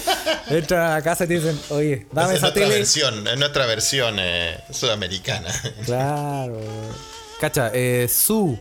Entran 0.50 0.90
a 0.92 0.94
la 0.96 1.02
casa 1.02 1.24
y 1.24 1.28
te 1.28 1.34
dicen, 1.34 1.60
oye, 1.70 2.06
dame 2.12 2.32
es 2.32 2.38
esa 2.38 2.46
nuestra 2.46 2.52
tele. 2.64 2.74
versión, 2.74 3.26
es 3.28 3.38
nuestra 3.38 3.66
versión 3.66 4.16
eh, 4.18 4.58
sudamericana. 4.70 5.48
Claro. 5.84 6.60
Cacha, 7.40 7.70
eh, 7.74 8.08
Su. 8.10 8.58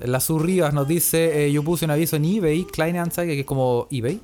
La 0.00 0.20
Su 0.20 0.38
Rivas 0.38 0.72
nos 0.72 0.86
dice, 0.86 1.46
eh, 1.46 1.52
yo 1.52 1.62
puse 1.64 1.84
un 1.84 1.90
aviso 1.90 2.16
en 2.16 2.24
eBay, 2.24 2.64
Kleinanzeigen, 2.64 3.34
que 3.34 3.40
es 3.40 3.46
como 3.46 3.88
eBay, 3.90 4.20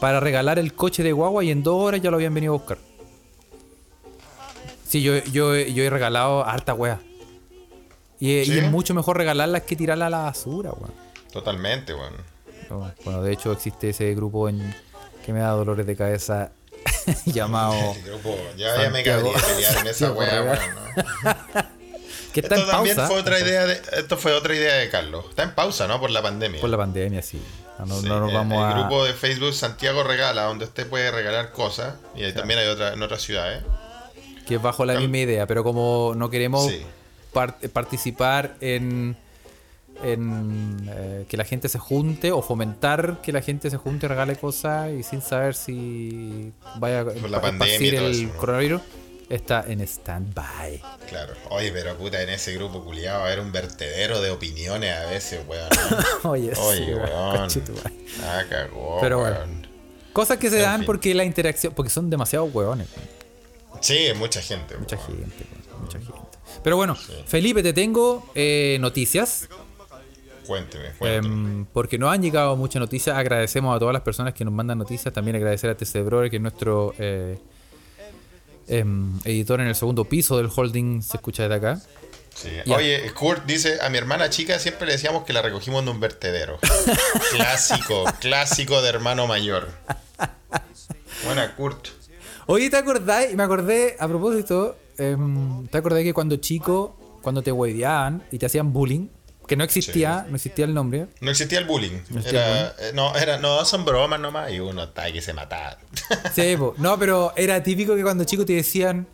para 0.00 0.20
regalar 0.20 0.58
el 0.58 0.72
coche 0.74 1.02
de 1.02 1.12
guagua 1.12 1.44
y 1.44 1.50
en 1.50 1.62
dos 1.62 1.82
horas 1.82 2.00
ya 2.00 2.10
lo 2.10 2.16
habían 2.16 2.34
venido 2.34 2.54
a 2.54 2.56
buscar. 2.56 2.78
Sí, 4.86 5.02
yo, 5.02 5.18
yo, 5.24 5.54
yo 5.54 5.84
he 5.84 5.90
regalado 5.90 6.44
harta 6.44 6.72
wea. 6.74 7.00
Y, 8.18 8.32
y 8.32 8.44
¿Sí? 8.46 8.58
es 8.58 8.70
mucho 8.70 8.94
mejor 8.94 9.18
regalarlas 9.18 9.62
que 9.62 9.76
tirarla 9.76 10.06
a 10.06 10.10
la 10.10 10.18
basura, 10.18 10.70
weón. 10.70 10.92
Totalmente. 11.32 11.92
No, 12.70 12.90
Bueno, 13.04 13.22
de 13.22 13.32
hecho 13.32 13.52
existe 13.52 13.90
ese 13.90 14.14
grupo 14.14 14.48
en, 14.48 14.74
que 15.24 15.32
me 15.32 15.40
da 15.40 15.50
dolores 15.50 15.86
de 15.86 15.94
cabeza 15.94 16.52
llamado... 17.26 17.74
Grupo, 18.04 18.36
ya, 18.56 18.82
ya 18.82 18.90
me 18.90 19.02
cabría 19.02 19.32
pelear 19.32 19.76
en 19.78 19.86
esa 19.86 20.12
wea, 20.12 20.42
weón, 20.42 20.58
¿no? 20.74 21.68
Que 22.32 22.40
está 22.40 22.56
Esto 22.56 22.66
en 22.66 22.72
también 22.72 22.96
fue 22.96 23.16
otra 23.20 23.40
idea 23.40 23.66
de, 23.66 23.80
esto 23.96 24.16
fue 24.18 24.32
otra 24.34 24.54
idea 24.54 24.74
de 24.74 24.90
Carlos. 24.90 25.24
Está 25.30 25.44
en 25.44 25.54
pausa, 25.54 25.86
¿no? 25.88 25.98
Por 25.98 26.10
la 26.10 26.20
pandemia. 26.20 26.60
Por 26.60 26.68
la 26.68 26.76
pandemia, 26.76 27.22
sí. 27.22 27.40
No, 27.78 27.86
no- 27.86 28.00
Sí, 28.00 28.08
no 28.08 28.20
nos 28.20 28.28
el- 28.30 28.34
vamos 28.34 28.58
el 28.58 28.72
a... 28.76 28.80
grupo 28.80 29.04
de 29.04 29.12
Facebook 29.14 29.54
Santiago 29.54 30.02
Regala, 30.02 30.42
donde 30.44 30.64
usted 30.64 30.88
puede 30.88 31.10
regalar 31.10 31.52
cosas. 31.52 31.94
Y 32.16 32.24
ahí 32.24 32.32
también 32.32 32.58
hay 32.60 32.66
otra 32.68 32.92
en 32.92 33.02
otras 33.02 33.22
ciudades. 33.22 33.62
que 34.46 34.54
es 34.56 34.62
bajo 34.62 34.84
la 34.86 34.98
misma 34.98 35.18
idea, 35.18 35.46
pero 35.46 35.62
como 35.62 36.14
no 36.16 36.30
queremos 36.30 36.66
Sí. 36.66 36.80
par- 37.34 37.58
participar 37.72 38.56
en, 38.62 39.14
en 40.02 40.88
eh, 40.90 41.26
que 41.28 41.36
la 41.36 41.44
gente 41.44 41.68
se 41.68 41.78
junte 41.78 42.32
o 42.32 42.40
fomentar 42.40 43.20
que 43.22 43.32
la 43.32 43.42
gente 43.42 43.68
se 43.68 43.76
junte 43.76 44.06
y 44.06 44.08
regale 44.08 44.36
cosas 44.36 44.90
y 44.92 45.02
sin 45.02 45.20
saber 45.20 45.54
si 45.54 46.52
vaya 46.76 47.00
a 47.00 47.04
la 47.04 47.12
espa- 47.12 47.40
pandemia 47.40 47.68
y 47.68 47.72
esparcir 47.72 47.96
todo 47.96 48.06
el 48.06 48.12
eso, 48.12 48.22
¿no? 48.32 48.38
coronavirus, 48.40 48.82
está 49.28 49.64
en 49.66 49.80
stand-by. 49.80 50.80
Claro. 51.08 51.34
Oye, 51.50 51.70
pero 51.72 51.96
puta, 51.96 52.22
en 52.22 52.30
ese 52.30 52.52
grupo 52.54 52.82
culiado 52.84 53.18
va 53.20 53.24
a 53.24 53.26
haber 53.28 53.40
un 53.40 53.52
vertedero 53.52 54.20
de 54.20 54.30
opiniones 54.30 54.94
a 54.96 55.06
veces, 55.06 55.40
weón. 55.46 55.68
Oye, 56.24 56.54
sí, 56.54 56.60
Oye, 56.62 56.94
weón, 56.94 57.34
weón. 57.34 57.48
Ah, 58.24 58.42
cagó, 58.48 58.98
Pero 59.00 59.18
bueno. 59.20 59.36
weón. 59.36 59.66
Cosas 60.12 60.38
que 60.38 60.50
se 60.50 60.56
En 60.56 60.62
dan 60.62 60.76
fin. 60.80 60.86
porque 60.86 61.14
la 61.14 61.24
interacción, 61.24 61.72
porque 61.74 61.90
son 61.90 62.10
demasiado 62.10 62.46
hueones. 62.46 62.88
Sí, 63.80 63.96
es 64.06 64.16
mucha 64.16 64.40
gente. 64.42 64.76
Mucha 64.76 64.96
weón. 64.96 65.08
gente, 65.18 65.44
weón, 65.70 65.82
mucha 65.82 65.98
gente. 65.98 66.12
Pero 66.64 66.76
bueno, 66.76 66.96
Felipe, 67.26 67.62
te 67.62 67.72
tengo 67.72 68.30
eh, 68.34 68.78
noticias. 68.80 69.48
Cuénteme, 70.46 70.90
cuénteme. 70.98 71.34
Em, 71.34 71.66
porque 71.66 71.98
nos 71.98 72.10
han 72.12 72.22
llegado 72.22 72.56
muchas 72.56 72.80
noticias. 72.80 73.16
Agradecemos 73.16 73.76
a 73.76 73.78
todas 73.78 73.92
las 73.92 74.02
personas 74.02 74.32
que 74.32 74.44
nos 74.44 74.54
mandan 74.54 74.78
noticias. 74.78 75.12
También 75.12 75.36
agradecer 75.36 75.68
a 75.70 75.76
TC 75.76 76.02
Brother, 76.02 76.30
que 76.30 76.36
es 76.36 76.42
nuestro 76.42 76.94
eh, 76.98 77.38
em, 78.68 79.18
editor 79.24 79.60
en 79.60 79.68
el 79.68 79.74
segundo 79.74 80.04
piso 80.04 80.36
del 80.36 80.48
holding. 80.54 81.02
Se 81.02 81.16
escucha 81.16 81.42
desde 81.44 81.54
acá. 81.56 81.82
Sí. 82.34 82.50
Oye, 82.72 83.12
Kurt 83.14 83.44
dice, 83.46 83.78
a 83.82 83.88
mi 83.88 83.98
hermana 83.98 84.30
chica 84.30 84.58
siempre 84.60 84.86
le 84.86 84.92
decíamos 84.92 85.24
que 85.24 85.32
la 85.32 85.42
recogimos 85.42 85.84
de 85.84 85.90
un 85.90 85.98
vertedero. 85.98 86.58
clásico, 87.32 88.04
clásico 88.20 88.80
de 88.80 88.88
hermano 88.90 89.26
mayor. 89.26 89.68
Buena, 91.24 91.56
Kurt. 91.56 91.88
Oye, 92.46 92.70
¿te 92.70 92.76
acordáis? 92.76 93.34
Me 93.34 93.42
acordé, 93.42 93.96
a 93.98 94.06
propósito, 94.06 94.76
em, 94.96 95.66
¿te 95.66 95.78
acordás 95.78 96.02
que 96.02 96.14
cuando 96.14 96.36
chico, 96.36 96.96
cuando 97.22 97.42
te 97.42 97.50
hueveaban 97.50 98.22
y 98.30 98.38
te 98.38 98.46
hacían 98.46 98.72
bullying, 98.72 99.08
que 99.48 99.56
no 99.56 99.64
existía, 99.64 100.26
no 100.28 100.36
existía 100.36 100.64
el 100.66 100.74
nombre, 100.74 101.06
No 101.20 101.30
existía 101.30 101.58
el 101.58 101.64
bullying. 101.64 101.90
existía 102.14 102.30
el 102.30 102.36
Era, 102.36 102.74
eh, 102.78 102.90
no, 102.94 103.16
era, 103.16 103.38
no, 103.38 103.64
son 103.64 103.84
bromas 103.84 104.20
nomás. 104.20 104.52
Y 104.52 104.60
uno 104.60 104.84
está 104.84 105.02
ahí 105.02 105.12
que 105.12 105.22
se 105.22 105.32
mataba. 105.32 105.78
Sí, 106.34 106.56
po. 106.56 106.74
no, 106.78 106.98
pero 106.98 107.32
era 107.36 107.60
típico 107.62 107.96
que 107.96 108.02
cuando 108.02 108.24
chico 108.24 108.44
te 108.44 108.52
decían, 108.52 109.06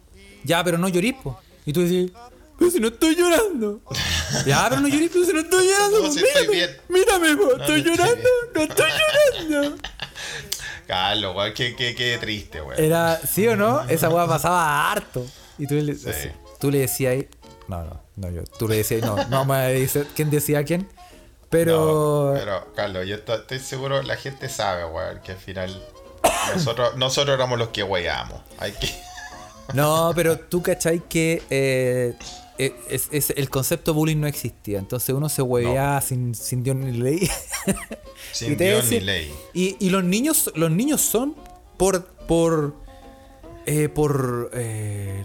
ya, 0.42 0.62
pero 0.62 0.76
no 0.76 0.88
llorís, 0.88 1.14
po. 1.22 1.40
Y 1.64 1.72
tú 1.72 1.80
decías, 1.82 2.10
pero 2.58 2.70
si 2.70 2.78
no 2.80 2.88
estoy 2.88 3.14
llorando. 3.16 3.80
ya, 4.46 4.66
pero 4.68 4.80
no 4.82 4.88
llorís, 4.88 5.10
pero 5.12 5.24
si 5.24 5.32
no 5.32 5.40
estoy 5.40 5.66
llorando. 5.68 5.98
No, 5.98 6.04
po. 6.06 6.12
si 6.12 6.18
estoy 6.18 6.48
mírame, 6.48 6.56
bien. 6.56 6.76
mírame, 6.88 7.36
po. 7.36 7.50
estoy 7.56 7.78
estoy 7.78 7.82
llorando, 7.82 8.28
no 8.54 8.62
estoy 8.62 8.90
llorando. 9.48 9.76
Carlos, 10.86 11.34
weón, 11.34 11.54
qué, 11.54 11.74
qué, 11.74 11.94
qué 11.94 12.18
triste, 12.18 12.60
weón. 12.60 12.78
Era, 12.82 13.18
¿sí 13.18 13.46
o 13.48 13.56
no? 13.56 13.88
Esa 13.88 14.10
weá 14.10 14.26
pasaba 14.26 14.90
harto. 14.92 15.26
Y 15.58 15.66
tú 15.66 15.74
le, 15.76 15.94
Sí. 15.94 16.28
tú 16.60 16.70
le 16.70 16.78
decías 16.80 17.12
ahí, 17.12 17.28
no, 17.68 17.84
no, 17.84 18.00
no, 18.16 18.30
yo, 18.30 18.42
tú 18.58 18.68
le 18.68 18.76
decías, 18.76 19.02
no, 19.02 19.16
no 19.28 19.44
me 19.44 19.72
dice 19.72 20.06
quién 20.14 20.30
decía 20.30 20.58
a 20.60 20.64
quién. 20.64 20.88
Pero, 21.50 22.32
No, 22.32 22.38
pero, 22.38 22.72
Carlos, 22.74 23.06
yo 23.06 23.16
estoy, 23.16 23.58
seguro, 23.60 24.02
la 24.02 24.16
gente 24.16 24.48
sabe, 24.48 24.84
weón, 24.86 25.20
que 25.22 25.32
al 25.32 25.38
final 25.38 25.82
nosotros, 26.54 26.94
nosotros 26.96 27.34
éramos 27.34 27.58
los 27.58 27.68
que 27.68 27.82
weábamos. 27.82 28.40
Hay 28.58 28.72
que. 28.72 28.88
No, 29.72 30.12
pero 30.14 30.38
tú 30.38 30.62
cachai 30.62 31.00
que 31.08 31.42
eh, 31.48 32.14
eh, 32.58 32.76
es, 32.90 33.08
es- 33.10 33.30
el 33.30 33.48
concepto 33.48 33.94
bullying 33.94 34.18
no 34.20 34.26
existía. 34.26 34.78
Entonces 34.78 35.14
uno 35.14 35.30
se 35.30 35.40
hueveaba 35.40 35.98
sin, 36.02 36.34
sin 36.34 36.62
Dios 36.62 36.76
ni 36.76 36.92
ley. 36.92 37.30
Sin 38.30 38.52
Y 38.52 38.56
Dios 38.56 38.90
ni 38.90 39.00
ley. 39.00 39.32
Y, 39.54 39.76
y 39.80 39.88
los 39.88 40.04
niños, 40.04 40.52
los 40.54 40.70
niños 40.70 41.00
son 41.00 41.34
por 41.78 42.04
por 42.04 42.74
eh, 43.64 43.88
por 43.88 44.50
eh, 44.52 45.24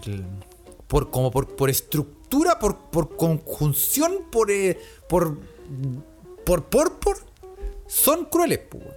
por 0.88 1.10
como 1.10 1.30
por, 1.30 1.54
por 1.54 1.68
estructura, 1.68 2.19
por, 2.30 2.78
por 2.90 3.16
conjunción, 3.16 4.24
por 4.30 4.50
eh, 4.50 4.78
por 5.08 5.38
por 6.44 6.64
por 6.64 6.98
por 6.98 7.16
son 7.86 8.24
crueles, 8.26 8.60
pues, 8.70 8.82
weón. 8.84 8.94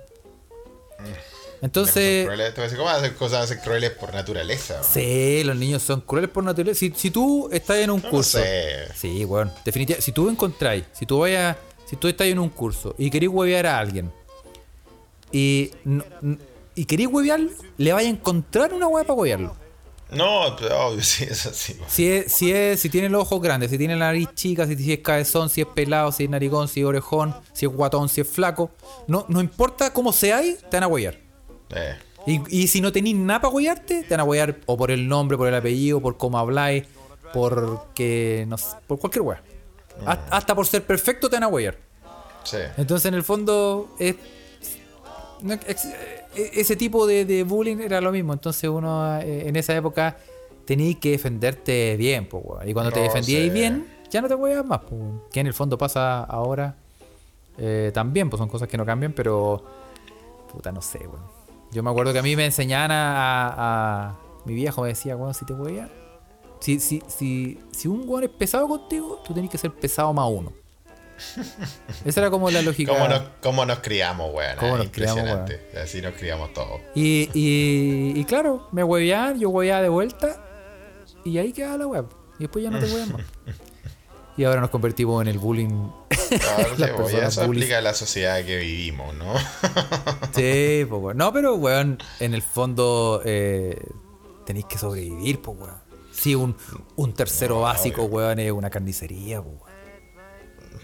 Entonces, 1.61 2.25
Crueles, 2.25 2.53
¿Cómo 2.75 2.89
hacer 2.89 3.15
cosas 3.15 3.43
hacen 3.45 3.59
crueles 3.63 3.91
por 3.91 4.13
naturaleza? 4.13 4.83
Sí, 4.83 5.43
los 5.45 5.55
niños 5.55 5.81
son 5.81 6.01
crueles 6.01 6.29
por 6.29 6.43
naturaleza. 6.43 6.77
Si, 6.79 6.91
si 6.93 7.09
tú 7.09 7.49
estás 7.53 7.77
en 7.77 7.89
un 7.89 8.01
No 8.01 8.09
curso. 8.09 8.37
sé. 8.37 8.87
Sí, 8.95 9.23
bueno, 9.23 9.49
definitivamente. 9.63 10.03
Si 10.05 10.11
tú 10.11 10.29
encontráis, 10.29 10.83
si 10.91 11.05
tú 11.05 11.19
vayas, 11.19 11.55
si 11.85 11.95
tú 11.95 12.09
estás 12.09 12.27
en 12.27 12.39
un 12.39 12.49
curso 12.49 12.93
y 12.97 13.09
querés 13.09 13.29
huevear 13.29 13.65
a 13.65 13.79
alguien 13.79 14.11
y, 15.31 15.71
no- 15.85 16.03
y 16.75 16.83
querés 16.85 17.07
huevearlo, 17.07 17.49
le 17.77 17.93
vaya 17.93 18.07
a 18.09 18.11
encontrar 18.11 18.73
una 18.73 18.87
hueá 18.87 19.05
para 19.05 19.13
huevearlo. 19.13 19.55
No, 20.15 20.41
obvio, 20.47 21.01
sí, 21.03 21.23
es 21.23 21.45
así. 21.45 21.77
Si 21.87 22.07
es, 22.09 22.31
si 22.33 22.51
es, 22.51 22.79
si 22.79 22.89
tiene 22.89 23.09
los 23.09 23.21
ojos 23.23 23.41
grandes, 23.41 23.69
si 23.71 23.77
tiene 23.77 23.95
la 23.95 24.05
nariz 24.07 24.29
chica, 24.35 24.65
si, 24.67 24.75
si 24.75 24.93
es 24.93 24.99
cabezón, 24.99 25.49
si 25.49 25.61
es 25.61 25.67
pelado, 25.67 26.11
si 26.11 26.25
es 26.25 26.29
narigón, 26.29 26.67
si 26.67 26.81
es 26.81 26.85
orejón, 26.85 27.35
si 27.53 27.65
es 27.65 27.71
guatón, 27.71 28.09
si 28.09 28.21
es 28.21 28.27
flaco, 28.27 28.71
no, 29.07 29.25
no 29.29 29.41
importa 29.41 29.91
cómo 29.93 30.11
seáis, 30.13 30.59
te 30.69 30.77
van 30.77 30.83
a 30.83 30.87
huevear. 30.87 31.17
Eh, 31.71 31.95
Y, 32.25 32.63
y 32.63 32.67
si 32.67 32.79
no 32.79 32.91
tenéis 32.91 33.15
nada 33.15 33.41
para 33.41 33.53
huearte, 33.53 34.03
te 34.03 34.09
van 34.09 34.21
a 34.21 34.23
huear 34.23 34.57
o 34.65 34.77
por 34.77 34.91
el 34.91 35.07
nombre, 35.07 35.37
por 35.37 35.47
el 35.47 35.55
apellido, 35.55 35.99
por 35.99 36.17
cómo 36.17 36.37
habláis, 36.37 36.83
porque 37.33 38.45
no 38.47 38.57
sé, 38.57 38.77
por 38.87 38.99
cualquier 38.99 39.23
hueá. 39.23 39.43
Hasta, 40.05 40.35
hasta 40.37 40.55
por 40.55 40.65
ser 40.65 40.85
perfecto 40.85 41.29
te 41.29 41.35
van 41.39 41.43
a 41.43 41.49
sí. 42.43 42.57
Entonces 42.77 43.05
en 43.07 43.13
el 43.13 43.23
fondo 43.23 43.95
es, 43.99 44.15
no, 45.41 45.53
ex- 45.53 45.85
e- 45.85 46.22
ese 46.35 46.75
tipo 46.75 47.05
de, 47.07 47.25
de 47.25 47.43
bullying 47.43 47.77
era 47.77 48.01
lo 48.01 48.11
mismo. 48.11 48.33
Entonces 48.33 48.69
uno 48.69 49.19
eh, 49.19 49.47
en 49.47 49.55
esa 49.55 49.75
época 49.75 50.17
tenías 50.65 50.97
que 50.99 51.11
defenderte 51.11 51.95
bien, 51.97 52.27
pues, 52.27 52.43
weón. 52.45 52.67
Y 52.69 52.73
cuando 52.73 52.91
te 52.91 52.99
No 52.99 53.05
defendías 53.05 53.43
sé. 53.43 53.49
bien, 53.49 53.87
ya 54.09 54.21
no 54.21 54.27
te 54.27 54.35
hueas 54.35 54.65
más, 54.65 54.79
pues. 54.81 54.93
weón. 54.93 55.21
Que 55.31 55.39
en 55.41 55.47
el 55.47 55.53
fondo 55.53 55.77
pasa 55.77 56.23
ahora 56.23 56.75
eh, 57.57 57.91
también, 57.93 58.29
pues 58.29 58.39
son 58.39 58.49
cosas 58.49 58.67
que 58.67 58.77
no 58.77 58.85
cambian, 58.85 59.13
pero 59.13 59.63
puta, 60.51 60.71
no 60.71 60.81
sé, 60.81 60.99
weón. 60.99 61.23
Yo 61.71 61.81
me 61.83 61.89
acuerdo 61.89 62.13
que 62.13 62.19
a 62.19 62.23
mí 62.23 62.35
me 62.35 62.45
enseñaban 62.45 62.91
a, 62.91 63.47
a- 63.47 64.07
a- 64.09 64.19
mi 64.45 64.53
viejo 64.53 64.81
me 64.83 64.89
decía, 64.89 65.15
bueno, 65.15 65.33
si 65.33 65.45
te 65.45 65.53
hueas, 65.53 65.89
si, 66.59 66.79
si, 66.79 67.01
si, 67.07 67.59
si 67.71 67.87
un 67.87 68.07
weón 68.07 68.23
es 68.25 68.29
pesado 68.29 68.67
contigo, 68.67 69.21
tú 69.25 69.33
tenés 69.33 69.49
que 69.49 69.57
ser 69.57 69.71
pesado 69.71 70.13
más 70.13 70.29
uno. 70.29 70.51
Esa 72.05 72.19
era 72.21 72.29
como 72.29 72.49
la 72.49 72.61
lógica. 72.61 72.91
¿Cómo 72.93 73.07
nos, 73.07 73.21
cómo 73.41 73.65
nos 73.65 73.79
criamos, 73.79 74.33
weón? 74.33 74.57
¿Cómo 74.59 74.75
Ah, 74.75 74.77
nos 74.79 74.87
criamos, 74.89 75.17
Impresionante. 75.19 75.79
Así 75.81 76.01
nos 76.01 76.13
criamos 76.13 76.53
todos. 76.53 76.81
Y, 76.95 77.29
y, 77.33 78.13
y 78.19 78.25
claro, 78.25 78.67
me 78.71 78.83
hueveaban, 78.83 79.39
yo 79.39 79.49
hueveaba 79.49 79.81
de 79.81 79.89
vuelta 79.89 80.43
y 81.25 81.37
ahí 81.37 81.53
quedaba 81.53 81.77
la 81.77 81.87
web. 81.87 82.05
Y 82.39 82.43
después 82.43 82.63
ya 82.63 82.69
no 82.71 82.79
te 82.79 82.85
huevean 82.85 83.11
más. 83.13 83.21
Y 84.35 84.45
ahora 84.45 84.61
nos 84.61 84.71
convertimos 84.71 85.21
en 85.21 85.27
el 85.27 85.37
bullying. 85.37 85.89
Claro, 86.39 86.67
Las 86.79 86.89
sí, 86.89 86.95
y 86.95 86.97
personas 86.97 87.33
eso 87.33 87.45
bullies. 87.45 87.63
explica 87.65 87.81
la 87.81 87.93
sociedad 87.93 88.43
que 88.43 88.57
vivimos, 88.57 89.13
¿no? 89.13 89.31
Sí, 90.33 90.85
pues, 90.89 91.01
weón. 91.03 91.17
No, 91.17 91.31
pero, 91.31 91.53
weón, 91.53 91.99
en 92.19 92.33
el 92.33 92.41
fondo 92.41 93.21
eh, 93.25 93.79
tenéis 94.47 94.65
que 94.65 94.79
sobrevivir, 94.79 95.39
pues, 95.39 95.55
weón. 95.59 95.75
Sí, 96.11 96.33
un, 96.33 96.55
un 96.95 97.13
tercero 97.13 97.55
No, 97.57 97.61
básico, 97.61 98.01
obvio. 98.05 98.15
weón, 98.17 98.39
es 98.39 98.51
una 98.51 98.71
carnicería, 98.71 99.39
pues. 99.39 99.55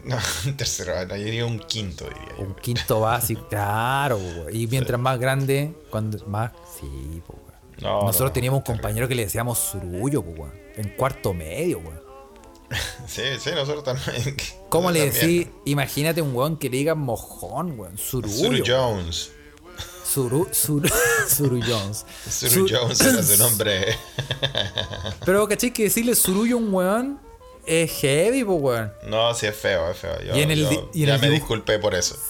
No, 0.04 0.18
un 0.46 0.58
tercero, 0.58 0.94
yo 1.08 1.16
diría 1.16 1.46
un 1.46 1.60
quinto, 1.60 2.06
diría 2.06 2.36
yo. 2.38 2.44
Un 2.44 2.56
quinto 2.56 3.00
básico, 3.02 3.48
claro. 3.50 4.20
Y 4.52 4.68
mientras 4.68 5.00
más 5.00 5.20
grande, 5.20 5.74
cuando 5.90 6.24
más. 6.28 6.52
Sí. 6.80 7.22
No, 7.82 8.02
Nosotros 8.02 8.32
no, 8.32 8.34
teníamos 8.34 8.58
un 8.60 8.64
compañero 8.66 9.08
que 9.08 9.16
le 9.16 9.24
decíamos 9.24 9.58
surullo, 9.58 10.22
pues, 10.22 10.38
weón. 10.40 10.54
En 10.76 10.90
cuarto 10.96 11.34
medio, 11.34 11.80
weón. 11.80 12.02
Sí, 13.08 13.24
sí, 13.40 13.50
nosotros 13.56 13.84
también. 13.84 14.36
¿Cómo 14.70 14.92
le 14.92 15.00
nosotros 15.08 15.28
decís? 15.28 15.48
Imagínate 15.66 16.22
un 16.22 16.36
weón 16.36 16.58
que 16.58 16.70
le 16.70 16.78
diga 16.78 16.94
mojón, 16.96 17.80
weón. 17.80 17.98
Surullo. 17.98 18.36
Suru 18.36 18.64
Jones. 18.66 19.32
Suru, 20.04 20.48
Suru, 20.52 20.90
Suru 21.28 21.60
Jones. 21.68 22.06
Suru 22.30 22.68
Su- 22.68 22.76
Jones 22.76 23.02
era 23.02 23.24
su 23.24 23.38
nombre. 23.44 23.96
Pero, 25.26 25.48
¿cachai? 25.48 25.72
Que 25.72 25.84
decirle 25.84 26.16
surullo 26.16 26.56
a 26.58 26.60
un 26.60 26.74
weón 26.74 27.20
es 27.66 27.92
heavy, 28.00 28.44
pues, 28.44 28.62
weón. 28.62 28.94
No, 29.08 29.34
sí 29.34 29.46
es 29.46 29.56
feo, 29.56 29.90
es 29.92 29.98
feo. 29.98 30.20
Yo, 30.22 30.36
Y 30.36 30.42
en 30.42 30.52
el 30.52 30.60
yo 30.64 30.70
di- 30.70 30.80
y 30.94 31.02
en 31.04 31.08
ya 31.10 31.16
el 31.16 31.22
me 31.22 31.30
disculpé 31.30 31.80
por 31.80 31.96
eso. 31.96 32.16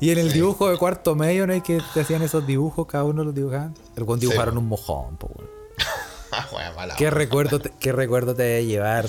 Y 0.00 0.10
en 0.10 0.18
el 0.18 0.30
dibujo 0.32 0.68
de 0.70 0.76
cuarto 0.76 1.14
medio, 1.14 1.46
¿no? 1.46 1.54
hay 1.54 1.62
que 1.62 1.80
te 1.94 2.00
hacían 2.02 2.20
esos 2.22 2.46
dibujos, 2.46 2.86
cada 2.86 3.04
uno 3.04 3.24
los 3.24 3.34
dibujaban. 3.34 3.74
El 3.96 4.02
weón 4.02 4.20
dibujaron 4.20 4.58
un 4.58 4.66
mojón, 4.68 5.16
pues, 5.16 5.32
weón. 5.36 5.50
Ah, 6.32 6.72
mala 6.76 6.96
¿Qué 6.96 7.08
recuerdo, 7.08 7.60
te, 7.60 7.70
¿Qué 7.80 7.92
recuerdo 7.92 8.34
te 8.34 8.42
debe 8.42 8.66
llevar 8.66 9.06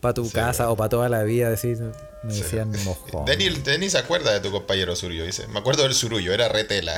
para 0.00 0.14
tu 0.14 0.30
casa 0.30 0.70
o 0.70 0.76
para 0.76 0.88
toda 0.88 1.08
la 1.08 1.22
vida? 1.24 1.50
Decir, 1.50 1.78
me 2.22 2.32
decían 2.34 2.70
mojón. 2.84 3.24
Denny, 3.24 3.48
Denny 3.48 3.90
se 3.90 3.98
acuerda 3.98 4.32
de 4.32 4.38
tu 4.40 4.52
compañero 4.52 4.94
Surullo, 4.94 5.24
dice. 5.24 5.48
Me 5.48 5.58
acuerdo 5.58 5.82
del 5.82 5.94
Surullo, 5.94 6.32
era 6.32 6.48
retela. 6.48 6.94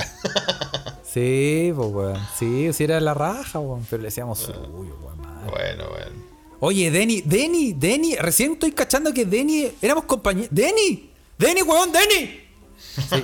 Sí, 1.11 1.73
pues, 1.75 1.89
weón. 1.89 2.27
Sí, 2.37 2.71
sí 2.73 2.83
era 2.83 2.99
la 2.99 3.13
raja, 3.15 3.57
weón. 3.59 3.87
Pero 3.89 4.01
le 4.03 4.09
decíamos 4.09 4.37
surullo, 4.39 4.95
weón. 5.01 5.15
Bueno, 5.49 5.89
bueno. 5.89 6.25
Oye, 6.59 6.89
Denny, 6.91 7.21
Denny, 7.25 7.73
Denny, 7.73 8.15
recién 8.15 8.53
estoy 8.53 8.71
cachando 8.71 9.13
que 9.13 9.25
Denny, 9.25 9.71
éramos 9.81 10.05
compañeros. 10.05 10.49
¡Denny! 10.51 11.11
¡Denny, 11.37 11.61
weón, 11.61 11.91
Denny! 11.91 12.41
Sí, 12.77 13.23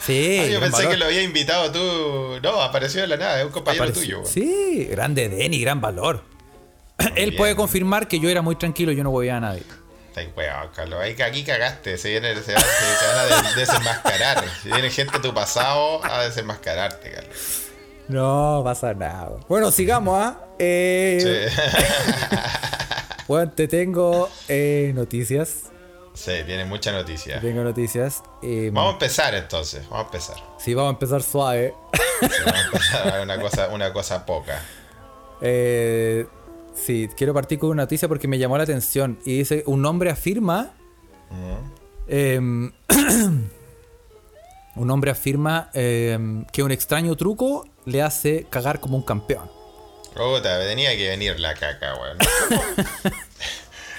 sí 0.00 0.38
Ah, 0.42 0.46
yo 0.46 0.60
pensé 0.60 0.76
valor. 0.78 0.90
que 0.90 0.96
lo 0.96 1.04
había 1.06 1.22
invitado 1.22 1.70
tú. 1.72 2.40
No, 2.42 2.60
apareció 2.60 3.00
de 3.02 3.06
la 3.06 3.16
nada, 3.16 3.38
es 3.40 3.46
un 3.46 3.52
compañero 3.52 3.84
Apareció- 3.84 4.02
tuyo. 4.02 4.16
weón. 4.20 4.32
Sí, 4.32 4.84
grande 4.90 5.28
Denny, 5.28 5.60
gran 5.60 5.80
valor. 5.80 6.22
Él 6.98 7.30
bien. 7.30 7.36
puede 7.36 7.54
confirmar 7.56 8.08
que 8.08 8.18
yo 8.18 8.28
era 8.28 8.42
muy 8.42 8.56
tranquilo, 8.56 8.90
yo 8.92 9.04
no 9.04 9.10
voy 9.10 9.28
a 9.28 9.38
nadie. 9.40 9.62
Está 10.14 10.22
weón, 10.36 10.70
Carlos. 10.74 10.98
Ahí, 11.00 11.14
aquí 11.22 11.44
cagaste. 11.44 11.98
Se 11.98 12.08
viene, 12.10 12.34
se, 12.36 12.42
se 12.44 12.52
van 12.54 12.64
a 13.18 13.24
de- 13.50 13.54
desenmascarar. 13.60 14.44
Si 14.62 14.70
viene 14.70 14.90
gente 14.90 15.12
de 15.18 15.28
tu 15.28 15.32
pasado 15.34 16.04
a 16.04 16.24
desenmascararte, 16.24 17.10
Carlos. 17.12 17.62
No 18.08 18.60
pasa 18.64 18.94
nada. 18.94 19.36
Bueno, 19.48 19.70
sigamos, 19.70 20.16
¿ah? 20.18 20.40
Eh, 20.58 21.48
Sí. 21.50 21.62
Bueno, 23.28 23.50
te 23.50 23.66
tengo 23.66 24.28
eh, 24.46 24.92
noticias. 24.94 25.64
sí, 26.14 26.30
tiene 26.46 26.64
mucha 26.64 26.92
noticia. 26.92 27.40
Tengo 27.40 27.64
noticias. 27.64 28.22
Eh, 28.40 28.70
Vamos 28.72 28.90
a 28.90 28.92
empezar 28.92 29.34
entonces. 29.34 29.82
Vamos 29.90 30.04
a 30.04 30.06
empezar. 30.06 30.36
sí, 30.58 30.74
vamos 30.74 30.90
a 30.90 30.92
empezar 30.92 31.22
suave. 31.24 31.74
Sí, 32.20 32.28
vamos 32.44 32.60
a 32.60 32.66
empezar 32.66 33.20
una 33.22 33.40
cosa, 33.40 33.68
una 33.70 33.92
cosa 33.92 34.24
poca. 34.24 34.62
Eh, 35.40 36.24
sí, 36.74 37.08
quiero 37.16 37.34
partir 37.34 37.58
con 37.58 37.70
una 37.70 37.82
noticia 37.82 38.06
porque 38.06 38.28
me 38.28 38.38
llamó 38.38 38.56
la 38.58 38.62
atención. 38.62 39.18
Y 39.24 39.38
dice, 39.38 39.64
un 39.66 39.84
hombre 39.84 40.10
afirma... 40.10 40.70
em, 42.06 42.70
un 44.76 44.90
hombre 44.90 45.10
afirma 45.10 45.68
em, 45.74 46.44
que 46.52 46.62
un 46.62 46.70
extraño 46.70 47.16
truco 47.16 47.66
le 47.86 48.02
hace 48.02 48.46
cagar 48.50 48.80
como 48.80 48.96
un 48.96 49.02
campeón. 49.02 49.50
Puta, 50.14 50.60
tenía 50.60 50.96
que 50.96 51.08
venir 51.08 51.40
la 51.40 51.54
caca, 51.54 51.94
weón. 51.94 52.18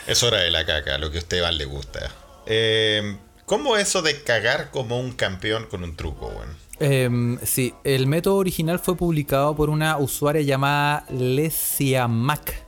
es 0.08 0.24
hora 0.24 0.40
de 0.40 0.52
la 0.52 0.66
caca, 0.66 0.98
lo 0.98 1.12
que 1.12 1.18
a 1.18 1.22
usted 1.22 1.42
más 1.42 1.56
le 1.56 1.66
gusta. 1.66 2.12
Eh, 2.46 3.18
¿Cómo 3.46 3.78
eso 3.78 4.02
de 4.02 4.24
cagar 4.24 4.72
como 4.72 5.00
un 5.00 5.14
campeón 5.14 5.68
con 5.68 5.84
un 5.84 5.96
truco, 5.96 6.28
weón? 6.28 6.68
Em, 6.80 7.40
sí, 7.44 7.74
el 7.84 8.08
método 8.08 8.36
original 8.36 8.80
fue 8.80 8.96
publicado 8.96 9.56
por 9.56 9.70
una 9.70 9.98
usuaria 9.98 10.42
llamada 10.42 11.06
Lesia 11.10 12.08
Mac 12.08 12.64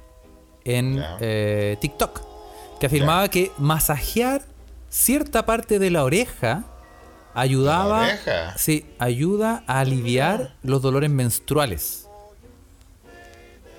en 0.63 1.03
eh, 1.19 1.77
TikTok, 1.79 2.21
que 2.79 2.87
afirmaba 2.87 3.27
que 3.29 3.51
masajear 3.57 4.41
cierta 4.89 5.45
parte 5.45 5.79
de 5.79 5.91
la 5.91 6.03
oreja 6.03 6.65
ayudaba, 7.39 8.07
¿La 8.25 8.57
sí, 8.57 8.85
ayuda 8.99 9.63
a 9.67 9.79
aliviar 9.79 10.55
los 10.63 10.81
dolores 10.81 11.09
menstruales. 11.09 12.07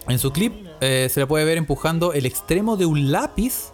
En 0.09 0.19
su 0.19 0.33
clip 0.33 0.67
eh, 0.81 1.09
se 1.11 1.21
le 1.21 1.27
puede 1.27 1.45
ver 1.45 1.59
empujando 1.59 2.13
el 2.13 2.27
extremo 2.27 2.77
de 2.77 2.87
un 2.87 3.13
lápiz, 3.13 3.71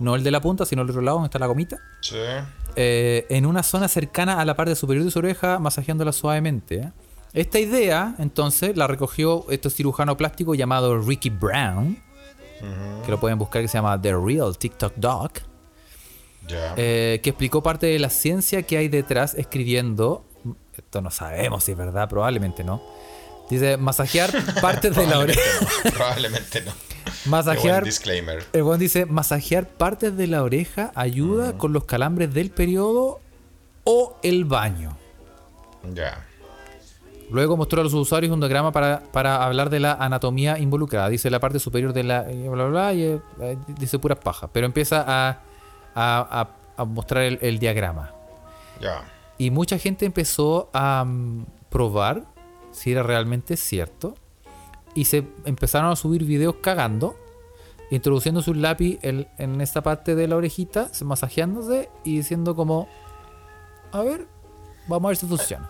no 0.00 0.14
el 0.16 0.24
de 0.24 0.30
la 0.30 0.40
punta, 0.40 0.66
sino 0.66 0.82
el 0.82 0.90
otro 0.90 1.02
lado 1.02 1.18
donde 1.18 1.28
está 1.28 1.38
la 1.38 1.46
gomita, 1.46 1.76
Sí. 2.00 2.16
eh, 2.76 3.26
en 3.28 3.46
una 3.46 3.62
zona 3.62 3.86
cercana 3.88 4.40
a 4.40 4.44
la 4.44 4.56
parte 4.56 4.74
superior 4.74 5.04
de 5.04 5.10
su 5.10 5.18
oreja, 5.18 5.58
masajeándola 5.58 6.12
suavemente. 6.12 6.76
¿eh? 6.76 6.92
Esta 7.34 7.58
idea, 7.60 8.14
entonces, 8.18 8.76
la 8.76 8.86
recogió 8.86 9.44
este 9.50 9.70
cirujano 9.70 10.16
plástico 10.16 10.54
llamado 10.54 10.98
Ricky 11.00 11.30
Brown, 11.30 11.98
que 13.04 13.10
lo 13.10 13.20
pueden 13.20 13.38
buscar, 13.38 13.60
que 13.60 13.68
se 13.68 13.76
llama 13.76 14.00
The 14.00 14.14
Real 14.16 14.56
TikTok 14.56 14.94
Doc, 14.96 15.40
Eh, 16.76 17.20
que 17.22 17.30
explicó 17.30 17.62
parte 17.62 17.86
de 17.86 17.98
la 17.98 18.10
ciencia 18.10 18.62
que 18.62 18.76
hay 18.76 18.88
detrás 18.88 19.34
escribiendo, 19.34 20.24
esto 20.76 21.00
no 21.00 21.10
sabemos 21.10 21.64
si 21.64 21.72
es 21.72 21.78
verdad, 21.78 22.08
probablemente 22.08 22.64
no, 22.64 22.82
dice, 23.50 23.76
masajear 23.76 24.30
partes 24.60 24.94
de 24.94 25.06
la 25.06 25.18
oreja, 25.18 25.40
Probablemente 25.82 25.90
no. 25.90 25.92
Probablemente 25.92 26.60
no. 26.62 26.72
Qué 27.04 27.30
buen 27.30 27.30
masajear 27.30 27.84
disclaimer. 27.84 28.44
El 28.52 28.62
buen 28.62 28.78
dice, 28.78 29.06
masajear 29.06 29.68
partes 29.68 30.16
de 30.16 30.26
la 30.26 30.42
oreja 30.42 30.92
ayuda 30.94 31.56
con 31.56 31.72
los 31.72 31.84
calambres 31.84 32.32
del 32.32 32.50
periodo 32.50 33.20
o 33.84 34.16
el 34.22 34.44
baño. 34.44 34.96
Ya. 35.94 36.26
Luego 37.30 37.56
mostró 37.56 37.80
a 37.80 37.84
los 37.84 37.94
usuarios 37.94 38.32
un 38.32 38.40
diagrama 38.40 38.70
para, 38.72 39.02
para 39.12 39.44
hablar 39.44 39.70
de 39.70 39.80
la 39.80 39.92
anatomía 39.94 40.58
involucrada. 40.58 41.08
Dice 41.08 41.30
la 41.30 41.40
parte 41.40 41.58
superior 41.58 41.92
de 41.92 42.04
la... 42.04 42.30
eh, 42.30 42.48
Bla, 42.48 42.64
bla, 42.64 42.66
bla, 42.66 42.94
y 42.94 43.02
eh, 43.02 43.20
dice 43.78 43.98
puras 43.98 44.18
pajas. 44.18 44.50
Pero 44.52 44.66
empieza 44.66 45.04
a, 45.06 45.40
a- 45.94 46.40
a- 46.76 46.82
a 46.82 46.84
mostrar 46.84 47.22
el, 47.24 47.38
el 47.42 47.58
diagrama. 47.58 48.12
Ya. 48.80 49.04
Y 49.38 49.50
mucha 49.50 49.78
gente 49.78 50.06
empezó 50.06 50.70
a 50.72 51.04
mm, 51.04 51.46
probar 51.70 52.24
si 52.72 52.92
era 52.92 53.02
realmente 53.02 53.56
cierto. 53.56 54.16
Y 54.94 55.06
se 55.06 55.26
empezaron 55.44 55.90
a 55.90 55.96
subir 55.96 56.24
videos 56.24 56.56
cagando, 56.62 57.16
introduciendo 57.90 58.42
su 58.42 58.54
lápiz 58.54 58.98
en, 59.02 59.26
en 59.38 59.60
esta 59.60 59.82
parte 59.82 60.14
de 60.14 60.28
la 60.28 60.36
orejita, 60.36 60.88
se- 60.94 61.04
masajeándose 61.04 61.88
y 62.04 62.16
diciendo 62.18 62.54
como, 62.54 62.88
a 63.92 64.02
ver, 64.02 64.26
vamos 64.86 65.06
a 65.06 65.08
ver 65.08 65.16
si 65.16 65.26
funciona. 65.26 65.68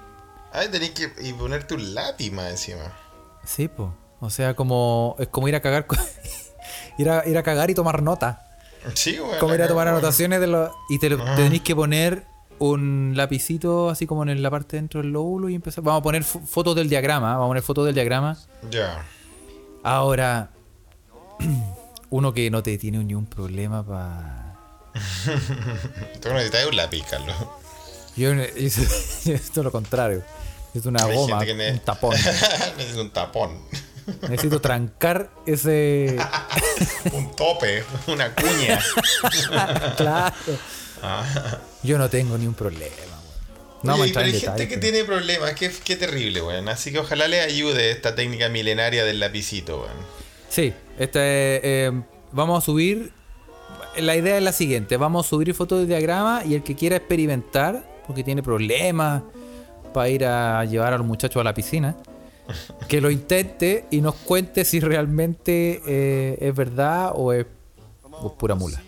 Ay, 0.52 0.68
tenés 0.68 0.90
que 0.90 1.10
y 1.22 1.32
ponerte 1.32 1.74
un 1.74 1.94
lápiz 1.94 2.30
más 2.30 2.50
encima. 2.50 2.92
Sí, 3.44 3.68
pues. 3.68 3.88
O 4.20 4.30
sea, 4.30 4.54
como 4.54 5.16
es 5.18 5.28
como 5.28 5.48
ir 5.48 5.56
a 5.56 5.60
cagar, 5.60 5.86
ir, 6.98 7.10
a, 7.10 7.26
ir 7.26 7.36
a 7.36 7.42
cagar 7.42 7.70
y 7.70 7.74
tomar 7.74 8.02
nota. 8.02 8.46
Sí, 8.94 9.18
weón. 9.18 9.38
Como 9.38 9.54
ir 9.54 9.62
a 9.62 9.68
tomar 9.68 9.88
anotaciones 9.88 10.40
de 10.40 10.46
lo, 10.46 10.74
y 10.88 10.98
te, 10.98 11.08
lo- 11.10 11.22
te 11.36 11.60
que 11.60 11.74
poner 11.74 12.26
un 12.58 13.12
lapicito 13.16 13.90
así 13.90 14.06
como 14.06 14.22
en 14.24 14.42
la 14.42 14.50
parte 14.50 14.76
dentro 14.76 15.00
del 15.02 15.10
lóbulo 15.12 15.48
y 15.48 15.54
empezar. 15.54 15.82
Vamos 15.82 16.00
a 16.00 16.02
poner 16.02 16.22
fo- 16.22 16.44
fotos 16.46 16.76
del 16.76 16.88
diagrama, 16.88 17.32
vamos 17.32 17.46
a 17.46 17.48
poner 17.48 17.62
fotos 17.62 17.86
del 17.86 17.94
diagrama. 17.94 18.36
Ya. 18.70 19.04
Ahora, 19.82 20.50
uno 22.10 22.32
que 22.32 22.50
no 22.50 22.62
te 22.62 22.78
tiene 22.78 23.02
ni 23.02 23.14
un 23.14 23.26
problema 23.26 23.84
para. 23.84 24.56
Tú 26.20 26.28
necesitas 26.28 26.66
un 26.66 26.76
lápiz, 26.76 27.02
Carlos. 27.10 27.34
Yo 28.16 28.32
es 28.32 29.26
esto 29.26 29.62
lo 29.62 29.72
contrario. 29.72 30.22
Es 30.74 30.86
una 30.86 31.04
Hay 31.04 31.14
goma, 31.16 31.44
que 31.44 31.52
un 31.72 31.78
tapón. 31.80 32.10
Necesito 32.76 33.02
un 33.02 33.10
tapón. 33.10 33.58
Necesito 34.28 34.60
trancar 34.60 35.30
ese. 35.46 36.16
Un 37.12 37.34
tope. 37.34 37.84
Una 38.06 38.34
cuña. 38.34 38.80
claro. 39.96 40.34
Ah. 41.02 41.58
Yo 41.82 41.98
no 41.98 42.08
tengo 42.08 42.38
ni 42.38 42.46
un 42.46 42.54
problema, 42.54 42.94
weón. 42.96 43.24
No 43.82 43.94
Oye, 43.96 44.12
pero 44.14 44.24
hay 44.26 44.32
gente 44.40 44.68
que 44.68 44.78
pero- 44.78 44.80
tiene 44.80 45.04
problemas, 45.04 45.52
qué, 45.52 45.70
qué 45.84 45.96
terrible, 45.96 46.40
weón. 46.42 46.68
Así 46.68 46.92
que 46.92 46.98
ojalá 46.98 47.28
le 47.28 47.40
ayude 47.40 47.90
esta 47.90 48.14
técnica 48.14 48.48
milenaria 48.48 49.04
del 49.04 49.20
lapicito, 49.20 49.82
weón. 49.82 49.96
Sí, 50.48 50.72
este, 50.98 51.20
eh, 51.86 51.92
vamos 52.32 52.62
a 52.62 52.64
subir. 52.64 53.12
La 53.96 54.16
idea 54.16 54.36
es 54.38 54.42
la 54.42 54.52
siguiente: 54.52 54.96
vamos 54.96 55.26
a 55.26 55.28
subir 55.28 55.52
fotos 55.54 55.80
de 55.80 55.86
diagrama 55.86 56.42
y 56.44 56.54
el 56.54 56.62
que 56.62 56.74
quiera 56.74 56.96
experimentar, 56.96 57.84
porque 58.06 58.24
tiene 58.24 58.42
problemas 58.42 59.22
para 59.92 60.08
ir 60.08 60.24
a 60.24 60.64
llevar 60.64 60.92
a 60.94 60.98
los 60.98 61.06
muchachos 61.06 61.40
a 61.40 61.44
la 61.44 61.52
piscina, 61.54 61.96
que 62.88 63.00
lo 63.00 63.10
intente 63.10 63.86
y 63.90 64.00
nos 64.00 64.14
cuente 64.16 64.64
si 64.64 64.80
realmente 64.80 65.80
eh, 65.86 66.38
es 66.40 66.54
verdad 66.54 67.12
o 67.14 67.32
es, 67.32 67.46
o 68.10 68.26
es 68.28 68.32
pura 68.34 68.54
mula. 68.54 68.82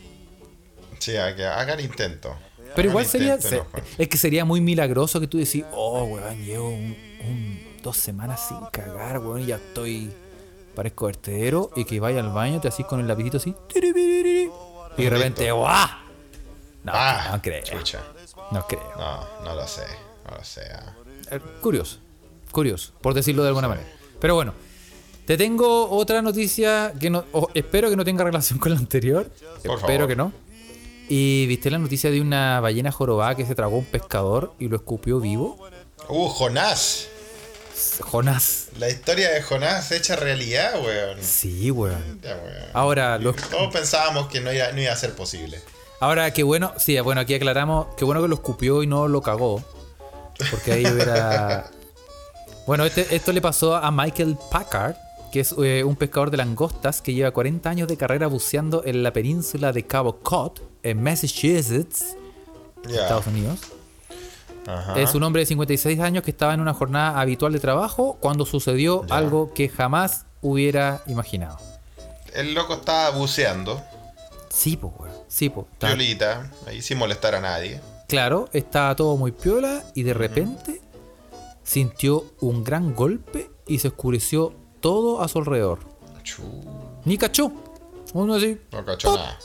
Sí, 0.99 1.17
a 1.17 1.35
que 1.35 1.45
hagan 1.45 1.81
intento. 1.81 2.35
Pero 2.75 2.89
igual 2.91 3.07
sería. 3.07 3.41
se- 3.41 3.63
es 3.97 4.09
que 4.09 4.19
sería 4.19 4.45
muy 4.45 4.61
milagroso 4.61 5.19
que 5.21 5.27
tú 5.27 5.39
decís, 5.39 5.65
oh, 5.73 6.05
weón, 6.05 6.45
llevo 6.45 6.69
un, 6.69 6.97
un- 7.27 7.61
dos 7.83 7.97
semanas 7.97 8.47
sin 8.49 8.59
cagar, 8.73 9.19
weón, 9.21 9.43
y 9.43 9.47
ya 9.47 9.57
estoy. 9.57 10.13
Parezco 10.75 11.07
vertedero. 11.07 11.71
Y 11.75 11.85
que 11.87 11.99
vaya 12.01 12.21
al 12.21 12.31
baño, 12.33 12.61
te 12.61 12.69
asís 12.69 12.85
con 12.85 13.01
el 13.01 13.09
lapicito 13.09 13.39
así. 13.39 13.55
Y 14.99 15.03
de 15.05 15.11
repente, 15.11 15.51
¡guau! 15.51 15.89
No, 16.85 16.93
ah, 16.95 17.31
no 17.33 17.41
creo. 17.43 17.63
chucha. 17.65 18.03
No 18.53 18.67
creo. 18.67 18.83
No, 18.99 19.45
no 19.45 19.55
lo 19.55 19.67
sé. 19.67 19.83
No 20.31 20.37
lo 20.37 20.45
sé. 20.45 20.63
ah. 20.75 20.95
Eh, 21.31 21.41
Curioso. 21.63 21.99
Curioso, 22.57 22.93
por 23.03 23.13
decirlo 23.13 23.43
de 23.43 23.49
alguna 23.49 23.69
manera. 23.69 23.87
Pero 24.19 24.35
bueno. 24.35 24.55
Te 25.27 25.37
tengo 25.37 25.91
otra 25.91 26.23
noticia 26.23 26.95
que 26.99 27.11
no. 27.11 27.27
espero 27.53 27.91
que 27.91 27.97
no 27.97 28.05
tenga 28.05 28.25
relación 28.25 28.59
con 28.59 28.73
la 28.73 28.79
anterior. 28.79 29.31
Por 29.63 29.77
espero 29.77 29.81
favor. 29.81 30.09
que 30.09 30.17
no. 30.17 30.33
Y 31.11 31.45
viste 31.49 31.71
la 31.71 31.77
noticia 31.77 32.11
de 32.11 32.19
una 32.23 32.59
ballena 32.61 32.91
jorobada 32.93 33.35
que 33.35 33.45
se 33.45 33.55
tragó 33.55 33.77
un 33.77 33.85
pescador 33.85 34.55
y 34.59 34.69
lo 34.69 34.77
escupió 34.77 35.21
vivo. 35.21 35.69
Uh, 36.09 36.29
Jonás. 36.29 37.09
Jonás. 38.01 38.69
La 38.79 38.89
historia 38.89 39.29
de 39.33 39.43
Jonás 39.43 39.93
hecha 39.93 40.17
realidad, 40.17 40.83
weón. 40.83 41.19
Sí, 41.21 41.71
weón. 41.71 42.23
Ya, 42.23 42.37
weón. 42.37 42.71
Ahora, 42.73 43.19
lo, 43.19 43.35
Todos 43.35 43.71
pensábamos 43.71 44.29
que 44.29 44.41
no 44.41 44.51
iba, 44.51 44.73
no 44.73 44.81
iba 44.81 44.95
a 44.95 44.97
ser 44.97 45.13
posible. 45.15 45.61
ahora 46.01 46.33
qué 46.33 46.43
bueno. 46.43 46.73
Sí, 46.79 46.99
bueno, 47.01 47.21
aquí 47.21 47.35
aclaramos. 47.35 47.89
Qué 47.99 48.07
bueno 48.07 48.23
que 48.23 48.29
lo 48.29 48.37
escupió 48.37 48.83
y 48.83 48.87
no 48.87 49.09
lo 49.09 49.21
cagó. 49.21 49.63
Porque 50.51 50.73
ahí 50.73 50.87
hubiera. 50.87 51.71
Bueno, 52.67 52.85
este- 52.85 53.15
esto 53.15 53.33
le 53.33 53.41
pasó 53.41 53.77
a 53.77 53.91
Michael 53.91 54.37
Packard, 54.51 54.97
que 55.31 55.41
es 55.41 55.55
eh, 55.63 55.85
un 55.85 55.97
pescador 55.97 56.31
de 56.31 56.37
langostas 56.37 57.01
que 57.03 57.15
lleva 57.15 57.31
40 57.31 57.69
años 57.71 57.89
de 57.89 57.97
carrera 57.97 58.27
buceando 58.27 58.83
en 58.85 59.03
la 59.03 59.13
península 59.13 59.73
de 59.73 59.85
Cabo 59.87 60.17
Cod, 60.19 60.53
en 60.83 61.03
Massachusetts. 61.03 62.17
Estados 62.85 63.27
Unidos. 63.27 63.61
Ajá. 64.67 64.99
Es 65.01 65.15
un 65.15 65.23
hombre 65.23 65.41
de 65.43 65.47
56 65.47 66.01
años 66.01 66.25
que 66.25 66.31
estaba 66.31 66.55
en 66.55 66.61
una 66.61 66.75
jornada 66.75 67.21
habitual 67.21 67.53
de 67.53 67.61
trabajo 67.61 68.17
cuando 68.21 68.45
sucedió 68.47 69.05
algo 69.11 69.53
que 69.55 69.69
jamás 69.69 70.25
hubiera 70.41 71.03
imaginado. 71.07 71.59
El 72.35 72.55
loco 72.55 72.75
estaba 72.75 73.11
buceando, 73.11 73.81
Sí, 74.49 74.77
pues, 74.77 74.93
weón. 74.99 75.15
Sí. 75.29 75.53
Está- 75.73 75.89
violita, 75.89 76.51
ahí 76.67 76.81
sin 76.83 76.99
molestar 76.99 77.35
a 77.35 77.41
nadie. 77.41 77.81
Claro, 78.09 78.49
estaba 78.53 78.95
todo 78.97 79.17
muy 79.17 79.33
piola 79.33 79.83
y 79.95 80.03
de 80.03 80.15
repente 80.15 80.81
sintió 81.67 82.25
un 82.41 82.63
gran 82.63 82.95
golpe 82.95 83.51
y 83.67 83.81
se 83.81 83.89
oscureció 83.89 84.55
todo 84.81 85.21
a 85.21 85.29
su 85.29 85.39
alrededor. 85.39 85.81
Ni 87.05 87.19
cachó. 87.19 87.53
Uno 88.15 88.35
así. 88.35 88.59
no 88.73 88.85
cachó 88.85 89.17
nada. 89.17 89.39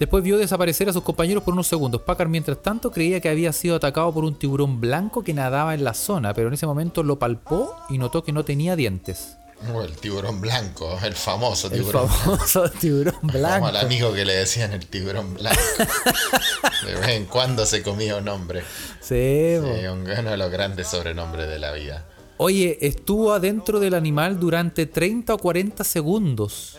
Después 0.00 0.24
vio 0.24 0.38
desaparecer 0.38 0.88
a 0.88 0.92
sus 0.92 1.02
compañeros 1.02 1.44
por 1.44 1.52
unos 1.54 1.68
segundos. 1.68 2.00
Packard, 2.02 2.28
mientras 2.28 2.60
tanto, 2.60 2.90
creía 2.90 3.20
que 3.20 3.28
había 3.28 3.52
sido 3.52 3.76
atacado 3.76 4.12
por 4.12 4.24
un 4.24 4.34
tiburón 4.34 4.80
blanco 4.80 5.22
que 5.22 5.34
nadaba 5.34 5.74
en 5.74 5.84
la 5.84 5.94
zona, 5.94 6.34
pero 6.34 6.48
en 6.48 6.54
ese 6.54 6.66
momento 6.66 7.02
lo 7.02 7.18
palpó 7.18 7.76
y 7.88 7.98
notó 7.98 8.24
que 8.24 8.32
no 8.32 8.44
tenía 8.44 8.74
dientes. 8.74 9.36
El 9.84 9.96
tiburón 9.96 10.40
blanco, 10.40 10.98
el 11.04 11.14
famoso 11.14 11.68
El 11.68 11.74
tiburón 11.74 12.08
famoso 12.08 12.68
tiburón 12.80 13.14
Como 13.14 13.32
blanco. 13.32 13.66
al 13.66 13.76
amigo 13.76 14.12
que 14.12 14.24
le 14.24 14.34
decían 14.34 14.72
el 14.72 14.86
tiburón 14.86 15.34
blanco. 15.34 15.60
de 16.86 16.94
vez 16.94 17.08
en 17.10 17.26
cuando 17.26 17.64
se 17.64 17.82
comía 17.82 18.16
un 18.16 18.28
hombre. 18.28 18.64
Sí, 19.00 19.56
uno 19.58 20.30
de 20.30 20.36
los 20.36 20.50
grandes 20.50 20.88
sobrenombres 20.88 21.48
de 21.48 21.58
la 21.58 21.72
vida. 21.72 22.06
Oye, 22.38 22.78
estuvo 22.80 23.32
adentro 23.32 23.78
del 23.78 23.94
animal 23.94 24.40
durante 24.40 24.86
30 24.86 25.34
o 25.34 25.38
40 25.38 25.84
segundos. 25.84 26.78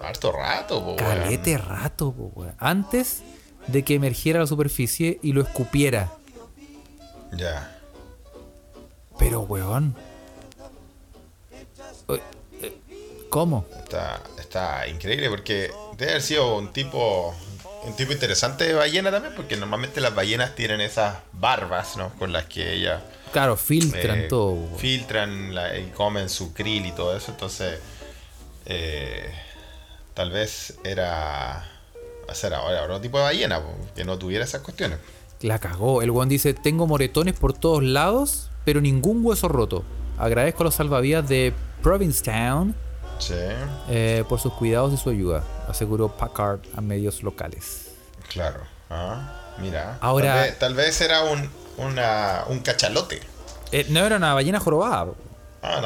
Harto 0.00 0.32
rato, 0.32 0.80
po, 0.80 0.94
weón. 0.94 0.96
Calete 0.96 1.56
rato, 1.56 2.12
po, 2.12 2.32
weón. 2.34 2.54
Antes 2.58 3.22
de 3.68 3.84
que 3.84 3.94
emergiera 3.94 4.40
a 4.40 4.42
la 4.42 4.46
superficie 4.48 5.20
y 5.22 5.32
lo 5.32 5.42
escupiera. 5.42 6.12
Ya. 7.32 7.78
Pero, 9.18 9.42
weón. 9.42 9.94
¿Cómo? 13.34 13.66
Está, 13.82 14.20
está 14.38 14.86
increíble 14.86 15.28
porque 15.28 15.68
debe 15.98 16.12
haber 16.12 16.22
sido 16.22 16.56
un 16.56 16.72
tipo 16.72 17.34
un 17.84 17.96
tipo 17.96 18.12
interesante 18.12 18.62
de 18.62 18.74
ballena 18.74 19.10
también, 19.10 19.34
porque 19.34 19.56
normalmente 19.56 20.00
las 20.00 20.14
ballenas 20.14 20.54
tienen 20.54 20.80
esas 20.80 21.16
barbas, 21.32 21.96
¿no? 21.96 22.10
Con 22.10 22.32
las 22.32 22.44
que 22.44 22.72
ellas 22.74 23.02
Claro, 23.32 23.56
filtran 23.56 24.20
eh, 24.20 24.26
todo. 24.28 24.56
filtran 24.78 25.52
la- 25.52 25.76
y 25.76 25.86
comen 25.90 26.28
su 26.28 26.54
krill 26.54 26.86
y 26.86 26.92
todo 26.92 27.16
eso. 27.16 27.32
Entonces, 27.32 27.80
eh, 28.66 29.28
tal 30.14 30.30
vez 30.30 30.78
era 30.84 31.68
hacer 32.28 32.54
ahora 32.54 32.84
otro 32.84 33.00
tipo 33.00 33.18
de 33.18 33.24
ballena 33.24 33.60
que 33.96 34.04
no 34.04 34.16
tuviera 34.16 34.44
esas 34.44 34.60
cuestiones. 34.62 34.98
La 35.40 35.58
cagó. 35.58 36.02
El 36.02 36.12
weón 36.12 36.28
dice, 36.28 36.54
tengo 36.54 36.86
moretones 36.86 37.34
por 37.34 37.52
todos 37.52 37.82
lados, 37.82 38.48
pero 38.64 38.80
ningún 38.80 39.26
hueso 39.26 39.48
roto. 39.48 39.82
Agradezco 40.18 40.62
a 40.62 40.66
los 40.66 40.74
salvavidas 40.76 41.28
de 41.28 41.52
Provincetown 41.82 42.76
Sí, 43.26 43.34
eh, 43.88 44.24
por 44.28 44.38
sus 44.40 44.52
cuidados 44.54 44.92
y 44.92 44.96
su 44.96 45.10
ayuda, 45.10 45.42
aseguró 45.68 46.08
Packard 46.08 46.60
a 46.76 46.80
medios 46.80 47.22
locales. 47.22 47.88
claro. 48.32 48.60
Ah, 48.90 49.54
mira. 49.58 49.98
Ahora- 50.00 50.34
Tal 50.34 50.42
vez, 50.44 50.58
tal 50.58 50.74
vez 50.74 51.00
era 51.00 51.22
un, 51.24 51.50
una- 51.78 52.44
un 52.48 52.60
cachalote. 52.60 53.20
Eh, 53.72 53.86
no 53.88 54.00
era 54.04 54.16
una 54.16 54.34
ballena 54.34 54.60
jorobada. 54.60 55.06
Ah, 55.62 55.78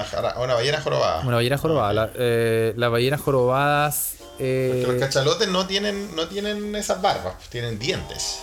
una, 0.42 0.54
ballena 0.54 0.80
jorobada. 0.82 1.20
Una 1.20 1.36
ballena 1.36 1.56
jorobada. 1.58 1.92
La- 1.92 2.10
eh, 2.16 2.74
las 2.76 2.90
ballenas 2.90 3.20
jorobadas. 3.20 4.14
Porque 4.32 4.84
los 4.86 4.96
cachalotes 4.96 5.48
no 5.48 5.66
tienen, 5.66 6.14
no 6.16 6.26
tienen 6.28 6.74
esas 6.76 7.00
barbas, 7.00 7.34
tienen 7.50 7.78
dientes. 7.78 8.40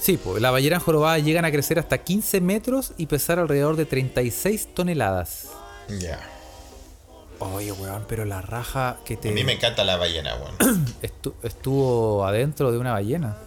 sí, 0.00 0.16
pues 0.16 0.40
las 0.40 0.50
ballenas 0.52 0.82
jorobadas 0.82 1.22
llegan 1.22 1.44
a 1.44 1.50
crecer 1.50 1.78
hasta 1.78 1.98
15 1.98 2.40
metros 2.40 2.92
y 2.96 3.06
pesar 3.06 3.38
alrededor 3.38 3.76
de 3.76 3.84
36 3.84 4.68
toneladas. 4.74 5.48
Ya. 5.98 6.18
Oye, 7.40 7.72
weón, 7.72 8.04
pero 8.08 8.24
la 8.24 8.42
raja 8.42 8.98
que 9.04 9.16
te 9.16 9.30
A 9.30 9.32
mí 9.32 9.44
me 9.44 9.52
encanta 9.52 9.82
la 9.84 9.96
ballena, 9.96 10.34
weón. 10.36 10.86
estu- 11.02 11.34
estuvo 11.42 12.24
adentro 12.26 12.70
de 12.72 12.78
una 12.78 12.92
ballena. 12.92 13.36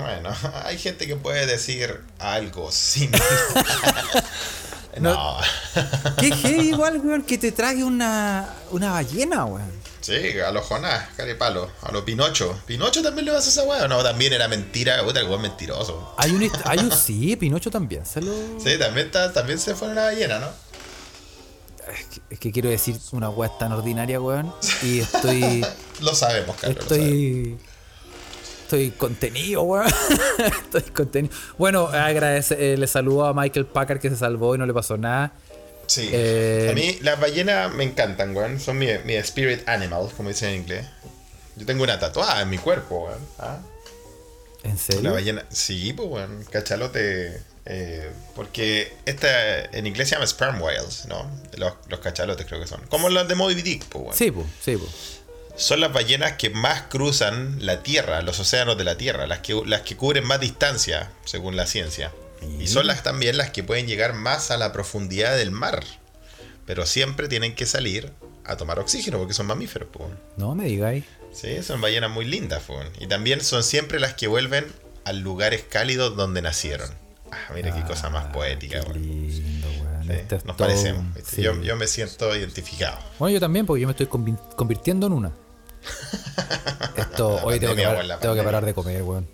Bueno, 0.00 0.30
hay 0.64 0.78
gente 0.78 1.06
que 1.06 1.16
puede 1.16 1.44
decir 1.46 2.00
algo 2.18 2.70
sin. 2.72 3.10
no. 5.00 5.36
Qué 6.18 6.32
heavy 6.34 6.68
igual, 6.68 7.00
weón, 7.04 7.22
que 7.22 7.36
te 7.36 7.52
trague 7.52 7.84
una, 7.84 8.48
una 8.70 8.92
ballena, 8.92 9.44
weón. 9.44 9.70
Sí, 10.00 10.38
a 10.38 10.52
los 10.52 10.64
Jonás, 10.64 11.08
carepalo. 11.16 11.68
A 11.82 11.90
los 11.90 12.02
Pinocho. 12.04 12.58
¿Pinocho 12.64 13.02
también 13.02 13.24
le 13.26 13.32
vas 13.32 13.44
a 13.46 13.48
esa 13.48 13.64
weá? 13.64 13.88
No, 13.88 14.02
también 14.04 14.32
era 14.32 14.46
mentira. 14.46 15.02
Puta, 15.04 15.24
weón 15.24 15.42
mentiroso. 15.42 16.14
Hay 16.16 16.30
un, 16.30 16.48
hay 16.64 16.78
un 16.78 16.92
sí, 16.92 17.34
Pinocho 17.36 17.70
también, 17.70 18.06
se 18.06 18.22
lo... 18.22 18.32
Sí, 18.60 18.78
también, 18.78 19.06
está, 19.06 19.32
también 19.32 19.58
se 19.58 19.74
fue 19.74 19.88
en 19.88 19.92
una 19.94 20.02
ballena, 20.04 20.38
¿no? 20.38 20.48
Es 21.92 22.04
que, 22.06 22.20
es 22.30 22.38
que 22.40 22.52
quiero 22.52 22.68
decir 22.68 22.96
una 23.12 23.28
weá 23.30 23.50
tan 23.58 23.72
ordinaria, 23.72 24.20
weón, 24.20 24.52
y 24.82 25.00
estoy... 25.00 25.64
Lo 26.00 26.14
sabemos, 26.14 26.56
Carlos. 26.56 26.78
lo 26.84 26.88
sabemos. 26.88 27.06
Estoy. 27.12 27.58
Estoy 28.62 28.90
contenido, 28.90 29.62
weón. 29.62 29.86
Estoy 30.38 30.82
contenido. 30.92 31.32
Bueno, 31.56 31.86
agradece, 31.86 32.72
eh, 32.72 32.76
le 32.76 32.86
saludo 32.88 33.26
a 33.26 33.32
Michael 33.34 33.66
Packard 33.66 34.00
que 34.00 34.10
se 34.10 34.16
salvó 34.16 34.54
y 34.54 34.58
no 34.58 34.66
le 34.66 34.74
pasó 34.74 34.96
nada. 34.96 35.32
Sí. 35.86 36.08
Eh, 36.12 36.68
A 36.70 36.74
mí 36.74 36.98
las 37.02 37.20
ballenas 37.20 37.72
me 37.72 37.84
encantan, 37.84 38.36
weón. 38.36 38.58
Son 38.58 38.76
mi, 38.76 38.88
mi 39.04 39.14
spirit 39.14 39.68
animal, 39.68 40.08
como 40.16 40.30
dicen 40.30 40.48
en 40.50 40.54
inglés. 40.62 40.86
Yo 41.54 41.64
tengo 41.64 41.84
una 41.84 41.98
tatuada 42.00 42.42
en 42.42 42.50
mi 42.50 42.58
cuerpo, 42.58 43.04
weón. 43.04 43.20
¿Ah? 43.38 43.58
¿En 44.64 44.72
La 44.72 44.76
serio? 44.76 45.12
ballena. 45.12 45.44
Sí, 45.48 45.92
pues, 45.92 46.08
weón. 46.08 46.44
Cachalote. 46.50 47.40
Eh, 47.66 48.10
porque 48.34 48.96
esta 49.06 49.64
en 49.64 49.86
inglés 49.86 50.08
se 50.08 50.14
llama 50.14 50.26
sperm 50.26 50.62
whales, 50.62 51.06
¿no? 51.08 51.28
Los, 51.56 51.74
los 51.88 52.00
cachalotes 52.00 52.46
creo 52.46 52.60
que 52.60 52.66
son. 52.66 52.80
Como 52.86 53.08
los 53.08 53.26
de 53.26 53.34
Moby 53.34 53.60
Dick, 53.60 53.84
pues. 53.86 54.16
Sí, 54.16 54.30
pues, 54.30 54.46
sí, 54.62 54.76
po. 54.76 54.86
Son 55.56 55.80
las 55.80 55.92
ballenas 55.92 56.34
que 56.34 56.50
más 56.50 56.82
cruzan 56.82 57.64
la 57.64 57.82
Tierra, 57.82 58.22
los 58.22 58.38
océanos 58.38 58.76
de 58.76 58.84
la 58.84 58.96
Tierra, 58.96 59.26
las 59.26 59.40
que, 59.40 59.60
las 59.66 59.80
que 59.80 59.96
cubren 59.96 60.24
más 60.24 60.38
distancia, 60.38 61.10
según 61.24 61.56
la 61.56 61.66
ciencia. 61.66 62.12
Y 62.60 62.68
son 62.68 62.86
las 62.86 63.02
también 63.02 63.38
las 63.38 63.50
que 63.50 63.64
pueden 63.64 63.86
llegar 63.86 64.12
más 64.12 64.50
a 64.50 64.58
la 64.58 64.70
profundidad 64.72 65.36
del 65.36 65.50
mar. 65.50 65.82
Pero 66.66 66.84
siempre 66.84 67.26
tienen 67.26 67.54
que 67.54 67.64
salir 67.64 68.12
a 68.44 68.56
tomar 68.56 68.78
oxígeno 68.78 69.18
porque 69.18 69.32
son 69.32 69.46
mamíferos. 69.46 69.88
po. 69.88 70.10
No 70.36 70.54
me 70.54 70.66
digáis. 70.66 71.04
Sí, 71.32 71.62
son 71.62 71.80
ballenas 71.80 72.10
muy 72.10 72.26
lindas. 72.26 72.62
po. 72.64 72.78
Y 73.00 73.06
también 73.06 73.40
son 73.40 73.64
siempre 73.64 73.98
las 73.98 74.12
que 74.14 74.26
vuelven 74.26 74.66
a 75.04 75.12
lugares 75.14 75.64
cálidos 75.68 76.16
donde 76.16 76.42
nacieron. 76.42 77.05
Ah, 77.30 77.52
mira 77.54 77.74
qué 77.74 77.82
cosa 77.82 78.08
más 78.10 78.26
poética. 78.32 78.80
Qué 78.80 78.90
weón. 78.90 79.02
lindo, 79.02 79.68
weón. 79.80 80.04
Sí, 80.04 80.12
Esto 80.12 80.36
es 80.36 80.44
nos 80.44 80.56
todo 80.56 80.68
parecemos. 80.68 81.04
Yo, 81.36 81.60
yo 81.62 81.76
me 81.76 81.86
siento 81.86 82.34
identificado. 82.36 82.98
Bueno, 83.18 83.34
yo 83.34 83.40
también, 83.40 83.66
porque 83.66 83.80
yo 83.82 83.88
me 83.88 83.92
estoy 83.92 84.06
convi- 84.06 84.38
convirtiendo 84.54 85.06
en 85.08 85.12
una. 85.12 85.32
Esto, 86.96 87.40
hoy 87.44 87.58
tengo 87.60 87.74
que, 87.74 87.82
parar, 87.82 88.18
tengo 88.20 88.34
que 88.34 88.66
de 88.66 88.74
comer, 88.74 89.02
weón. 89.02 89.26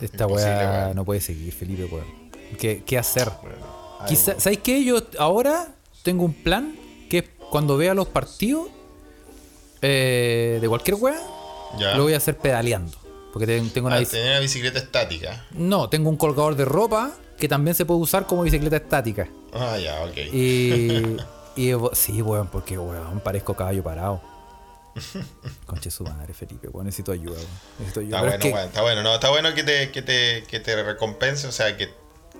Esta 0.00 0.26
weá 0.26 0.92
no 0.94 1.04
puede 1.04 1.20
seguir, 1.20 1.52
Felipe, 1.52 1.84
weón. 1.84 2.06
¿Qué, 2.58 2.82
qué 2.84 2.98
hacer? 2.98 3.30
Ay, 4.00 4.08
Quizá, 4.08 4.38
¿Sabéis 4.38 4.60
qué? 4.62 4.84
Yo 4.84 4.98
ahora 5.18 5.68
tengo 6.02 6.24
un 6.24 6.34
plan 6.34 6.74
que 7.08 7.18
es 7.18 7.24
cuando 7.50 7.76
vea 7.76 7.94
los 7.94 8.08
partidos 8.08 8.68
eh, 9.82 10.58
de 10.60 10.68
cualquier 10.68 10.96
weá, 10.96 11.20
lo 11.96 12.02
voy 12.04 12.14
a 12.14 12.18
hacer 12.18 12.36
pedaleando. 12.36 12.96
Porque 13.32 13.46
ten- 13.46 13.70
tengo 13.70 13.86
una 13.86 13.96
Ah, 13.96 14.04
tenía 14.04 14.30
una 14.32 14.40
bicicleta 14.40 14.78
estática. 14.78 15.44
No, 15.52 15.88
tengo 15.88 16.10
un 16.10 16.16
colgador 16.16 16.56
de 16.56 16.64
ropa 16.64 17.12
que 17.38 17.48
también 17.48 17.74
se 17.74 17.84
puede 17.86 18.00
usar 18.00 18.26
como 18.26 18.42
bicicleta 18.42 18.76
estática. 18.76 19.28
Ah, 19.52 19.78
ya, 19.78 20.02
ok. 20.04 20.16
Y. 20.32 21.16
y 21.56 21.72
sí, 21.92 22.22
weón, 22.22 22.48
porque 22.48 22.76
weón, 22.78 23.20
parezco 23.20 23.54
caballo 23.54 23.82
parado. 23.82 24.20
Conche 25.66 25.90
su 25.90 26.02
madre, 26.04 26.34
Felipe, 26.34 26.68
weón, 26.68 26.86
necesito 26.86 27.12
ayuda, 27.12 27.36
weón. 27.36 27.46
Necesito 27.78 28.00
ayuda. 28.00 28.16
Está 28.18 28.20
bueno, 28.20 28.34
es 28.36 28.42
que- 28.42 28.52
weón, 28.52 28.66
está 28.68 28.82
bueno. 28.82 29.02
No, 29.02 29.14
está 29.14 29.30
bueno 29.30 29.54
que 29.54 29.62
te, 29.62 29.90
que 29.92 30.02
te, 30.02 30.44
que 30.48 30.60
te 30.60 30.82
recompense, 30.82 31.46
o 31.46 31.52
sea, 31.52 31.76
que, 31.76 31.88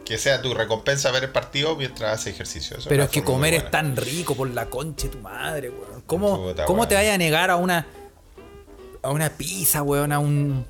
que 0.04 0.18
sea 0.18 0.42
tu 0.42 0.52
recompensa 0.54 1.10
ver 1.12 1.22
el 1.24 1.30
partido 1.30 1.76
mientras 1.76 2.12
haces 2.20 2.34
ejercicio. 2.34 2.76
Eso 2.78 2.88
Pero 2.88 3.04
es 3.04 3.10
que 3.10 3.22
comer 3.22 3.54
es 3.54 3.70
tan 3.70 3.94
rico 3.96 4.34
por 4.34 4.50
la 4.50 4.66
concha 4.66 5.06
de 5.06 5.10
tu 5.12 5.18
madre, 5.20 5.70
weón. 5.70 6.02
¿Cómo, 6.06 6.48
Puta, 6.48 6.64
¿cómo 6.64 6.88
te 6.88 6.96
vayas 6.96 7.14
a 7.14 7.18
negar 7.18 7.50
a 7.50 7.56
una. 7.56 7.86
a 9.02 9.10
una 9.10 9.30
pizza, 9.30 9.82
weón, 9.82 10.10
a 10.12 10.18
un. 10.18 10.66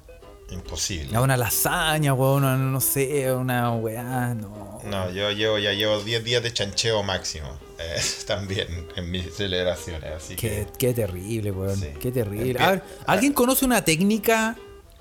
Imposible. 0.51 1.17
a 1.17 1.21
una 1.21 1.37
lasaña, 1.37 2.13
weón, 2.15 2.45
a, 2.45 2.57
no 2.57 2.81
sé, 2.81 3.33
una 3.33 3.73
weá, 3.75 4.35
no. 4.35 4.81
No, 4.85 5.11
yo 5.11 5.31
llevo, 5.31 5.59
ya 5.59 5.73
llevo 5.73 6.01
10 6.03 6.25
días 6.25 6.43
de 6.43 6.53
chancheo 6.53 7.03
máximo. 7.03 7.49
eh, 7.79 8.01
también 8.27 8.89
en 8.97 9.11
mis 9.11 9.35
celebraciones, 9.35 10.11
así 10.13 10.37
Qué, 10.37 10.67
que. 10.73 10.79
qué 10.79 10.95
terrible, 10.95 11.51
weón. 11.53 11.77
Sí. 11.77 11.89
Qué 12.01 12.11
terrible. 12.11 12.59
A 12.63 12.71
ver, 12.73 12.83
¿alguien 13.07 13.33
conoce 13.33 13.65
una 13.65 13.85
técnica 13.85 14.57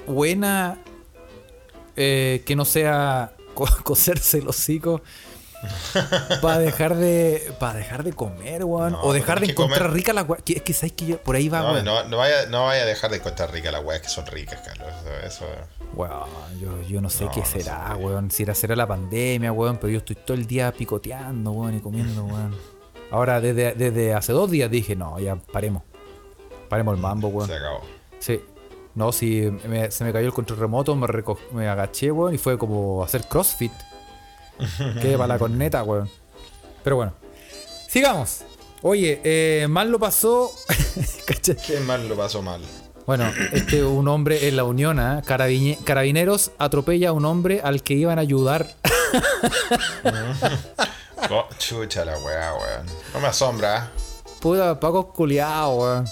buena 0.07 0.77
eh, 1.95 2.43
que 2.45 2.55
no 2.55 2.65
sea 2.65 3.33
co- 3.53 3.67
coserse 3.83 4.37
el 4.39 4.47
hocico 4.47 5.01
para 6.41 6.59
dejar 6.59 6.95
de 6.95 7.53
para 7.59 7.79
dejar 7.79 8.03
de 8.03 8.13
comer, 8.13 8.63
weón? 8.63 8.93
No, 8.93 9.01
o 9.01 9.13
dejar 9.13 9.39
de 9.39 9.47
encontrar 9.51 9.79
comer. 9.81 9.93
rica 9.93 10.13
la 10.13 10.23
weá. 10.23 10.39
Es 10.45 10.61
que 10.61 10.73
sabes 10.73 10.93
que 10.93 11.05
yo- 11.05 11.17
por 11.21 11.35
ahí 11.35 11.49
va, 11.49 11.59
No, 11.61 11.71
weón. 11.73 11.85
no, 11.85 12.03
no 12.05 12.17
vaya, 12.17 12.45
no 12.47 12.65
vaya 12.65 12.83
a 12.83 12.85
dejar 12.85 13.11
de 13.11 13.19
Costa 13.19 13.47
Rica 13.47 13.71
las 13.71 13.83
weas 13.83 14.01
que 14.01 14.09
son 14.09 14.25
ricas, 14.27 14.61
Carlos. 14.65 14.87
Eso, 15.25 15.43
eso- 15.45 15.45
Weón, 15.93 16.29
yo, 16.61 16.81
yo 16.83 17.01
no 17.01 17.09
sé 17.09 17.27
qué 17.33 17.43
será, 17.43 17.89
sé. 17.95 17.95
weón. 17.95 18.29
Si 18.31 18.43
era, 18.43 18.53
será 18.55 18.75
la 18.75 18.87
pandemia, 18.87 19.51
weón, 19.51 19.77
pero 19.77 19.89
yo 19.89 19.97
estoy 19.99 20.15
todo 20.15 20.35
el 20.37 20.45
día 20.47 20.71
picoteando, 20.71 21.51
weón, 21.51 21.75
y 21.75 21.79
comiendo, 21.81 22.23
weón. 22.25 22.55
Ahora, 23.11 23.41
desde, 23.41 23.73
desde 23.73 24.13
hace 24.13 24.31
dos 24.33 24.51
días 24.51 24.69
dije, 24.69 24.95
no, 24.95 25.19
ya 25.19 25.35
paremos. 25.35 25.83
Paremos 26.69 26.95
el 26.95 27.01
mambo, 27.01 27.27
weón. 27.29 27.49
se 27.49 27.55
acabó. 27.55 27.81
Sí. 28.19 28.39
No, 28.95 29.11
si 29.11 29.49
me- 29.67 29.89
se 29.91 30.03
me 30.03 30.11
cayó 30.13 30.27
el 30.27 30.33
control 30.33 30.59
remoto, 30.59 30.95
me, 30.95 31.07
me 31.53 31.67
agaché, 31.67 32.11
weón, 32.11 32.33
y 32.35 32.37
fue 32.37 32.57
como 32.57 33.03
hacer 33.03 33.23
crossfit. 33.25 33.71
Quedé 35.01 35.15
para 35.17 35.27
la 35.27 35.39
corneta, 35.39 35.83
weón. 35.83 36.09
Pero 36.83 36.95
bueno. 36.97 37.13
Sigamos. 37.87 38.41
Oye, 38.81 39.19
eh, 39.23 39.67
mal 39.69 39.89
lo 39.91 39.99
pasó. 39.99 40.51
¿Qué 41.65 41.79
mal 41.81 42.07
lo 42.07 42.15
pasó 42.15 42.41
mal? 42.41 42.61
bueno, 43.05 43.25
este 43.53 43.83
un 43.83 44.07
hombre 44.07 44.47
en 44.47 44.55
la 44.55 44.63
Unión. 44.63 44.97
Carabine- 45.25 45.77
Carabineros 45.83 46.51
atropella 46.59 47.09
a 47.09 47.11
un 47.11 47.25
hombre 47.25 47.59
al 47.63 47.81
que 47.81 47.95
iban 47.95 48.19
a 48.19 48.21
ayudar. 48.21 48.67
Oh, 51.31 51.45
chucha 51.57 52.05
la 52.05 52.17
wea, 52.17 52.53
weón. 52.53 52.85
No 53.13 53.19
me 53.19 53.27
asombra. 53.27 53.91
Puta, 54.39 54.79
Paco 54.79 55.11
culiao, 55.11 55.75
weón. 55.75 56.05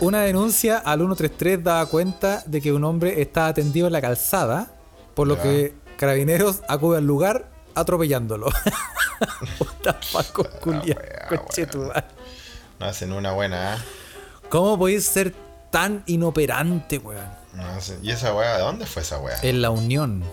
Una 0.00 0.22
denuncia 0.22 0.78
al 0.78 0.98
133 1.00 1.62
daba 1.62 1.86
cuenta 1.86 2.42
de 2.46 2.60
que 2.60 2.72
un 2.72 2.82
hombre 2.84 3.20
estaba 3.20 3.48
atendido 3.48 3.86
en 3.86 3.92
la 3.92 4.00
calzada, 4.00 4.70
por 5.14 5.26
lo 5.28 5.36
Ya. 5.36 5.42
que 5.42 5.74
Carabineros 6.00 6.62
acude 6.66 6.96
al 6.96 7.06
lugar 7.06 7.50
atropellándolo. 7.74 8.46
Puta 9.58 10.00
Paco. 10.10 10.46
No 12.78 12.86
hacen 12.86 13.12
una 13.12 13.32
buena, 13.32 13.74
¿eh? 13.74 13.78
¿Cómo 14.48 14.78
podéis 14.78 15.04
ser 15.04 15.34
tan 15.70 16.02
inoperante, 16.06 16.96
weón? 16.96 17.28
No 17.52 17.64
hacen- 17.64 17.98
¿Y 18.02 18.12
esa 18.12 18.34
wea? 18.34 18.56
¿De 18.56 18.62
dónde 18.62 18.86
fue 18.86 19.02
esa 19.02 19.18
wea? 19.18 19.36
En 19.42 19.60
la 19.60 19.68
Unión. 19.68 20.24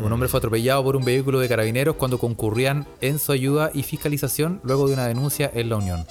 Un 0.00 0.12
hombre 0.12 0.28
fue 0.28 0.38
atropellado 0.38 0.82
por 0.82 0.96
un 0.96 1.04
vehículo 1.04 1.38
de 1.38 1.48
carabineros 1.48 1.94
cuando 1.94 2.18
concurrían 2.18 2.88
en 3.00 3.20
su 3.20 3.30
ayuda 3.30 3.70
y 3.72 3.84
fiscalización 3.84 4.60
luego 4.64 4.88
de 4.88 4.94
una 4.94 5.06
denuncia 5.06 5.48
en 5.54 5.68
la 5.68 5.76
Unión. 5.76 6.04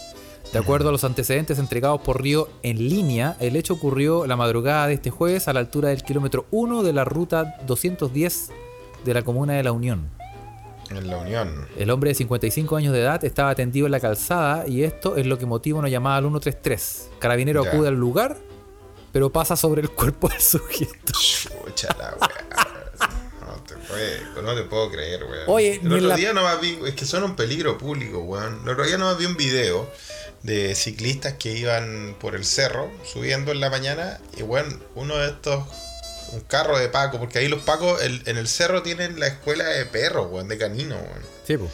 De 0.54 0.60
acuerdo 0.60 0.90
a 0.90 0.92
los 0.92 1.04
antecedentes 1.04 1.58
entregados 1.58 2.02
por 2.02 2.22
Río 2.22 2.48
en 2.62 2.78
línea, 2.78 3.36
el 3.40 3.56
hecho 3.56 3.74
ocurrió 3.74 4.28
la 4.28 4.36
madrugada 4.36 4.86
de 4.88 4.94
este 4.94 5.10
jueves 5.10 5.48
a 5.48 5.54
la 5.54 5.60
altura 5.60 5.90
del 5.90 6.04
kilómetro 6.04 6.46
1 6.52 6.84
de 6.84 6.94
la 6.94 7.04
ruta 7.06 7.56
210 7.66 8.50
de 9.04 9.14
la 9.16 9.24
comuna 9.24 9.54
de 9.54 9.64
la 9.64 9.72
Unión. 9.72 10.10
En 10.92 11.08
la 11.08 11.18
Unión. 11.18 11.68
El 11.76 11.90
hombre 11.90 12.10
de 12.10 12.16
55 12.16 12.76
años 12.76 12.94
de 12.94 13.02
edad 13.02 13.24
estaba 13.26 13.50
atendido 13.50 13.88
en 13.88 13.92
la 13.94 14.00
calzada 14.00 14.68
y 14.68 14.84
esto 14.84 15.16
es 15.18 15.26
lo 15.26 15.40
que 15.40 15.48
motiva 15.48 15.80
una 15.80 15.90
llamada 15.90 16.18
al 16.18 16.24
133. 16.26 17.10
Carabinero 17.18 17.64
Ya. 17.64 17.72
acude 17.72 17.88
al 17.88 17.96
lugar, 17.96 18.38
pero 19.12 19.32
pasa 19.32 19.56
sobre 19.56 19.82
el 19.82 19.90
cuerpo 19.90 20.30
del 20.30 20.40
sujeto. 20.42 21.14
Chucha 21.14 21.88
la. 21.98 22.12
No 23.42 23.56
te, 23.64 23.74
puedo, 23.76 24.42
no 24.44 24.54
te 24.56 24.64
puedo 24.64 24.92
creer, 24.92 25.24
weón. 25.24 25.44
Oye, 25.48 25.80
el 25.82 25.92
otro 25.94 26.08
la- 26.10 26.16
día 26.16 26.32
nomás 26.34 26.62
vi, 26.62 26.78
es 26.86 26.94
que 26.94 27.06
son 27.06 27.24
un 27.24 27.36
peligro 27.36 27.76
público, 27.80 28.20
weón. 28.20 28.62
El 28.64 28.70
otro 28.70 28.86
día 28.86 28.98
nomás 29.00 29.18
vi 29.18 29.26
un 29.26 29.36
video 29.36 29.90
de 30.44 30.76
ciclistas 30.76 31.34
que 31.34 31.58
iban 31.58 32.16
por 32.20 32.36
el 32.36 32.44
cerro 32.46 32.92
subiendo 33.06 33.52
en 33.52 33.60
la 33.62 33.70
mañana 33.70 34.20
y, 34.38 34.44
weón, 34.44 34.84
uno 34.96 35.16
de 35.18 35.30
estos, 35.30 35.66
un 36.34 36.42
carro 36.42 36.78
de 36.78 36.90
Paco, 36.90 37.18
porque 37.20 37.40
ahí 37.40 37.48
los 37.48 37.62
Pacos 37.64 38.02
el- 38.04 38.22
en 38.26 38.38
el 38.38 38.48
cerro 38.48 38.84
tienen 38.84 39.20
la 39.20 39.28
escuela 39.28 39.64
de 39.66 39.86
perros, 39.86 40.28
weón, 40.30 40.48
de 40.50 40.58
canino, 40.58 40.96
weón. 40.96 41.22
Sí, 41.48 41.58
pues. 41.58 41.72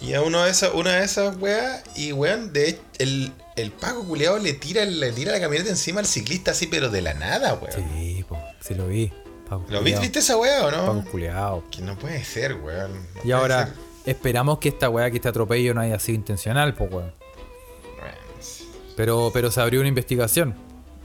Y 0.00 0.14
a 0.14 0.22
uno 0.22 0.44
de 0.44 0.50
esos, 0.50 0.74
una 0.74 0.96
de 0.96 1.04
esas 1.04 1.36
weas, 1.38 1.82
y 1.96 2.12
weón, 2.12 2.52
de 2.52 2.68
hecho, 2.70 2.80
el, 2.98 3.32
el 3.56 3.72
Paco 3.72 4.04
culeado 4.04 4.38
le 4.38 4.52
tira, 4.52 4.84
le 4.84 5.10
tira 5.12 5.32
la 5.32 5.40
camioneta 5.40 5.70
encima 5.70 6.00
al 6.00 6.06
ciclista 6.06 6.52
así, 6.52 6.66
pero 6.68 6.88
de 6.88 7.02
la 7.02 7.14
nada, 7.14 7.54
weón. 7.54 7.72
Sí, 7.96 8.24
po, 8.28 8.38
sí 8.60 8.74
lo 8.74 8.86
vi. 8.86 9.12
Paco 9.48 9.64
¿Lo 9.70 9.78
culiao. 9.80 10.00
viste, 10.00 10.18
esa 10.20 10.36
wea 10.36 10.66
o 10.66 10.70
no? 10.70 10.86
Paco 10.86 11.10
culiao. 11.10 11.64
Que 11.70 11.82
no 11.82 11.98
puede 11.98 12.22
ser, 12.24 12.54
weón. 12.54 12.92
No 13.14 13.20
Y 13.24 13.32
ahora, 13.32 13.66
ser. 13.66 13.74
esperamos 14.06 14.58
que 14.58 14.68
esta 14.68 14.88
weá, 14.88 15.10
que 15.10 15.16
este 15.16 15.28
atropello 15.28 15.74
no 15.74 15.80
haya 15.80 15.98
sido 15.98 16.16
intencional, 16.16 16.74
pues 16.74 16.92
weón. 16.92 17.12
Bueno. 18.98 19.12
Pero, 19.26 19.30
pero 19.32 19.50
se 19.50 19.60
abrió 19.60 19.80
una 19.80 19.88
investigación. 19.88 20.54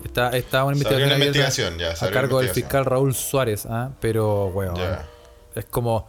Está, 0.03 0.35
está 0.35 0.63
una 0.65 0.73
investigación, 0.75 1.09
una 1.15 1.17
investigación, 1.25 1.77
ya, 1.77 1.91
a 1.93 2.11
cargo 2.11 2.39
del 2.39 2.49
fiscal 2.49 2.83
Raúl 2.85 3.13
Suárez, 3.15 3.65
¿ah? 3.67 3.91
pero 4.01 4.47
weón. 4.47 4.75
Ya. 4.75 5.07
Es 5.55 5.65
como. 5.65 6.07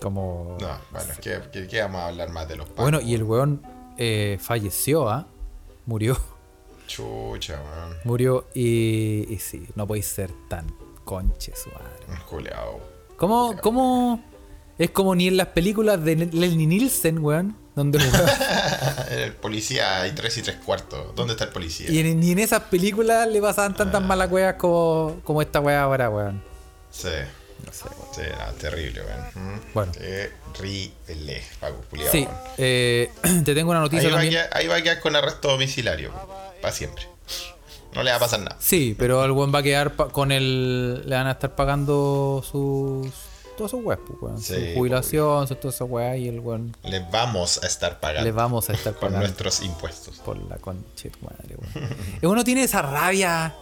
Como. 0.00 0.56
No, 0.60 0.78
bueno, 0.90 1.12
es 1.12 1.18
que, 1.18 1.40
que- 1.52 1.66
que 1.68 1.80
vamos 1.82 2.00
a 2.00 2.08
hablar 2.08 2.30
más 2.30 2.48
de 2.48 2.56
los 2.56 2.66
Pacos. 2.68 2.82
bueno, 2.82 3.00
y 3.00 3.14
el 3.14 3.22
weón 3.22 3.62
eh, 3.98 4.38
falleció, 4.40 5.08
¿ah? 5.08 5.26
Murió. 5.86 6.16
Chucha, 6.86 7.60
weón. 7.62 7.96
Murió 8.04 8.46
y, 8.54 9.26
y 9.32 9.38
sí, 9.38 9.66
no 9.76 9.86
podéis 9.86 10.06
ser 10.06 10.30
tan 10.48 10.66
conche 11.04 11.54
su 11.54 11.68
madre. 11.70 11.90
Un 12.08 12.16
culeado. 12.28 12.80
¿Cómo, 13.16 13.56
cómo? 13.60 14.22
Es 14.78 14.90
como 14.90 15.14
ni 15.14 15.28
en 15.28 15.36
las 15.36 15.48
películas 15.48 16.02
de 16.04 16.16
Leslie 16.16 16.66
Nielsen, 16.66 17.18
weón. 17.18 17.56
Donde 17.74 17.98
el 19.10 19.32
policía 19.34 20.02
hay 20.02 20.12
tres 20.12 20.36
y 20.38 20.42
tres 20.42 20.56
cuartos. 20.64 21.14
¿Dónde 21.16 21.32
está 21.32 21.44
el 21.44 21.50
policía? 21.50 21.90
y 21.90 21.98
en- 22.00 22.20
ni 22.20 22.32
en 22.32 22.38
esas 22.38 22.60
películas 22.64 23.26
le 23.28 23.40
pasaban 23.40 23.74
tantas 23.74 24.02
malas 24.02 24.30
weas 24.30 24.54
como, 24.54 25.20
como 25.24 25.40
esta 25.40 25.60
wea 25.60 25.82
ahora, 25.82 26.10
weón. 26.10 26.42
Sí. 26.90 27.08
No 27.64 27.72
sé, 27.72 27.84
weón. 27.84 28.14
Sí, 28.14 28.20
no, 28.38 28.52
terrible, 28.54 29.02
weón. 29.02 29.20
Mm. 29.54 29.60
Bueno. 29.72 29.92
Terrible, 30.52 31.42
Paco 31.60 31.82
culiado. 31.88 32.12
Sí, 32.12 32.28
eh, 32.58 33.10
te 33.44 33.54
tengo 33.54 33.70
una 33.70 33.80
Ahí 33.80 33.84
noticia 33.88 34.10
va, 34.10 34.20
a 34.20 34.28
quedar, 34.28 34.50
ahí 34.52 34.66
va 34.66 34.76
a 34.76 34.82
quedar 34.82 35.00
con 35.00 35.16
arresto 35.16 35.48
domiciliario. 35.48 36.12
Para 36.60 36.74
siempre. 36.74 37.06
No 37.94 38.02
le 38.02 38.10
va 38.10 38.16
a 38.16 38.20
pasar 38.20 38.40
nada. 38.40 38.56
Sí, 38.60 38.94
pero 38.98 39.24
el 39.24 39.30
weón 39.32 39.54
va 39.54 39.60
a 39.60 39.62
quedar 39.62 39.94
con 39.94 40.30
el. 40.32 41.02
Le 41.08 41.14
van 41.16 41.26
a 41.26 41.32
estar 41.32 41.54
pagando 41.54 42.42
sus. 42.48 43.06
Todas 43.56 43.70
sus 43.70 43.84
weas, 43.84 44.00
pues, 44.06 44.18
weón. 44.20 44.38
Sí, 44.40 44.54
su 44.72 44.78
jubilación, 44.78 45.46
su- 45.46 45.54
todas 45.56 45.74
esas 45.74 45.88
weas 45.88 46.16
y 46.18 46.28
el 46.28 46.40
weón. 46.40 46.74
Le 46.84 47.00
vamos 47.10 47.62
a 47.62 47.66
estar 47.66 48.00
pagando. 48.00 48.24
Le 48.24 48.32
vamos 48.32 48.68
a 48.70 48.72
estar 48.72 48.94
pagando. 49.00 49.18
nuestros 49.20 49.62
impuestos. 49.62 50.18
Por 50.20 50.36
la 50.48 50.56
concha 50.56 51.08
madre, 51.20 51.56
weón. 51.56 52.32
Uno 52.32 52.44
tiene 52.44 52.62
esa 52.64 52.82
rabia, 52.82 53.54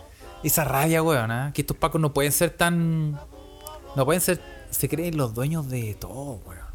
esa 0.45 0.64
rabia, 0.64 1.03
weón, 1.03 1.30
¿ah? 1.30 1.51
que 1.53 1.62
estos 1.62 1.76
pacos 1.76 2.01
no 2.01 2.12
pueden 2.14 2.32
ser 2.32 2.51
tan. 2.51 3.12
No 3.97 4.05
pueden 4.05 4.20
ser. 4.20 4.41
Se 4.70 4.88
creen 4.88 5.16
los 5.16 5.34
dueños 5.34 5.68
de 5.68 5.95
todo, 5.95 6.41
weón. 6.47 6.70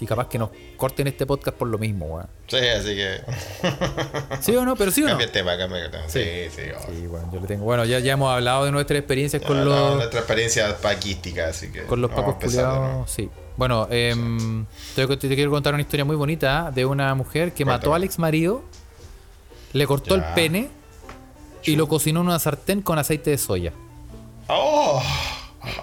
Y 0.00 0.06
capaz 0.06 0.28
que 0.28 0.38
nos 0.38 0.50
corten 0.76 1.06
este 1.06 1.26
podcast 1.26 1.56
por 1.56 1.68
lo 1.68 1.78
mismo, 1.78 2.06
weón. 2.06 2.26
Sí, 2.46 2.56
así 2.56 2.94
que. 2.96 3.20
¿Sí 4.40 4.54
o 4.56 4.64
no? 4.64 4.76
Pero 4.76 4.90
sí 4.90 5.02
o 5.02 5.04
no. 5.04 5.10
Cambia 5.10 5.26
el 5.26 5.32
tema, 5.32 5.56
cambia 5.58 5.84
el 5.84 5.90
tema. 5.90 6.04
Sí, 6.08 6.20
sí. 6.54 6.62
oh. 6.76 6.86
Sí, 6.92 7.06
bueno, 7.06 7.30
yo 7.32 7.40
le 7.40 7.46
tengo. 7.46 7.64
Bueno, 7.64 7.84
ya, 7.84 7.98
ya 7.98 8.12
hemos 8.12 8.32
hablado 8.34 8.64
de 8.64 8.72
nuestras 8.72 8.98
experiencias 8.98 9.42
con 9.42 9.58
No, 9.58 9.64
no, 9.64 9.70
los. 9.70 9.96
Nuestra 9.96 10.20
experiencia 10.20 10.76
paquística, 10.78 11.48
así 11.48 11.70
que. 11.70 11.82
Con 11.84 12.00
los 12.00 12.10
pacos 12.10 12.36
culiados, 12.36 13.10
sí. 13.10 13.28
Bueno, 13.56 13.88
em, 13.90 14.66
te, 14.94 15.06
te 15.06 15.34
quiero 15.34 15.50
contar 15.50 15.72
una 15.74 15.80
historia 15.82 16.04
muy 16.04 16.16
bonita 16.16 16.70
de 16.74 16.84
una 16.84 17.14
mujer 17.14 17.52
que 17.52 17.64
mató 17.64 17.94
al 17.94 18.04
ex 18.04 18.18
marido, 18.18 18.62
le 19.72 19.86
cortó 19.86 20.16
Ya. 20.16 20.28
el 20.28 20.34
pene 20.34 20.68
y 21.64 21.74
lo 21.76 21.88
cocinó 21.88 22.20
en 22.20 22.26
una 22.26 22.38
sartén 22.38 22.82
con 22.82 22.98
aceite 22.98 23.30
de 23.30 23.38
soya. 23.38 23.72
¡Oh! 24.48 25.02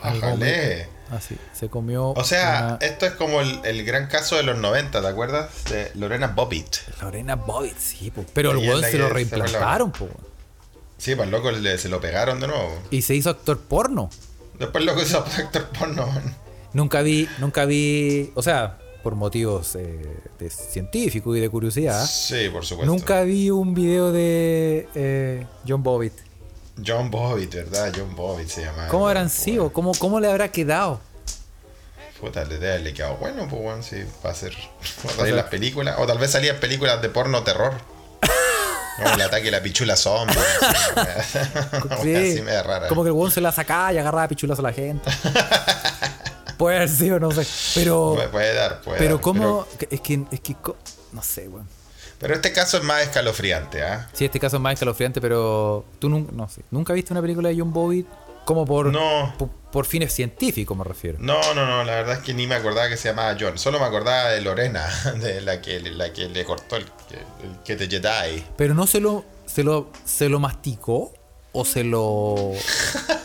Algo. 0.04 0.38
Así, 1.16 1.38
se 1.54 1.70
comió. 1.70 2.10
O 2.12 2.24
sea, 2.24 2.78
una- 2.80 2.88
esto 2.88 3.06
es 3.06 3.14
como 3.14 3.42
el, 3.42 3.60
el 3.64 3.84
gran 3.86 4.08
caso 4.08 4.36
de 4.36 4.44
los 4.44 4.58
90, 4.58 5.02
¿te 5.02 5.08
acuerdas? 5.08 5.50
De 5.70 5.92
Lorena 5.96 6.28
Bobbitt. 6.28 6.78
Lorena 7.02 7.36
Bobbitt, 7.36 7.78
sí, 7.78 8.12
po. 8.12 8.26
Pero 8.34 8.52
el 8.52 8.58
weón 8.58 8.82
se 8.84 8.98
lo 8.98 9.10
reimplantaron, 9.10 9.92
po. 9.92 10.08
Sí, 10.98 11.16
pues 11.16 11.30
loco 11.30 11.52
le- 11.52 11.78
se 11.78 11.90
lo 11.90 12.00
pegaron 12.00 12.40
de 12.40 12.48
nuevo. 12.48 12.80
Y 12.92 13.02
se 13.02 13.14
hizo 13.16 13.30
actor 13.30 13.60
porno. 13.60 14.10
Después 14.58 14.84
loco 14.86 15.02
hizo 15.02 15.20
actor 15.38 15.66
porno. 15.78 16.08
man. 16.08 16.36
Nunca 16.74 17.02
vi, 17.02 17.28
nunca 17.40 17.66
vi, 17.66 18.32
o 18.36 18.42
sea, 18.42 18.80
por 19.04 19.16
motivos 19.16 19.76
eh, 19.76 20.18
de 20.40 20.50
científico 20.50 21.36
y 21.36 21.40
de 21.42 21.50
curiosidad, 21.50 22.06
Sí, 22.06 22.48
por 22.50 22.66
supuesto. 22.66 22.92
nunca 22.92 23.22
vi 23.24 23.50
un 23.50 23.74
video 23.74 24.12
de 24.14 24.88
eh, 24.96 25.46
John 25.68 25.84
Bobbitt. 25.84 26.14
John 26.86 27.12
Bobbitt, 27.12 27.54
¿verdad? 27.54 27.94
John 27.96 28.16
Bobbitt 28.16 28.50
se 28.50 28.64
llama. 28.64 28.88
¿Cómo 28.88 29.08
habrán 29.08 29.30
sido? 29.30 29.72
¿Cómo, 29.72 29.94
¿Cómo 29.94 30.20
le 30.20 30.30
habrá 30.30 30.50
quedado? 30.50 31.00
Puta, 32.20 32.46
le 32.46 32.54
debe 32.56 32.70
haberle 32.70 32.94
quedado 32.94 33.18
bueno, 33.18 33.48
pues 33.50 33.62
bueno, 33.62 33.84
sí, 33.84 33.98
va 34.26 34.30
a 34.32 34.36
ser. 34.36 34.54
Va 35.06 35.12
a 35.12 35.16
salir 35.16 35.34
las 35.34 35.46
películas. 35.46 35.96
O 36.00 36.08
tal 36.08 36.18
vez 36.18 36.32
salían 36.32 36.58
películas 36.58 37.02
de 37.02 37.10
porno 37.10 37.44
terror. 37.44 37.74
Como 38.98 39.16
el 39.16 39.22
ataque 39.22 39.46
de 39.46 39.52
la 39.52 39.62
pichula 39.62 39.96
zombie. 39.96 40.36
Sí, 42.02 42.16
así 42.16 42.42
me 42.42 42.52
da 42.54 42.64
rara. 42.64 42.88
Como 42.88 43.04
que 43.04 43.10
el 43.10 43.14
weón 43.14 43.32
se 43.32 43.42
la 43.42 43.52
sacaba 43.52 43.92
y 43.94 43.98
agarraba 43.98 44.28
pichulas 44.28 44.58
a 44.60 44.62
la 44.62 44.72
gente. 44.72 45.10
Puede 46.58 46.78
haber 46.78 46.90
sido, 46.90 47.20
no 47.20 47.32
sé. 47.32 47.46
Pero, 47.76 48.14
Puede, 48.16 48.30
puede 48.30 48.54
dar, 48.54 48.82
puede 48.82 48.98
pero 49.00 49.16
dar, 49.16 49.22
cómo, 49.22 49.68
es 49.90 50.00
que, 50.00 50.24
es 50.32 50.40
que, 50.40 50.56
no 51.12 51.22
sé, 51.24 51.48
weón. 51.50 51.68
Pero, 52.24 52.34
este 52.36 52.52
caso 52.52 52.78
es 52.78 52.84
más 52.84 53.04
escalofriante, 53.04 53.84
¿ah? 53.84 54.10
Sí, 54.14 54.26
este 54.26 54.40
caso 54.40 54.56
es 54.58 54.62
más 54.62 54.74
escalofriante, 54.74 55.22
pero 55.22 55.86
tú 56.00 56.10
nunca, 56.10 56.32
no 56.34 56.50
sé, 56.50 56.62
nunca 56.72 56.94
viste 56.94 57.14
una 57.14 57.22
película 57.22 57.50
de 57.50 57.60
John 57.60 57.72
Bobbitt 57.72 58.08
como 58.46 58.66
por, 58.66 58.88
No. 58.88 59.34
por, 59.38 59.50
por 59.50 59.86
fines 59.86 60.12
científicos, 60.14 60.76
me 60.78 60.84
refiero. 60.84 61.18
No, 61.22 61.40
no, 61.54 61.66
no, 61.66 61.84
la 61.84 61.96
verdad 61.96 62.18
es 62.18 62.24
que 62.24 62.34
ni 62.34 62.48
me 62.48 62.56
acordaba 62.56 62.90
que 62.90 62.98
se 62.98 63.10
llamaba 63.10 63.38
John. 63.40 63.58
Solo 63.58 63.80
me 63.80 63.86
acordaba 63.86 64.30
de 64.30 64.42
Lorena, 64.42 64.86
de 65.22 65.42
la 65.42 65.62
que, 65.62 65.80
la 65.80 66.12
que 66.12 66.28
le 66.30 66.44
cortó 66.44 66.76
el, 66.78 66.84
el 66.84 67.60
que 67.64 67.76
te 67.76 67.88
Jedi. 67.88 68.44
Pero 68.58 68.74
no 68.74 68.88
se 68.88 69.00
lo, 69.00 69.24
se 69.46 69.64
lo, 69.64 69.90
se 70.06 70.28
lo 70.30 70.40
masticó 70.40 71.14
o 71.54 71.64
se 71.66 71.84
lo. 71.84 72.52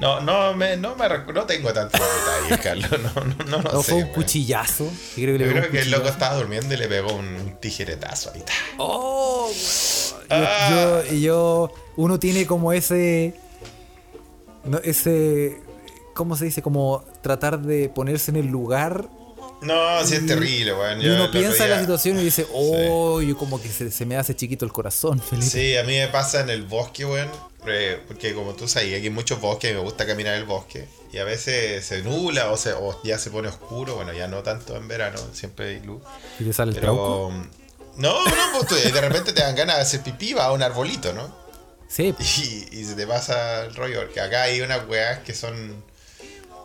No, 0.00 0.20
no, 0.20 0.54
me, 0.54 0.76
no, 0.76 0.96
me 0.96 1.08
no 1.08 1.44
tengo 1.44 1.72
tantos 1.72 2.00
detalles, 2.00 2.60
Carlos. 2.62 2.90
No, 3.14 3.24
no, 3.24 3.44
no, 3.44 3.62
lo 3.70 3.78
o 3.78 3.82
sé, 3.82 3.92
fue 3.92 4.02
un 4.02 4.08
cuchillazo. 4.12 4.84
Yo 5.16 5.22
creo 5.24 5.38
que, 5.38 5.44
Yo 5.44 5.50
creo 5.52 5.70
que 5.70 5.80
el 5.80 5.90
loco 5.90 6.08
estaba 6.08 6.34
durmiendo 6.36 6.74
y 6.74 6.76
le 6.76 6.88
pegó 6.88 7.12
un, 7.14 7.56
tijeretazo 7.60 8.32
ahí. 8.34 8.40
ta. 8.40 8.52
¡Oh! 8.78 9.50
Yo, 9.50 10.16
Ah. 10.30 11.02
yo, 11.08 11.14
y 11.14 11.20
yo- 11.20 11.72
Uno 11.96 12.18
tiene 12.18 12.46
como 12.46 12.72
ese. 12.72 13.34
no, 14.64 14.78
ese. 14.78 15.58
¿Cómo 16.14 16.36
se 16.36 16.46
dice? 16.46 16.62
Como 16.62 17.04
tratar 17.22 17.60
de 17.60 17.88
ponerse 17.88 18.30
en 18.30 18.36
el 18.38 18.46
lugar. 18.46 19.08
No, 19.62 20.04
sí 20.04 20.16
es 20.16 20.26
terrible, 20.26 20.74
weón. 20.74 21.00
Y 21.00 21.06
uno 21.08 21.30
piensa 21.30 21.64
en 21.64 21.70
la 21.70 21.80
situación 21.80 22.18
y 22.20 22.24
dice, 22.24 22.46
oh, 22.52 23.22
yo 23.22 23.36
como 23.36 23.60
que 23.62 23.68
se, 23.68 23.90
se 23.90 24.04
me 24.04 24.16
hace 24.16 24.34
chiquito 24.36 24.64
el 24.66 24.72
corazón, 24.72 25.20
Felipe. 25.30 25.48
Sí, 25.48 25.76
a 25.76 25.84
mí 25.84 25.96
me 25.98 26.08
pasa 26.08 26.40
en 26.40 26.50
el 26.50 26.64
bosque, 26.64 27.04
weón. 27.06 27.28
Porque 28.06 28.34
como 28.34 28.54
tú 28.54 28.68
sabes, 28.68 28.88
aquí 28.94 29.04
hay 29.04 29.10
muchos 29.10 29.40
bosques 29.40 29.72
me 29.74 29.80
gusta 29.80 30.06
caminar 30.06 30.34
en 30.34 30.40
el 30.40 30.46
bosque. 30.46 30.86
Y 31.12 31.18
a 31.18 31.24
veces 31.24 31.84
se 31.84 32.02
nubla 32.02 32.50
o, 32.50 32.56
se, 32.56 32.72
o 32.72 33.00
ya 33.04 33.18
se 33.18 33.30
pone 33.30 33.48
oscuro. 33.48 33.94
Bueno, 33.96 34.12
ya 34.12 34.28
no 34.28 34.42
tanto 34.42 34.76
en 34.76 34.86
verano, 34.88 35.18
siempre 35.32 35.68
hay 35.70 35.80
luz. 35.80 36.02
Y 36.38 36.44
te 36.44 36.52
sale 36.52 36.72
el. 36.72 36.78
Pero. 36.80 37.30
No, 37.96 38.24
no, 38.24 38.60
pues 38.68 38.92
de 38.92 39.00
repente 39.00 39.32
te 39.32 39.40
dan 39.42 39.54
ganas 39.54 39.76
de 39.76 39.82
hacer 39.82 40.02
pipí, 40.02 40.32
va 40.34 40.46
a 40.46 40.52
un 40.52 40.62
arbolito, 40.62 41.12
¿no? 41.12 41.34
Sí, 41.88 42.12
Y, 42.18 42.80
y 42.80 42.84
se 42.84 42.94
te 42.94 43.06
pasa 43.06 43.64
el 43.64 43.74
rollo, 43.74 44.00
porque 44.00 44.20
acá 44.20 44.42
hay 44.42 44.60
unas 44.60 44.86
weas 44.88 45.20
que 45.20 45.32
son 45.32 45.84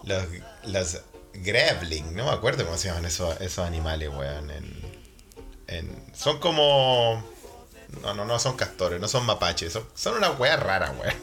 los, 0.03 0.23
las 0.63 1.01
grevling, 1.33 2.15
no 2.15 2.25
me 2.25 2.31
acuerdo 2.31 2.65
cómo 2.65 2.77
se 2.77 2.87
llaman 2.87 3.05
esos, 3.05 3.39
esos 3.41 3.65
animales, 3.65 4.09
weón. 4.09 4.49
En, 4.49 4.81
en- 5.67 6.03
son 6.15 6.39
como... 6.39 7.23
No, 8.01 8.13
no, 8.13 8.25
no 8.25 8.39
son 8.39 8.55
castores, 8.55 9.01
no 9.01 9.07
son 9.07 9.25
mapaches, 9.25 9.73
son, 9.73 9.83
son 9.95 10.17
unas 10.17 10.39
weas 10.39 10.59
raras, 10.59 10.91
weón. 10.99 11.15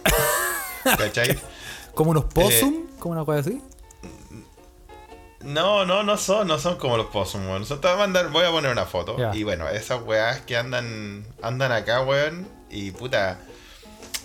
¿Cachai? 0.99 1.39
como 1.95 2.11
unos 2.11 2.25
possum, 2.25 2.75
Eh, 2.75 2.87
como 2.99 3.13
una 3.13 3.25
cosa 3.25 3.41
así. 3.41 3.63
No, 5.41 5.85
no, 5.87 6.03
no 6.03 6.19
son, 6.19 6.49
no 6.49 6.59
son 6.59 6.77
como 6.77 6.97
los 6.97 7.07
possum, 7.07 7.49
weón. 7.49 7.65
Voy 7.69 7.91
a 7.91 7.97
mandar, 7.97 8.31
voy 8.31 8.45
a 8.45 8.51
poner 8.51 8.73
una 8.73 8.85
foto. 8.85 9.17
Y 9.35 9.45
bueno, 9.45 9.69
esas 9.69 10.03
weas 10.03 10.41
que 10.41 10.57
andan, 10.57 11.25
andan 11.43 11.73
acá, 11.73 12.03
weón. 12.03 12.49
Y 12.69 12.91
puta. 12.91 13.39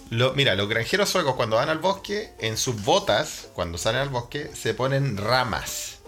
Lo, 0.09 0.33
mira, 0.33 0.55
los 0.55 0.67
granjeros 0.67 1.09
suecos 1.09 1.35
cuando 1.35 1.55
van 1.55 1.69
al 1.69 1.77
bosque, 1.77 2.33
en 2.39 2.57
sus 2.57 2.83
botas, 2.83 3.47
cuando 3.53 3.77
salen 3.77 4.01
al 4.01 4.09
bosque, 4.09 4.51
se 4.53 4.73
ponen 4.73 5.15
ramas. 5.15 5.99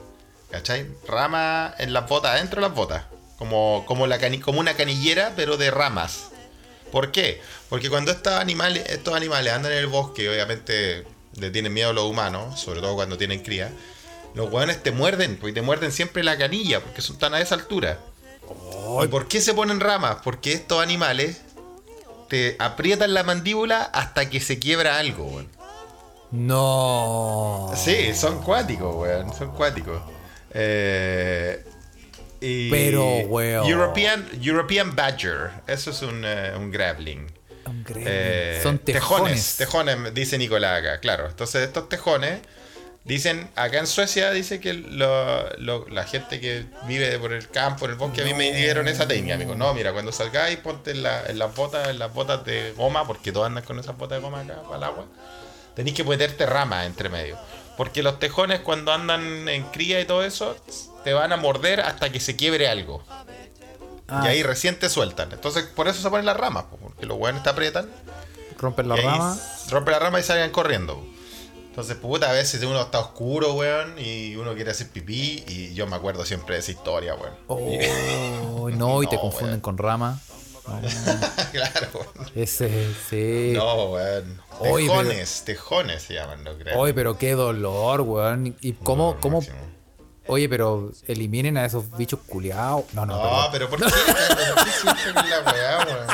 ¿Cachai? 0.52 0.88
Rama 1.08 1.74
en 1.78 1.94
las 1.94 2.08
botas, 2.10 2.32
adentro 2.32 2.62
de 2.62 2.68
las 2.68 2.76
botas. 2.76 3.06
Como, 3.38 3.84
como, 3.88 4.08
la 4.08 4.20
cani- 4.20 4.40
como 4.40 4.60
una 4.60 4.76
canillera, 4.76 5.34
pero 5.36 5.58
de 5.58 5.72
ramas. 5.72 6.30
¿Por 6.92 7.12
qué? 7.12 7.42
Porque 7.70 7.90
cuando 7.90 8.12
estos 8.12 8.34
animales, 8.34 8.84
estos 8.90 9.16
animales 9.16 9.52
andan 9.54 9.72
en 9.72 9.80
el 9.80 9.88
bosque, 9.88 10.30
obviamente 10.30 11.06
le 11.36 11.50
tienen 11.50 11.74
miedo 11.74 11.90
a 11.90 11.94
los 11.94 12.06
humanos, 12.06 12.60
sobre 12.60 12.82
todo 12.82 12.94
cuando 12.96 13.18
tienen 13.18 13.42
cría. 13.42 13.72
Los 14.36 14.52
hueones 14.52 14.82
te 14.84 14.92
muerden, 14.92 15.38
porque 15.38 15.54
te 15.54 15.62
muerden 15.62 15.92
siempre 15.92 16.24
la 16.24 16.38
canilla, 16.38 16.80
porque 16.82 17.02
son 17.02 17.18
tan 17.18 17.34
a 17.34 17.42
esa 17.42 17.56
altura. 17.56 18.00
¿Y 19.04 19.08
por 19.08 19.28
qué 19.28 19.42
se 19.42 19.54
ponen 19.54 19.80
ramas? 19.80 20.18
Porque 20.24 20.54
estos 20.54 20.82
animales 20.82 21.42
te 22.30 22.56
aprietan 22.60 23.14
la 23.14 23.24
mandíbula 23.24 23.82
hasta 23.82 24.30
que 24.30 24.40
se 24.40 24.60
quiebra 24.60 24.98
algo, 24.98 25.26
weón. 25.26 25.50
No. 26.32 27.72
Sí, 27.76 28.14
son 28.16 28.42
cuáticos, 28.42 28.96
weón. 28.96 29.34
Son 29.36 29.52
cuáticos. 29.52 30.02
Eh, 30.52 31.64
y 32.44 32.70
Pero, 32.70 33.06
weón. 33.28 33.66
European, 33.68 34.28
European 34.42 34.96
Badger. 34.96 35.52
Eso 35.68 35.92
es 35.92 36.02
un, 36.02 36.24
eh, 36.26 36.52
un 36.58 36.70
grappling. 36.72 37.26
Un 37.66 37.84
gremlin. 37.84 38.08
Eh, 38.10 38.60
Son 38.62 38.78
tejones. 38.80 39.56
Tejones, 39.58 40.14
dice 40.14 40.38
Nicolás 40.38 40.80
acá, 40.82 41.00
claro. 41.00 41.28
Entonces, 41.28 41.64
estos 41.66 41.88
tejones 41.88 42.40
dicen, 43.06 43.50
acá 43.56 43.80
en 43.80 43.88
Suecia 43.88 44.32
dice 44.32 44.60
que 44.60 44.74
lo- 44.74 45.50
lo- 45.58 45.88
la 45.90 46.04
gente 46.06 46.40
que 46.42 46.66
vive 46.88 47.18
por 47.20 47.32
el 47.34 47.50
campo, 47.50 47.86
en 47.86 47.92
el 47.92 47.98
bosque, 47.98 48.22
a 48.22 48.26
mí 48.26 48.34
me 48.34 48.52
dieron 48.54 48.88
esa 48.88 49.08
técnica. 49.08 49.38
Me 49.38 49.46
dijo, 49.46 49.56
no, 49.56 49.74
mira, 49.74 49.94
cuando 49.94 50.12
salgáis, 50.12 50.58
ponte 50.58 50.92
en, 50.92 51.04
la- 51.04 51.26
en 51.28 51.40
las 51.40 51.56
botas, 51.56 51.88
en 51.88 52.00
las 52.00 52.14
botas 52.14 52.44
de 52.46 52.74
goma, 52.74 53.08
porque 53.08 53.32
todos 53.32 53.46
andan 53.48 53.64
con 53.64 53.80
esas 53.80 53.98
botas 53.98 54.18
de 54.18 54.22
goma 54.22 54.42
acá 54.42 54.62
para 54.64 54.78
el 54.78 54.84
agua. 54.84 55.06
Tenéis 55.76 55.96
que 55.96 56.04
meterte 56.04 56.46
ramas 56.46 56.86
entre 56.86 57.08
medio. 57.10 57.38
Porque 57.78 58.04
los 58.04 58.20
tejones 58.20 58.60
cuando 58.60 58.92
andan 58.94 59.48
en 59.50 59.64
cría 59.72 60.00
y 60.00 60.06
todo 60.06 60.24
eso, 60.24 60.56
te 61.04 61.14
van 61.14 61.32
a 61.34 61.38
morder 61.38 61.82
hasta 61.82 62.12
que 62.12 62.20
se 62.20 62.36
quiebre 62.36 62.68
algo. 62.68 63.04
Ah, 64.08 64.22
Y 64.26 64.28
ahí 64.28 64.44
recién 64.44 64.78
te 64.78 64.90
sueltan. 64.90 65.32
Entonces, 65.32 65.64
por 65.64 65.88
eso 65.88 66.02
se 66.02 66.10
ponen 66.10 66.26
las 66.26 66.38
ramas, 66.38 66.66
po, 66.66 66.78
porque 66.78 67.06
los 67.06 67.18
hueones 67.18 67.44
te 67.44 67.50
aprietan 67.50 67.90
rompen 68.60 68.88
la 68.88 68.96
rama. 68.96 69.38
rompe 69.70 69.92
la 69.92 70.00
rama 70.00 70.20
y 70.20 70.24
salgan 70.24 70.52
corriendo. 70.52 71.06
Entonces, 71.70 71.96
puta, 71.98 72.30
a 72.30 72.34
veces 72.34 72.62
uno 72.64 72.80
está 72.82 73.00
oscuro, 73.00 73.54
weón, 73.56 73.96
y 73.98 74.36
uno 74.36 74.54
quiere 74.54 74.72
hacer 74.72 74.90
pipí, 74.90 75.44
y 75.48 75.74
yo 75.74 75.88
me 75.88 75.96
acuerdo 75.96 76.24
siempre 76.24 76.56
de 76.56 76.62
esa 76.62 76.72
historia, 76.72 77.16
weón. 77.16 77.34
Oh, 77.48 78.70
no, 78.70 79.02
y 79.04 79.08
te 79.08 79.16
No, 79.16 79.22
confunden 79.22 79.50
weón. 79.50 79.62
con 79.62 79.78
rama. 79.78 80.22
claro, 81.52 81.88
weón. 81.94 82.30
Ese, 82.36 82.94
sí. 83.10 83.52
No, 83.56 83.86
weón. 83.92 84.42
Pero- 84.62 84.76
Tejones, 84.78 85.42
tejones 85.46 86.04
se 86.04 86.14
llaman, 86.14 86.44
no 86.44 86.56
creo. 86.58 86.78
Oye, 86.80 86.94
pero 86.94 87.18
qué 87.18 87.34
dolor, 87.34 88.02
weón. 88.02 88.56
¿Y 88.62 88.74
cómo, 88.74 89.18
cómo? 89.20 89.42
Oye, 90.28 90.48
pero 90.48 90.92
eliminen 91.08 91.58
a 91.58 91.66
esos 91.66 91.90
bichos 91.98 92.20
culiados. 92.28 92.86
No, 92.94 93.06
no, 93.06 93.16
No, 93.22 93.50
pero 93.52 93.70
¿por 93.70 93.80
qué? 93.80 93.86
¿Por 93.86 94.96
qué 94.96 95.30
la 95.30 95.40
weá, 95.52 95.86
weón? 95.86 96.08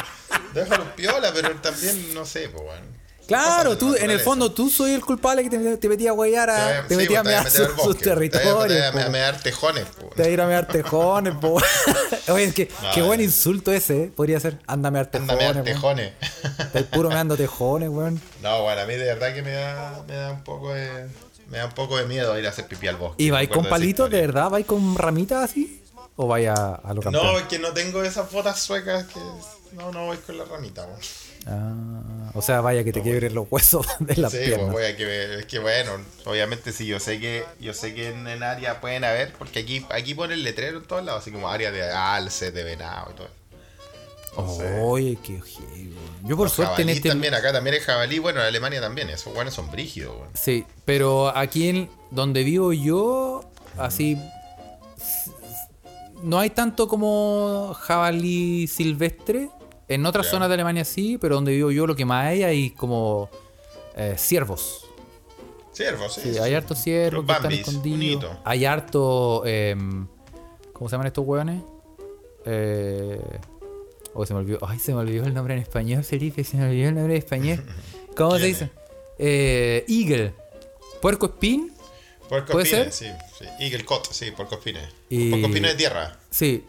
Déjalo 0.53 0.95
piola, 0.95 1.31
pero 1.33 1.51
también, 1.57 2.13
no 2.13 2.25
sé, 2.25 2.49
pues, 2.49 2.63
weón. 2.63 2.99
Claro, 3.27 3.77
tú, 3.77 3.93
en 3.95 4.09
el 4.09 4.19
fondo, 4.19 4.51
tú 4.51 4.71
soy 4.71 4.93
el 4.93 5.05
culpable 5.05 5.43
que 5.43 5.51
te, 5.51 5.77
te 5.77 5.87
metía 5.87 6.09
a 6.09 6.13
guayar 6.13 6.49
a. 6.49 6.87
Te 6.87 6.95
Sí, 6.95 7.01
metía 7.01 7.19
a 7.19 7.23
pues, 7.23 7.35
mear 7.35 7.51
sus, 7.51 7.67
sus 7.83 7.97
territorios. 7.99 8.67
Te 8.67 8.89
voy 8.91 9.01
a 9.01 9.05
po. 9.05 9.11
mear 9.11 9.39
tejones, 9.39 9.85
pues. 9.99 10.15
Te 10.15 10.23
voy 10.23 10.31
a 10.31 10.33
ir 10.33 10.41
a 10.41 10.47
mear 10.47 10.67
tejones, 10.67 11.35
po. 11.35 11.61
Oye, 12.29 12.45
es 12.45 12.53
que, 12.55 12.71
No, 12.81 12.91
qué 12.91 13.03
buen 13.03 13.19
eh. 13.19 13.25
insulto 13.25 13.71
ese, 13.71 14.05
¿eh? 14.05 14.11
Podría 14.15 14.39
ser. 14.39 14.57
Anda 14.65 14.87
a 14.87 14.91
mear 14.91 15.11
Anda 15.13 15.35
a 15.35 15.37
tejones. 15.37 15.53
mear 15.53 15.63
tejones. 15.63 16.13
Estás 16.57 16.83
puro 16.85 17.09
meando 17.09 17.37
tejones, 17.37 17.89
weón. 17.89 18.19
No, 18.41 18.63
bueno, 18.63 18.81
a 18.81 18.85
mí 18.85 18.95
de 18.95 19.05
verdad 19.05 19.31
que 19.35 19.43
me 19.43 19.51
da, 19.51 20.03
me 20.07 20.15
da 20.15 20.31
un 20.31 20.43
poco 20.43 20.73
de. 20.73 21.05
Me 21.49 21.57
da 21.57 21.65
un 21.65 21.71
poco 21.71 21.97
de 21.97 22.05
miedo 22.05 22.37
ir 22.37 22.45
a 22.45 22.49
hacer 22.49 22.67
pipí 22.67 22.87
al 22.87 22.97
bosque. 22.97 23.23
¿Y 23.23 23.29
vais 23.29 23.49
con 23.49 23.67
palitos, 23.67 24.09
de 24.09 24.21
verdad? 24.21 24.49
¿Vais 24.49 24.65
con 24.65 24.95
ramitas 24.95 25.49
así? 25.49 25.81
¿O 26.15 26.27
vais 26.27 26.47
a, 26.49 26.75
a 26.75 26.93
lo 26.93 27.01
campeón? 27.01 27.25
No, 27.25 27.37
es 27.39 27.45
que 27.45 27.59
no 27.59 27.71
tengo 27.73 28.03
esas 28.03 28.31
botas 28.31 28.59
suecas 28.61 29.05
que. 29.05 29.19
No, 29.73 29.91
no 29.91 30.07
voy 30.07 30.17
con 30.17 30.37
la 30.37 30.45
ramita, 30.45 30.83
weón. 30.85 30.99
Ah, 31.47 32.31
o 32.33 32.41
sea, 32.41 32.61
vaya 32.61 32.83
que 32.83 32.91
te 32.91 33.01
quiebren 33.01 33.33
los 33.33 33.47
huesos 33.49 33.85
de 33.99 34.15
las 34.17 34.31
Sí, 34.31 34.37
pues 34.39 34.47
piernas. 34.49 34.71
voy 34.71 34.83
a 34.83 34.97
que 34.97 35.05
ver. 35.05 35.31
Es 35.31 35.45
que 35.45 35.59
bueno, 35.59 35.91
obviamente 36.25 36.71
sí, 36.71 36.85
yo 36.85 36.99
sé 36.99 37.19
que, 37.19 37.45
yo 37.59 37.73
sé 37.73 37.93
que 37.93 38.09
en, 38.09 38.27
área 38.43 38.81
pueden 38.81 39.03
haber, 39.03 39.33
porque 39.33 39.59
aquí, 39.59 39.85
aquí 39.89 40.13
ponen 40.13 40.43
letrero 40.43 40.79
en 40.79 40.85
todos 40.85 41.03
lados, 41.03 41.21
así 41.21 41.31
como 41.31 41.49
área 41.49 41.71
de 41.71 41.89
alce, 41.89 42.51
de 42.51 42.63
venado 42.63 43.11
y 43.11 43.13
todo. 43.15 43.38
Entonces, 44.41 44.79
Oye, 44.81 45.17
qué 45.23 45.33
weón. 45.33 45.95
Yo 46.23 46.35
por 46.37 46.49
suerte 46.49 46.81
en 46.81 46.89
este. 46.89 47.09
también, 47.09 47.33
acá 47.33 47.51
también 47.53 47.75
es 47.75 47.83
jabalí, 47.83 48.19
bueno, 48.19 48.41
en 48.41 48.47
Alemania 48.47 48.81
también, 48.81 49.09
esos 49.09 49.33
guanes 49.33 49.53
son 49.53 49.71
brígidos, 49.71 50.15
weón. 50.17 50.29
Sí, 50.33 50.65
pero 50.85 51.35
aquí 51.35 51.69
en 51.69 51.89
donde 52.11 52.43
vivo 52.43 52.73
yo, 52.73 53.41
así. 53.77 54.17
No 56.21 56.39
hay 56.39 56.49
tanto 56.49 56.87
como 56.87 57.73
jabalí 57.79 58.67
silvestre. 58.67 59.49
En 59.87 60.05
otras 60.05 60.27
zonas 60.27 60.49
de 60.49 60.53
Alemania 60.53 60.85
sí, 60.85 61.17
pero 61.17 61.35
donde 61.35 61.51
vivo 61.53 61.71
yo 61.71 61.87
lo 61.87 61.95
que 61.95 62.05
más 62.05 62.25
hay 62.27 62.43
hay 62.43 62.69
como 62.71 63.29
eh, 63.95 64.15
ciervos. 64.17 64.85
Ciervos, 65.73 66.13
sí. 66.13 66.37
Hay 66.37 66.53
hartos 66.53 66.77
ciervos 66.79 67.25
que 67.25 67.31
están 67.31 67.51
escondidos. 67.53 68.37
Hay 68.43 68.65
harto. 68.65 69.43
em, 69.45 70.07
¿Cómo 70.73 70.89
se 70.89 70.93
llaman 70.93 71.07
estos 71.07 71.25
hueones? 71.25 71.63
Eh, 72.45 73.39
oh, 74.13 74.25
se 74.25 74.33
me 74.33 74.39
olvidó. 74.39 74.59
Ay, 74.67 74.79
se 74.79 74.93
me 74.93 74.99
olvidó 74.99 75.25
el 75.25 75.33
nombre 75.33 75.53
en 75.55 75.61
español, 75.61 76.03
Felipe. 76.03 76.43
Se 76.43 76.57
me 76.57 76.65
olvidó 76.69 76.89
el 76.89 76.95
nombre 76.95 77.13
en 77.15 77.19
español. 77.19 77.63
¿Cómo 78.15 78.31
se 78.35 78.39
¿Quién 78.41 78.51
dice? 78.53 78.69
Eh, 79.17 79.85
eagle. 79.87 80.33
Puerco 81.01 81.27
espín. 81.27 81.73
Puerco 82.27 82.51
¿Puede 82.51 82.65
ser? 82.67 82.91
sí, 82.91 83.07
sí. 83.37 83.45
Eagle 83.59 83.83
Cot, 83.85 84.11
sí, 84.11 84.31
puerco 84.31 84.55
espines. 84.55 84.87
Y- 85.09 85.29
Puerco 85.31 85.47
espines 85.47 85.71
de 85.71 85.77
tierra. 85.77 86.19
Sí. 86.29 86.65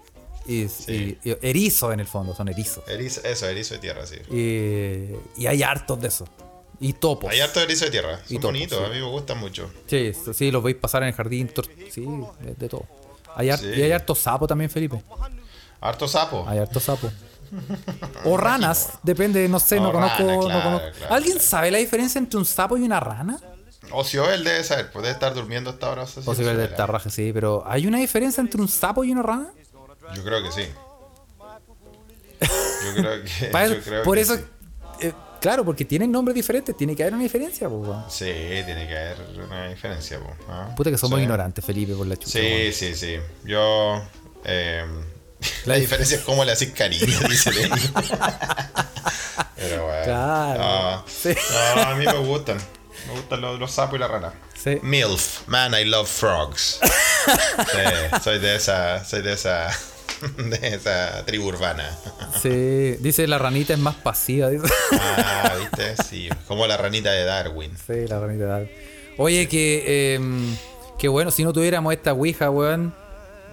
Y, 0.47 0.69
Sí. 0.69 1.19
y- 1.23 1.29
y 1.31 1.37
erizo 1.43 1.93
en 1.93 2.01
el 2.01 2.07
fondo, 2.07 2.35
son 2.35 2.49
erizos. 2.49 2.83
Erizo, 2.89 3.21
eso, 3.25 3.47
erizo 3.47 3.75
de 3.75 3.81
tierra, 3.81 4.07
sí. 4.07 4.17
Y, 4.31 5.43
y 5.43 5.47
hay 5.47 5.63
hartos 5.63 6.01
de 6.01 6.09
esos. 6.09 6.29
Y 6.81 6.95
topos. 6.95 7.31
Hay 7.31 7.41
harto 7.41 7.61
erizo 7.61 7.85
de 7.85 7.91
tierra. 7.91 8.21
Y 8.25 8.35
Son 8.35 8.37
topos, 8.37 8.53
bonitos, 8.55 8.79
sí. 8.79 8.85
a 8.85 8.89
mí 8.89 8.95
me 8.97 9.11
gustan 9.11 9.39
mucho. 9.39 9.71
Sí, 9.87 10.13
sí, 10.33 10.51
los 10.51 10.63
veis 10.63 10.77
pasar 10.77 11.03
en 11.03 11.09
el 11.09 11.15
jardín. 11.15 11.51
Sí, 11.91 12.07
de, 12.41 12.55
de 12.55 12.69
todo. 12.71 12.87
Hay 13.37 13.53
Sí. 13.59 13.67
Y 13.67 13.83
hay 13.83 13.93
harto 13.93 14.15
sapo 14.15 14.47
también, 14.47 14.71
Felipe. 14.71 15.03
Harto 15.81 16.09
sapo. 16.09 16.45
Hay 16.49 16.59
harto 16.59 16.81
sapo. 16.81 17.11
O 18.25 18.37
ranas, 18.37 18.91
depende, 19.03 19.49
no 19.49 19.59
sé, 19.61 19.81
no 19.81 19.93
conozco. 19.93 20.19
rana, 20.23 20.33
no 20.35 20.41
claro, 20.41 20.63
conozco. 20.63 20.91
claro, 20.99 21.15
¿Alguien 21.15 21.35
claro. 21.37 21.49
sabe 21.49 21.71
la 21.71 21.79
diferencia 21.79 22.19
entre 22.19 22.39
un 22.39 22.45
sapo 22.47 22.77
y 22.77 22.83
una 22.83 23.01
rana? 23.01 23.39
O 23.93 24.05
si 24.05 24.19
él 24.19 24.45
debe 24.45 24.63
saber, 24.63 24.91
puede 24.93 25.11
estar 25.11 25.35
durmiendo 25.35 25.71
hasta 25.71 25.87
ahora. 25.89 26.03
no 26.03 26.07
sé 26.09 26.23
si 26.23 26.31
O 26.31 26.35
si 26.35 26.43
lo 26.45 26.51
el 26.51 26.57
del 26.59 26.69
sabrá. 26.69 26.77
tarraje, 26.87 27.11
sí, 27.11 27.31
pero 27.33 27.65
¿hay 27.67 27.87
una 27.87 27.99
diferencia 27.99 28.41
entre 28.41 28.61
un 28.61 28.69
sapo 28.69 29.03
y 29.05 29.11
una 29.13 29.23
rana? 29.23 29.49
Yo 30.15 30.23
creo 30.25 30.43
que 30.43 30.53
sí. 30.53 30.69
Yo 32.41 32.95
creo 33.03 33.25
que. 33.25 33.47
Para 33.47 33.67
yo 33.69 33.75
eso- 33.75 33.83
creo 33.85 34.03
por 34.03 34.15
que 34.17 34.21
eso, 34.23 34.37
sí. 34.37 34.43
eh, 35.01 35.13
claro, 35.41 35.65
porque 35.65 35.85
tienen 35.85 36.11
nombres 36.11 36.35
diferentes, 36.35 36.77
tiene 36.77 36.97
que 36.97 37.03
haber 37.03 37.15
una 37.15 37.23
diferencia, 37.23 37.69
pues, 37.69 37.83
weón. 37.89 38.05
Sí, 38.09 38.25
tiene 38.25 38.87
que 38.89 38.97
haber 38.97 39.19
una 39.47 39.69
diferencia, 39.69 40.19
po, 40.21 40.33
¿ah? 40.49 40.73
Puta 40.77 40.91
que 40.91 40.99
somos 40.99 41.19
Sí. 41.19 41.23
ignorantes, 41.25 41.65
Felipe, 41.65 41.95
por 41.95 42.07
la 42.07 42.17
chucha. 42.17 42.39
Sí, 42.39 42.73
sí, 42.73 42.95
sí. 42.95 43.17
Yo. 43.45 44.03
eh, 44.45 44.85
la 45.67 45.75
diferencia 45.77 46.17
es 46.19 46.23
cómo 46.25 46.45
le 46.45 46.53
haces 46.53 46.71
cariño, 46.73 47.19
dice 47.29 47.53
Lenny. 47.53 47.81
Pero 49.57 49.87
bueno. 49.87 50.05
Claro. 50.05 50.59
No, 50.61 51.05
Sí. 51.07 51.35
no, 51.77 51.83
a 51.83 51.95
mí 51.95 52.05
me 52.07 52.19
gustan. 52.19 52.59
Me 53.07 53.13
gustan 53.15 53.41
los, 53.41 53.59
los 53.59 53.71
sapos 53.71 53.97
y 53.97 53.99
la 54.01 54.09
rana. 54.09 54.33
Sí. 54.63 54.79
MILF, 54.83 55.47
man, 55.49 55.75
I 55.75 55.85
love 55.85 56.09
frogs. 56.09 56.79
Sí, 57.27 58.21
soy 58.25 58.39
de 58.39 58.57
esa. 58.57 59.05
Soy 59.05 59.23
de 59.23 59.33
esa. 59.35 59.71
De 60.37 60.69
esa 60.75 61.25
tribu 61.25 61.47
urbana. 61.49 61.97
Sí, 62.43 62.97
dice 63.01 63.27
la 63.27 63.39
ranita 63.39 63.73
es 63.73 63.79
más 63.79 63.95
pasiva. 63.95 64.49
Dice. 64.49 64.67
Ah, 64.93 65.55
¿viste? 65.59 65.95
Sí, 66.03 66.29
como 66.47 66.67
la 66.67 66.77
ranita 66.77 67.11
de 67.11 67.25
Darwin. 67.25 67.73
Sí, 67.87 68.07
la 68.07 68.21
ranita 68.21 68.45
de 68.45 68.53
algo. 68.53 68.71
Oye, 69.17 69.49
que, 69.49 70.15
em, 70.15 70.57
que 70.99 71.09
bueno, 71.09 71.31
si 71.31 71.43
no 71.45 71.53
tuviéramos 71.55 71.93
esta 71.95 72.13
ouija, 72.13 72.51
weón. 72.51 72.95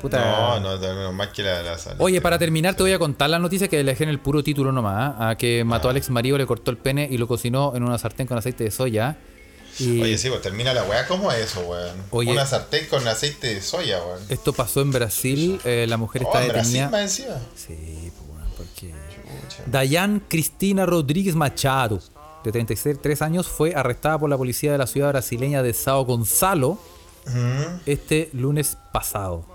Puta. 0.02 0.20
No, 0.60 0.60
no, 0.60 0.78
no, 0.78 1.12
más 1.12 1.30
que 1.30 1.42
la. 1.44 1.62
la 1.64 1.78
Oye, 1.98 2.22
para 2.22 2.38
terminar, 2.38 2.76
te 2.76 2.84
voy 2.84 2.94
a 2.94 3.00
contar 3.00 3.30
la 3.32 3.40
noticia 3.40 3.68
que 3.68 3.78
le 3.84 3.92
dejé 3.92 4.04
en 4.04 4.10
el 4.12 4.20
puro 4.20 4.44
título 4.44 4.72
nomás. 4.72 5.16
¿ah? 5.18 5.30
A 5.30 5.38
que 5.38 5.64
mató 5.64 5.88
Ah. 5.88 5.92
al 5.92 5.98
ex 5.98 6.10
marido, 6.12 6.38
le 6.38 6.46
cortó 6.46 6.70
el 6.72 6.78
pene 6.78 7.08
y 7.10 7.18
lo 7.18 7.28
cocinó 7.28 7.76
en 7.76 7.84
una 7.84 7.98
sartén 7.98 8.28
con 8.28 8.38
aceite 8.38 8.64
de 8.64 8.72
soya. 8.72 9.18
Y 9.80 10.02
Oye, 10.02 10.18
sí, 10.18 10.30
pues 10.30 10.42
termina 10.42 10.74
la 10.74 10.84
weá. 10.84 11.08
¿Cómo 11.08 11.32
es 11.32 11.40
eso, 11.52 11.62
weón? 11.62 11.96
Oye. 12.12 12.32
Una 12.32 12.46
sartén 12.46 12.86
con 12.88 13.08
aceite 13.08 13.56
de 13.56 13.62
soya, 13.62 14.00
weón. 14.04 14.20
esto 14.30 14.54
pasó 14.54 14.82
en 14.82 14.92
Brasil. 14.92 15.60
eh, 15.66 15.86
la 15.88 15.98
mujer 15.98 16.24
Oh, 16.24 16.28
está 16.28 16.42
en 16.44 16.48
Brasil 16.50 16.74
detenida. 16.74 16.90
más 16.92 17.02
encima. 17.20 17.36
Sí, 17.56 18.12
pues, 18.18 18.44
porque. 18.58 18.94
Dayan 19.66 20.22
Cristina 20.28 20.86
Rodríguez 20.86 21.36
Machado, 21.36 22.00
de 22.44 22.52
33 22.52 23.22
años, 23.22 23.48
fue 23.48 23.74
arrestada 23.76 24.18
por 24.20 24.30
la 24.30 24.38
policía 24.38 24.72
de 24.72 24.78
la 24.78 24.88
ciudad 24.88 25.10
brasileña 25.10 25.62
de 25.64 25.74
Sao 25.74 26.06
Gonzalo 26.06 26.80
este 27.86 28.30
lunes 28.34 28.78
pasado. 28.94 29.46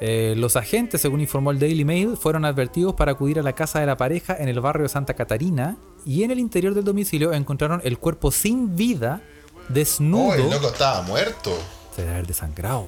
Eh, 0.00 0.34
los 0.36 0.56
agentes, 0.56 1.00
según 1.00 1.20
informó 1.20 1.50
el 1.50 1.58
Daily 1.58 1.84
Mail, 1.84 2.16
fueron 2.16 2.44
advertidos 2.44 2.94
para 2.94 3.12
acudir 3.12 3.38
a 3.38 3.42
la 3.42 3.54
casa 3.54 3.80
de 3.80 3.86
la 3.86 3.96
pareja 3.96 4.36
en 4.38 4.48
el 4.48 4.60
barrio 4.60 4.84
de 4.84 4.88
Santa 4.88 5.14
Catarina 5.14 5.76
y 6.04 6.22
en 6.22 6.30
el 6.30 6.38
interior 6.38 6.74
del 6.74 6.84
domicilio 6.84 7.32
encontraron 7.32 7.80
el 7.84 7.98
cuerpo 7.98 8.30
sin 8.30 8.76
vida, 8.76 9.20
desnudo. 9.68 10.28
Oh, 10.28 10.34
el 10.34 10.50
loco 10.50 10.68
estaba 10.68 11.02
muerto. 11.02 11.58
Se 11.94 12.02
debe 12.02 12.14
haber 12.14 12.26
desangrado. 12.26 12.86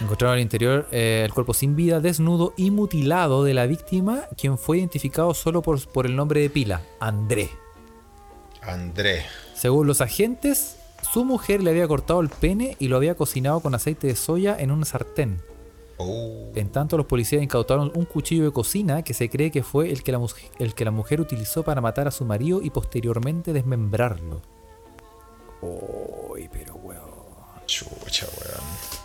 Encontraron 0.00 0.34
al 0.34 0.40
interior 0.40 0.86
eh, 0.90 1.22
el 1.24 1.32
cuerpo 1.32 1.54
sin 1.54 1.76
vida, 1.76 2.00
desnudo 2.00 2.54
y 2.56 2.70
mutilado 2.70 3.44
de 3.44 3.54
la 3.54 3.66
víctima, 3.66 4.24
quien 4.36 4.58
fue 4.58 4.78
identificado 4.78 5.34
solo 5.34 5.62
por, 5.62 5.86
por 5.88 6.06
el 6.06 6.16
nombre 6.16 6.40
de 6.40 6.50
pila, 6.50 6.82
André. 7.00 7.50
André. 8.62 9.24
Según 9.54 9.86
los 9.86 10.00
agentes, 10.00 10.77
su 11.02 11.24
mujer 11.24 11.62
le 11.62 11.70
había 11.70 11.88
cortado 11.88 12.20
el 12.20 12.28
pene 12.28 12.76
y 12.78 12.88
lo 12.88 12.96
había 12.96 13.14
cocinado 13.16 13.60
con 13.60 13.74
aceite 13.74 14.06
de 14.08 14.16
soya 14.16 14.56
en 14.58 14.70
una 14.70 14.84
sartén. 14.84 15.40
Oh, 16.00 16.52
En 16.54 16.70
tanto, 16.70 16.96
los 16.96 17.06
policías 17.06 17.42
incautaron 17.42 17.90
un 17.94 18.04
cuchillo 18.04 18.44
de 18.44 18.52
cocina 18.52 19.02
que 19.02 19.14
se 19.14 19.28
cree 19.28 19.50
que 19.50 19.64
fue 19.64 19.90
el 19.90 20.02
que 20.04 20.12
la, 20.12 20.18
muj- 20.20 20.50
el 20.60 20.74
que 20.74 20.84
la 20.84 20.92
mujer 20.92 21.20
utilizó 21.20 21.64
para 21.64 21.80
matar 21.80 22.06
a 22.06 22.12
su 22.12 22.24
marido 22.24 22.62
y 22.62 22.70
posteriormente 22.70 23.52
desmembrarlo. 23.52 24.40
Uy, 25.60 26.48
pero 26.52 26.74
weón. 26.76 27.02
chucha, 27.66 28.26
weón. 28.26 28.64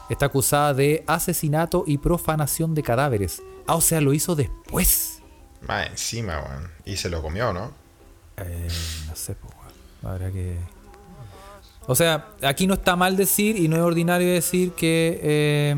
Está 0.09 0.27
acusada 0.27 0.73
de 0.75 1.03
asesinato 1.07 1.83
y 1.87 1.97
profanación 1.97 2.75
de 2.75 2.83
cadáveres. 2.83 3.41
Ah, 3.65 3.75
o 3.75 3.81
sea, 3.81 3.99
lo 4.01 4.13
hizo 4.13 4.35
después. 4.35 5.19
Más 5.67 5.87
encima, 5.87 6.39
weón. 6.47 6.69
Y 6.85 6.97
se 6.97 7.09
lo 7.09 7.21
comió, 7.23 7.53
¿no? 7.53 7.71
Eh, 8.37 8.67
no 9.07 9.15
sé, 9.15 9.33
pues, 9.35 9.51
weón. 9.55 10.13
Habrá 10.13 10.31
que. 10.31 10.57
O 11.87 11.95
sea, 11.95 12.29
aquí 12.41 12.65
no 12.67 12.75
está 12.75 12.95
mal 12.95 13.17
decir 13.17 13.57
y 13.57 13.67
no 13.67 13.75
es 13.75 13.81
ordinario 13.81 14.31
decir 14.31 14.71
que. 14.71 15.19
eh, 15.21 15.75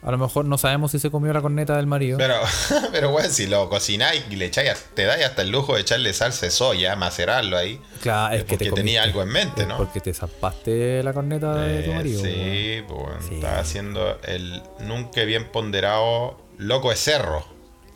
a 0.00 0.12
lo 0.12 0.16
mejor 0.18 0.44
no 0.44 0.56
sabemos 0.58 0.92
si 0.92 1.00
se 1.00 1.10
comió 1.10 1.32
la 1.32 1.42
corneta 1.42 1.76
del 1.76 1.86
marido. 1.88 2.18
Pero, 2.18 2.36
pero 2.92 3.10
weón, 3.10 3.30
si 3.30 3.46
lo 3.48 3.68
cocináis 3.68 4.22
y 4.30 4.36
le 4.36 4.46
echáis, 4.46 4.86
te 4.94 5.04
dais 5.04 5.24
hasta 5.26 5.42
el 5.42 5.50
lujo 5.50 5.74
de 5.74 5.80
echarle 5.80 6.12
salsa 6.14 6.46
de 6.46 6.50
soya, 6.52 6.94
macerarlo 6.94 7.56
ahí. 7.58 7.80
Claro, 8.00 8.32
es 8.34 8.42
es 8.42 8.46
que 8.46 8.56
te 8.56 8.70
tenía 8.70 9.02
algo 9.02 9.22
en 9.22 9.28
mente, 9.28 9.66
¿no? 9.66 9.76
Porque 9.76 10.00
te 10.00 10.14
zapaste 10.14 11.02
la 11.02 11.12
corneta 11.12 11.56
de 11.62 11.82
tu 11.82 11.90
Eh, 11.90 11.94
marido. 11.94 12.22
sí, 12.22 12.82
pues 12.86 13.26
Sí. 13.28 13.34
estaba 13.34 13.58
haciendo 13.58 14.18
el 14.22 14.62
nunca 14.80 15.24
bien 15.24 15.46
ponderado 15.50 16.40
loco 16.58 16.90
de 16.90 16.96
cerro. 16.96 17.44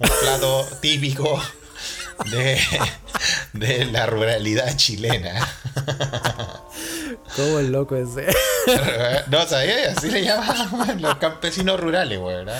Un 0.00 0.10
plato 0.20 0.66
típico 0.82 1.40
de, 2.30 2.58
de 3.52 3.84
la 3.86 4.06
ruralidad 4.06 4.76
chilena. 4.76 5.46
¿Cómo 7.36 7.58
el 7.58 7.72
loco 7.72 7.96
ese? 7.96 8.26
No, 9.28 9.46
¿sabías? 9.46 9.96
Así 9.96 10.10
le 10.10 10.24
llamaban 10.24 11.00
los 11.00 11.16
campesinos 11.16 11.78
rurales, 11.80 12.18
weón. 12.18 12.48
¿eh? 12.48 12.52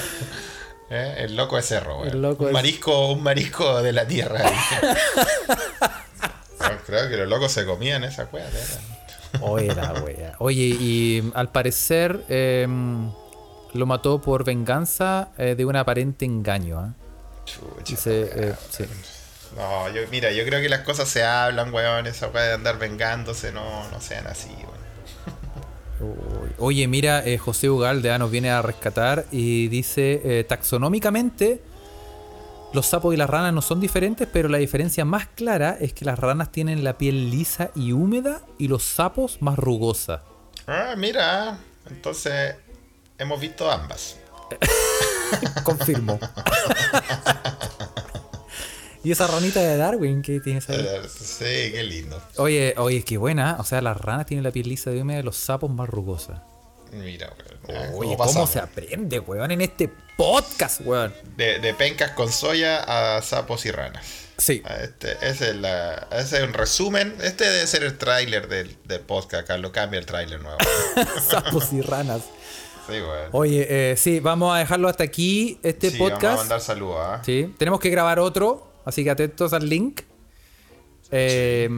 Eh, 0.91 1.15
El 1.25 1.37
loco 1.37 1.57
de 1.57 1.63
cerro, 1.63 2.05
loco 2.05 2.43
un 2.45 2.49
de- 2.49 2.53
marisco, 2.53 3.13
un 3.13 3.23
marisco 3.23 3.83
de 3.83 3.93
la 3.93 4.07
tierra. 4.07 4.43
Creo 6.87 7.09
que 7.09 7.17
los 7.17 7.29
locos 7.29 7.53
se 7.53 7.65
comían 7.65 8.05
esa 8.05 8.27
cueva, 8.27 8.47
Oye, 9.41 9.75
la 9.75 9.93
wea. 9.95 10.35
Oye, 10.39 10.63
y 10.79 11.33
al 11.35 11.51
parecer 11.51 12.25
em, 12.29 13.11
lo 13.73 13.87
mató 13.87 14.21
por 14.21 14.45
venganza 14.45 15.31
eh, 15.39 15.55
de 15.57 15.65
un 15.65 15.77
aparente 15.77 16.25
engaño. 16.27 16.79
¿ah? 16.79 16.93
Chucha, 17.47 18.11
eh, 18.11 18.55
sí. 18.71 18.85
No, 19.57 19.89
yo, 19.91 20.03
mira, 20.11 20.33
yo 20.33 20.45
creo 20.45 20.61
que 20.61 20.69
las 20.69 20.81
cosas 20.81 21.09
se 21.09 21.25
hablan, 21.25 21.73
weón. 21.73 22.07
Esa 22.07 22.29
weá 22.29 22.45
de 22.45 22.53
andar 22.55 22.79
vengándose, 22.79 23.53
no, 23.53 23.89
no 23.91 24.01
sean 24.01 24.27
así, 24.27 24.49
weón. 24.49 24.83
Oye, 26.59 26.89
mira, 26.89 27.25
eh, 27.25 27.39
José 27.39 27.71
Ugalde 27.71 28.11
ah, 28.11 28.19
nos 28.19 28.31
viene 28.31 28.51
a 28.51 28.61
rescatar 28.63 29.27
y 29.31 29.69
dice, 29.69 30.21
eh, 30.25 30.45
taxonómicamente, 30.45 31.63
los 32.73 32.87
sapos 32.87 33.15
y 33.15 33.17
las 33.17 33.29
ranas 33.29 33.53
no 33.53 33.63
son 33.63 33.81
diferentes, 33.81 34.27
pero 34.33 34.49
la 34.49 34.59
diferencia 34.59 35.05
más 35.05 35.27
clara 35.27 35.77
es 35.81 35.93
que 35.93 36.05
las 36.05 36.19
ranas 36.19 36.51
tienen 36.51 36.83
la 36.83 36.99
piel 36.99 37.31
lisa 37.31 37.71
y 37.75 37.93
húmeda 37.93 38.41
y 38.59 38.69
los 38.69 38.83
sapos 38.83 39.41
más 39.43 39.59
rugosa. 39.59 40.23
Ah, 40.67 40.95
mira, 40.97 41.59
entonces 41.89 42.57
hemos 43.19 43.41
visto 43.41 43.71
ambas. 43.71 44.17
Confirmo. 45.65 46.19
y 49.05 49.11
esa 49.13 49.27
ranita 49.27 49.61
de 49.61 49.77
Darwin 49.77 50.23
que 50.23 50.41
tienes 50.41 50.69
ahí. 50.71 50.79
Eh, 50.81 51.01
Sí, 51.09 51.45
qué 51.73 51.83
lindo. 51.83 52.21
Oye, 52.37 52.75
oye, 52.77 53.03
qué 53.05 53.17
buena. 53.19 53.57
O 53.59 53.65
sea, 53.65 53.81
las 53.81 54.01
ranas 54.01 54.27
tienen 54.27 54.45
la 54.45 54.51
piel 54.51 54.69
lisa 54.69 54.93
y 54.93 55.01
húmeda 55.01 55.21
y 55.21 55.23
los 55.23 55.37
sapos 55.37 55.71
más 55.71 55.89
rugosa. 55.89 56.45
Mira, 56.93 57.33
weón. 57.69 57.91
Oye, 57.95 58.17
¿cómo 58.17 58.47
se 58.47 58.59
aprende, 58.59 59.19
weón, 59.19 59.51
en 59.51 59.63
este 59.63 59.91
podcast, 60.17 60.83
weón? 60.85 61.13
De, 61.37 61.59
de 61.59 61.73
pencas 61.75 62.11
con 62.13 62.31
soya 62.31 63.17
a 63.17 63.23
sapos 63.23 63.65
y 63.67 63.71
ranas. 63.71 64.05
Sí. 64.37 64.63
Este, 64.83 65.13
ese, 65.27 65.51
es 65.51 65.57
la, 65.57 66.09
ese 66.13 66.39
es 66.39 66.43
un 66.43 66.53
resumen. 66.53 67.15
Este 67.23 67.49
debe 67.49 67.67
ser 67.67 67.83
el 67.85 67.97
tráiler 67.97 68.49
del, 68.49 68.77
del 68.85 69.01
podcast. 69.01 69.47
Carlos, 69.47 69.71
cambia 69.73 69.99
el 70.01 70.07
tráiler 70.07 70.43
nuevo. 70.43 70.59
Sapos 71.31 71.73
y 71.73 71.81
ranas. 71.81 72.23
Sí, 72.87 72.95
weón. 72.95 73.29
Oye, 73.33 73.67
eh, 73.93 73.97
sí, 73.97 74.21
vamos 74.21 74.55
a 74.55 74.59
dejarlo 74.59 74.89
hasta 74.89 75.05
aquí, 75.05 75.59
este 75.63 75.91
Sí, 75.91 75.99
Vamos 75.99 76.11
a 76.11 76.15
podcast. 76.17 76.39
mandar 76.41 76.61
saludos, 76.61 76.97
¿ah? 77.01 77.23
Sí, 77.25 77.55
tenemos 77.57 77.79
que 77.81 77.89
grabar 77.91 78.19
otro, 78.19 78.72
así 78.85 79.05
que 79.05 79.11
atentos 79.11 79.53
al 79.53 79.69
link. 79.69 80.03
Eh, 81.15 81.69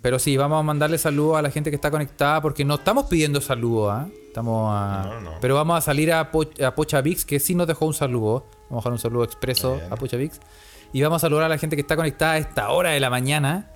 Pero 0.00 0.18
sí, 0.18 0.36
vamos 0.36 0.58
a 0.60 0.62
mandarle 0.62 0.96
saludos 0.98 1.36
a 1.36 1.42
la 1.42 1.50
gente 1.50 1.70
que 1.70 1.76
está 1.76 1.90
conectada 1.90 2.40
porque 2.40 2.64
no 2.64 2.76
estamos 2.76 3.04
pidiendo 3.06 3.40
saludos, 3.40 3.92
¿ah? 3.92 4.08
Estamos 4.28 4.70
a... 4.74 5.02
No, 5.06 5.20
no. 5.20 5.30
Pero 5.42 5.54
vamos 5.56 5.76
a 5.76 5.80
salir 5.82 6.10
a, 6.12 6.30
Po- 6.30 6.48
a 6.64 6.74
Pocha 6.74 7.02
Vix, 7.02 7.26
que 7.26 7.38
sí 7.38 7.54
nos 7.54 7.66
dejó 7.66 7.84
un 7.86 7.92
saludo. 7.92 8.46
Vamos 8.70 8.76
a 8.76 8.88
dejar 8.88 8.92
un 8.92 8.98
saludo 8.98 9.24
expreso 9.24 9.76
Bien. 9.76 9.92
a 9.92 9.96
Pocha 9.96 10.16
Vix. 10.16 10.40
Y 10.94 11.02
vamos 11.02 11.16
a 11.16 11.20
saludar 11.26 11.44
a 11.44 11.48
la 11.50 11.58
gente 11.58 11.76
que 11.76 11.82
está 11.82 11.96
conectada 11.96 12.32
a 12.32 12.38
esta 12.38 12.70
hora 12.70 12.90
de 12.90 13.00
la 13.00 13.10
mañana. 13.10 13.68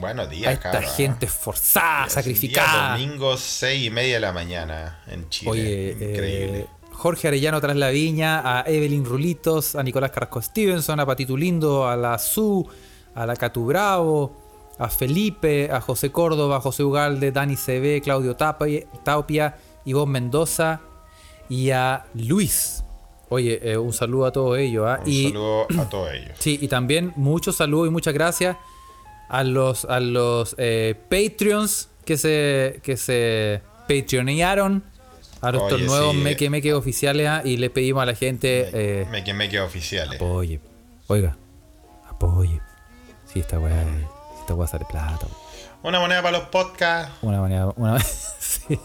Buenos 0.00 0.28
A 0.28 0.30
días, 0.30 0.52
esta 0.54 0.70
cabra. 0.70 0.88
gente 0.88 1.26
esforzada, 1.26 2.08
sacrificada. 2.08 2.96
día 2.96 3.06
domingo, 3.06 3.36
6 3.36 3.86
y 3.86 3.90
media 3.90 4.14
de 4.14 4.20
la 4.20 4.32
mañana 4.32 5.02
en 5.08 5.28
Chile. 5.28 5.50
Oye, 5.50 5.90
Increíble. 5.92 6.58
eh, 6.60 6.66
Jorge 6.98 7.28
Arellano 7.28 7.60
tras 7.60 7.76
la 7.76 7.90
viña, 7.90 8.42
a 8.44 8.64
Evelyn 8.66 9.04
Rulitos, 9.04 9.76
a 9.76 9.84
Nicolás 9.84 10.10
Carrasco 10.10 10.42
Stevenson, 10.42 10.98
a 10.98 11.06
Patito 11.06 11.36
Lindo, 11.36 11.86
a 11.86 11.94
la 11.94 12.18
Su, 12.18 12.68
a 13.14 13.24
la 13.24 13.36
Catu 13.36 13.66
Bravo, 13.66 14.74
a 14.80 14.88
Felipe, 14.88 15.70
a 15.70 15.80
José 15.80 16.10
Córdoba, 16.10 16.56
a 16.56 16.60
José 16.60 16.82
Ugalde, 16.82 17.30
Dani 17.30 17.54
CB, 17.54 18.02
Claudio 18.02 18.34
Tapia, 18.34 18.84
Tapia, 19.04 19.56
Ivonne 19.84 20.10
Mendoza 20.10 20.80
y 21.48 21.70
a 21.70 22.04
Luis. 22.14 22.82
Oye, 23.28 23.60
eh, 23.62 23.78
un 23.78 23.92
saludo 23.92 24.26
a 24.26 24.32
todos 24.32 24.58
ellos. 24.58 24.84
¿ah? 24.88 24.98
Un 25.00 25.08
y, 25.08 25.28
saludo 25.28 25.66
a 25.78 25.88
todos 25.88 26.12
ellos. 26.12 26.32
Sí, 26.40 26.58
y 26.60 26.66
también 26.66 27.12
muchos 27.14 27.54
saludos 27.54 27.86
y 27.86 27.90
muchas 27.90 28.12
gracias 28.12 28.56
a 29.28 29.44
los, 29.44 29.84
a 29.84 30.00
los 30.00 30.56
eh, 30.58 30.96
Patreons 31.08 31.90
que 32.04 32.16
se, 32.16 32.80
que 32.82 32.96
se 32.96 33.62
Patreonearon 33.86 34.82
a 35.40 35.52
nuestros 35.52 35.80
Oye, 35.80 35.86
nuevos 35.86 36.12
sí. 36.14 36.20
meque 36.22 36.50
meque 36.50 36.74
oficiales 36.74 37.28
ah, 37.28 37.42
y 37.44 37.56
le 37.56 37.70
pedimos 37.70 38.02
a 38.02 38.06
la 38.06 38.14
gente 38.14 38.70
eh, 38.72 39.06
Me 39.10 39.22
que 39.24 39.34
me 39.34 39.48
quedo 39.48 39.64
oficiales. 39.66 40.16
apoye. 40.20 40.60
Oiga, 41.06 41.36
apoye. 42.08 42.60
Sí, 43.26 43.40
esta 43.40 43.58
weá, 43.58 43.84
esta 44.40 44.54
weá 44.54 44.66
sale 44.68 44.84
plata. 44.88 45.26
Una 45.82 46.00
moneda 46.00 46.22
para 46.22 46.38
los 46.38 46.48
podcasts. 46.48 47.12
Una 47.22 47.38
moneda, 47.40 47.72
una, 47.76 47.98
sí. 48.38 48.78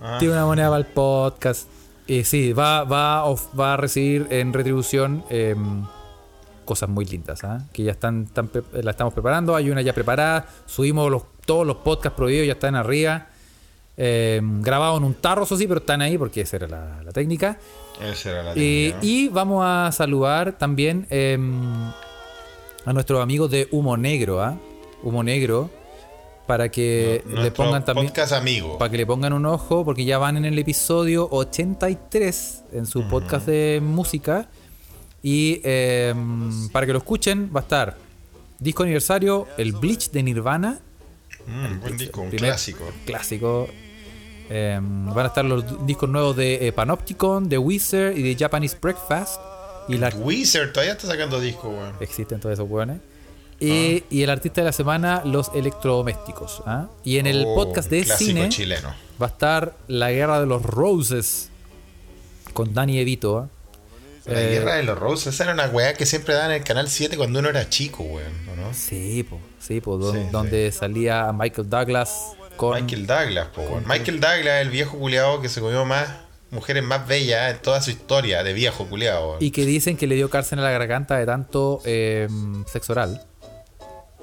Ah. 0.00 0.16
Tiene 0.18 0.34
una 0.34 0.44
moneda 0.44 0.68
para 0.68 0.78
el 0.80 0.86
podcast. 0.86 1.68
Y 2.06 2.24
sí, 2.24 2.52
va, 2.52 2.84
va, 2.84 3.24
of- 3.24 3.48
va 3.58 3.74
a 3.74 3.76
recibir 3.76 4.26
en 4.30 4.52
retribución 4.52 5.24
em, 5.30 5.84
cosas 6.64 6.88
muy 6.88 7.04
lindas, 7.04 7.44
¿ah? 7.44 7.60
que 7.72 7.84
ya 7.84 7.92
están, 7.92 8.24
están 8.24 8.50
la 8.72 8.90
estamos 8.90 9.14
preparando. 9.14 9.54
Hay 9.56 9.70
una 9.70 9.80
ya 9.82 9.92
preparada. 9.92 10.46
Subimos 10.66 11.10
los, 11.10 11.22
todos 11.46 11.66
los 11.66 11.76
podcasts 11.76 12.16
prohibidos, 12.16 12.46
ya 12.48 12.52
están 12.54 12.74
arriba. 12.74 13.28
Em, 13.96 14.62
grabados 14.62 14.98
en 14.98 15.04
un 15.04 15.14
tarro, 15.14 15.44
eso 15.44 15.56
sí, 15.56 15.66
pero 15.66 15.80
están 15.80 16.00
ahí 16.00 16.16
porque 16.16 16.40
esa 16.40 16.56
era 16.56 16.68
la, 16.68 17.02
la 17.02 17.12
técnica. 17.12 17.58
Esa 18.00 18.30
era 18.30 18.42
la 18.42 18.50
Eh, 18.52 18.54
técnica, 18.54 18.96
¿no? 18.96 19.02
y 19.06 19.28
vamos 19.28 19.64
a 19.66 19.90
saludar 19.92 20.52
también 20.58 21.06
em, 21.10 21.62
a 22.84 22.92
nuestros 22.92 23.20
amigos 23.22 23.50
de 23.50 23.68
Humo 23.70 23.96
Negro, 23.96 24.42
¿ah? 24.42 24.56
Humo 25.02 25.22
Negro, 25.22 25.70
para 26.46 26.70
que 26.70 27.22
le 27.28 27.50
pongan 27.50 27.84
también 27.84 28.08
podcast 28.08 28.32
amigo. 28.32 28.78
para 28.78 28.90
que 28.90 28.96
le 28.96 29.06
pongan 29.06 29.32
un 29.34 29.46
ojo, 29.46 29.84
porque 29.84 30.04
ya 30.04 30.18
van 30.18 30.36
en 30.38 30.44
el 30.46 30.58
episodio 30.58 31.28
83 31.30 32.64
en 32.72 32.86
su 32.86 33.06
podcast 33.08 33.46
de 33.46 33.80
música. 33.82 34.48
Y 35.22 35.60
eh, 35.64 36.14
para 36.72 36.86
que 36.86 36.92
lo 36.92 36.98
escuchen, 36.98 37.50
va 37.54 37.60
a 37.60 37.62
estar 37.62 37.96
disco 38.58 38.82
aniversario, 38.82 39.46
el 39.56 39.72
Bleach 39.72 40.10
de 40.10 40.22
Nirvana, 40.22 40.80
Mm, 41.46 41.80
buen 41.80 41.96
disco, 41.96 42.20
un 42.22 42.30
clásico. 42.30 42.84
clásico. 43.06 43.68
Eh, 44.50 44.78
van 44.80 45.24
a 45.24 45.28
estar 45.28 45.44
los 45.44 45.86
discos 45.86 46.08
nuevos 46.10 46.36
de 46.36 46.66
eh, 46.68 46.72
Panopticon, 46.72 47.48
de 47.48 47.58
Wizard 47.58 48.16
y 48.16 48.22
de 48.22 48.36
Japanese 48.36 48.76
Breakfast. 48.80 49.40
Y 49.88 49.96
la, 49.98 50.10
Wizard 50.10 50.72
todavía 50.72 50.92
está 50.92 51.06
sacando 51.08 51.40
disco, 51.40 51.68
weón. 51.68 51.94
existen 52.00 52.38
todos 52.40 52.52
esos 52.54 52.68
hueones. 52.68 52.98
Y, 53.58 54.02
y 54.10 54.22
el 54.22 54.30
artista 54.30 54.60
de 54.60 54.64
la 54.66 54.72
semana, 54.72 55.22
los 55.24 55.50
electrodomésticos. 55.54 56.62
¿ah? 56.66 56.88
Y 57.04 57.18
en 57.18 57.26
el 57.28 57.44
Oh, 57.46 57.54
podcast 57.54 57.88
de 57.88 58.04
cine 58.04 58.48
chileno. 58.48 58.92
va 59.22 59.26
a 59.26 59.30
estar 59.30 59.76
La 59.86 60.10
Guerra 60.10 60.40
de 60.40 60.46
los 60.46 60.62
Roses 60.64 61.48
con 62.52 62.74
Danny 62.74 62.98
Evito. 62.98 63.38
¿ah? 63.38 63.48
La 64.26 64.40
Eh, 64.40 64.50
guerra 64.50 64.74
de 64.76 64.82
los 64.84 64.98
Roses, 64.98 65.34
esa 65.34 65.44
era 65.44 65.52
una 65.54 65.66
weá 65.66 65.94
que 65.94 66.06
siempre 66.06 66.34
daban 66.34 66.50
en 66.52 66.58
el 66.58 66.64
canal 66.64 66.88
7 66.88 67.16
cuando 67.16 67.38
uno 67.40 67.48
era 67.48 67.68
chico, 67.68 68.04
weón, 68.04 68.32
¿o 68.52 68.56
¿no? 68.56 68.72
Sí, 68.74 69.22
po, 69.24 69.40
sí, 69.60 69.80
po, 69.80 69.98
don- 69.98 70.14
Sí, 70.14 70.28
donde 70.30 70.70
salía 70.72 71.32
Michael 71.32 71.68
Douglas 71.68 72.34
con... 72.56 72.74
Michael 72.80 73.06
Douglas, 73.06 73.48
po, 73.54 73.62
weón. 73.62 73.84
Michael 73.86 74.20
Douglas, 74.20 74.62
el 74.62 74.70
viejo 74.70 74.98
culiado 74.98 75.40
que 75.42 75.48
se 75.48 75.60
comió 75.60 75.84
más 75.84 76.08
mujeres 76.50 76.84
más 76.84 77.06
bellas 77.08 77.50
en 77.54 77.62
toda 77.62 77.80
su 77.80 77.90
historia 77.90 78.42
de 78.42 78.52
viejo 78.52 78.86
culiado. 78.86 79.30
weón. 79.30 79.38
Y 79.42 79.50
que 79.50 79.64
dicen 79.64 79.96
que 79.96 80.06
le 80.06 80.14
dio 80.14 80.30
cárcel 80.30 80.58
a 80.60 80.62
la 80.62 80.70
garganta 80.70 81.16
de 81.16 81.26
tanto 81.26 81.80
eh, 81.84 82.28
sexo 82.70 82.92
oral. 82.92 83.22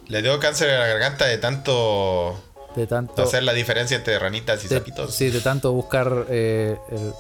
Le 0.08 0.22
dio 0.22 0.40
cáncer 0.40 0.70
a 0.72 0.80
la 0.80 0.88
garganta 0.88 1.26
de 1.26 1.38
tanto 1.38 2.42
De 2.76 2.86
tanto... 2.86 3.24
hacer 3.24 3.42
la 3.44 3.54
diferencia 3.54 3.98
entre 3.98 4.18
ranitas 4.20 4.64
y 4.64 4.68
de- 4.68 4.78
sapitos. 4.78 5.14
sí, 5.16 5.30
de 5.32 5.42
tanto 5.42 5.72
buscar 5.74 6.26
eh, 6.30 6.78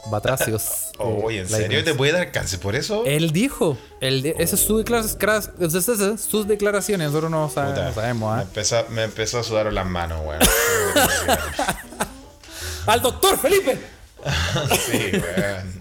batracios. 0.09 0.63
Oh, 1.01 1.31
eh, 1.31 1.39
¿en 1.39 1.47
serio 1.47 1.81
te 1.83 1.93
puede 1.95 2.11
dar 2.11 2.29
cáncer 2.31 2.59
por 2.59 2.75
eso? 2.75 3.03
Él 3.05 3.31
dijo, 3.31 3.77
él, 4.01 4.21
de- 4.21 4.35
esa 4.37 4.55
es 4.57 4.67
declara- 4.69 6.17
sus 6.17 6.45
declaraciones, 6.47 7.07
nosotros 7.07 7.31
no, 7.31 7.49
sa- 7.49 7.67
Puta, 7.69 7.85
no 7.85 7.93
sabemos. 7.93 8.35
me, 8.35 8.41
empezó, 8.43 8.85
me 8.89 9.03
empezó 9.05 9.39
a 9.39 9.43
sudar 9.43 9.71
las 9.71 9.85
manos, 9.85 10.19
weón. 10.25 10.41
¡Al 12.85 13.01
doctor 13.01 13.37
Felipe! 13.39 13.79
sí, 14.85 15.11
weón. 15.13 15.79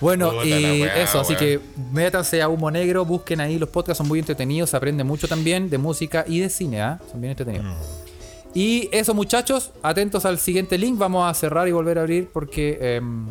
Bueno, 0.00 0.30
Puta 0.32 0.44
y 0.46 0.82
weá, 0.82 1.02
eso, 1.02 1.20
así 1.20 1.34
que 1.36 1.60
métanse 1.92 2.42
a 2.42 2.48
Humo 2.48 2.70
Negro, 2.70 3.04
busquen 3.06 3.40
ahí, 3.40 3.58
los 3.58 3.70
podcasts 3.70 3.98
son 3.98 4.08
muy 4.08 4.18
entretenidos, 4.18 4.70
se 4.70 4.76
aprende 4.76 5.04
mucho 5.04 5.26
también 5.28 5.70
de 5.70 5.78
música 5.78 6.24
y 6.28 6.40
de 6.40 6.50
cine, 6.50 6.82
¿ah? 6.82 6.98
son 7.10 7.20
bien 7.20 7.30
entretenidos. 7.30 7.66
Mm. 7.66 8.13
Y 8.54 8.88
eso 8.92 9.14
muchachos, 9.14 9.72
atentos 9.82 10.24
al 10.24 10.38
siguiente 10.38 10.78
link, 10.78 10.96
vamos 10.96 11.28
a 11.28 11.34
cerrar 11.34 11.66
y 11.66 11.72
volver 11.72 11.98
a 11.98 12.02
abrir 12.02 12.28
porque 12.32 12.78
em, 12.80 13.26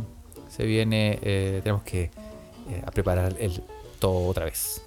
se 0.50 0.66
viene, 0.66 1.18
eh, 1.22 1.62
tenemos 1.64 1.84
que 1.84 2.04
eh, 2.04 2.84
a 2.86 2.92
preparar 2.92 3.34
el 3.40 3.64
todo 4.00 4.28
otra 4.28 4.46
vez. 4.46 4.82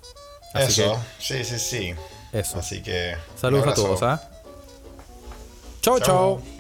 Así 0.53 0.83
Eso, 0.83 1.01
sí, 1.19 1.43
sí, 1.43 1.59
sí. 1.59 1.95
que 2.33 2.39
eso. 2.39 2.59
Así 2.59 2.83
que. 2.83 3.17
Saludos 3.35 3.67
a 3.69 3.75
todos, 3.75 4.03
¿ah? 4.03 4.31
Chao. 5.81 6.01
chao. 6.01 6.56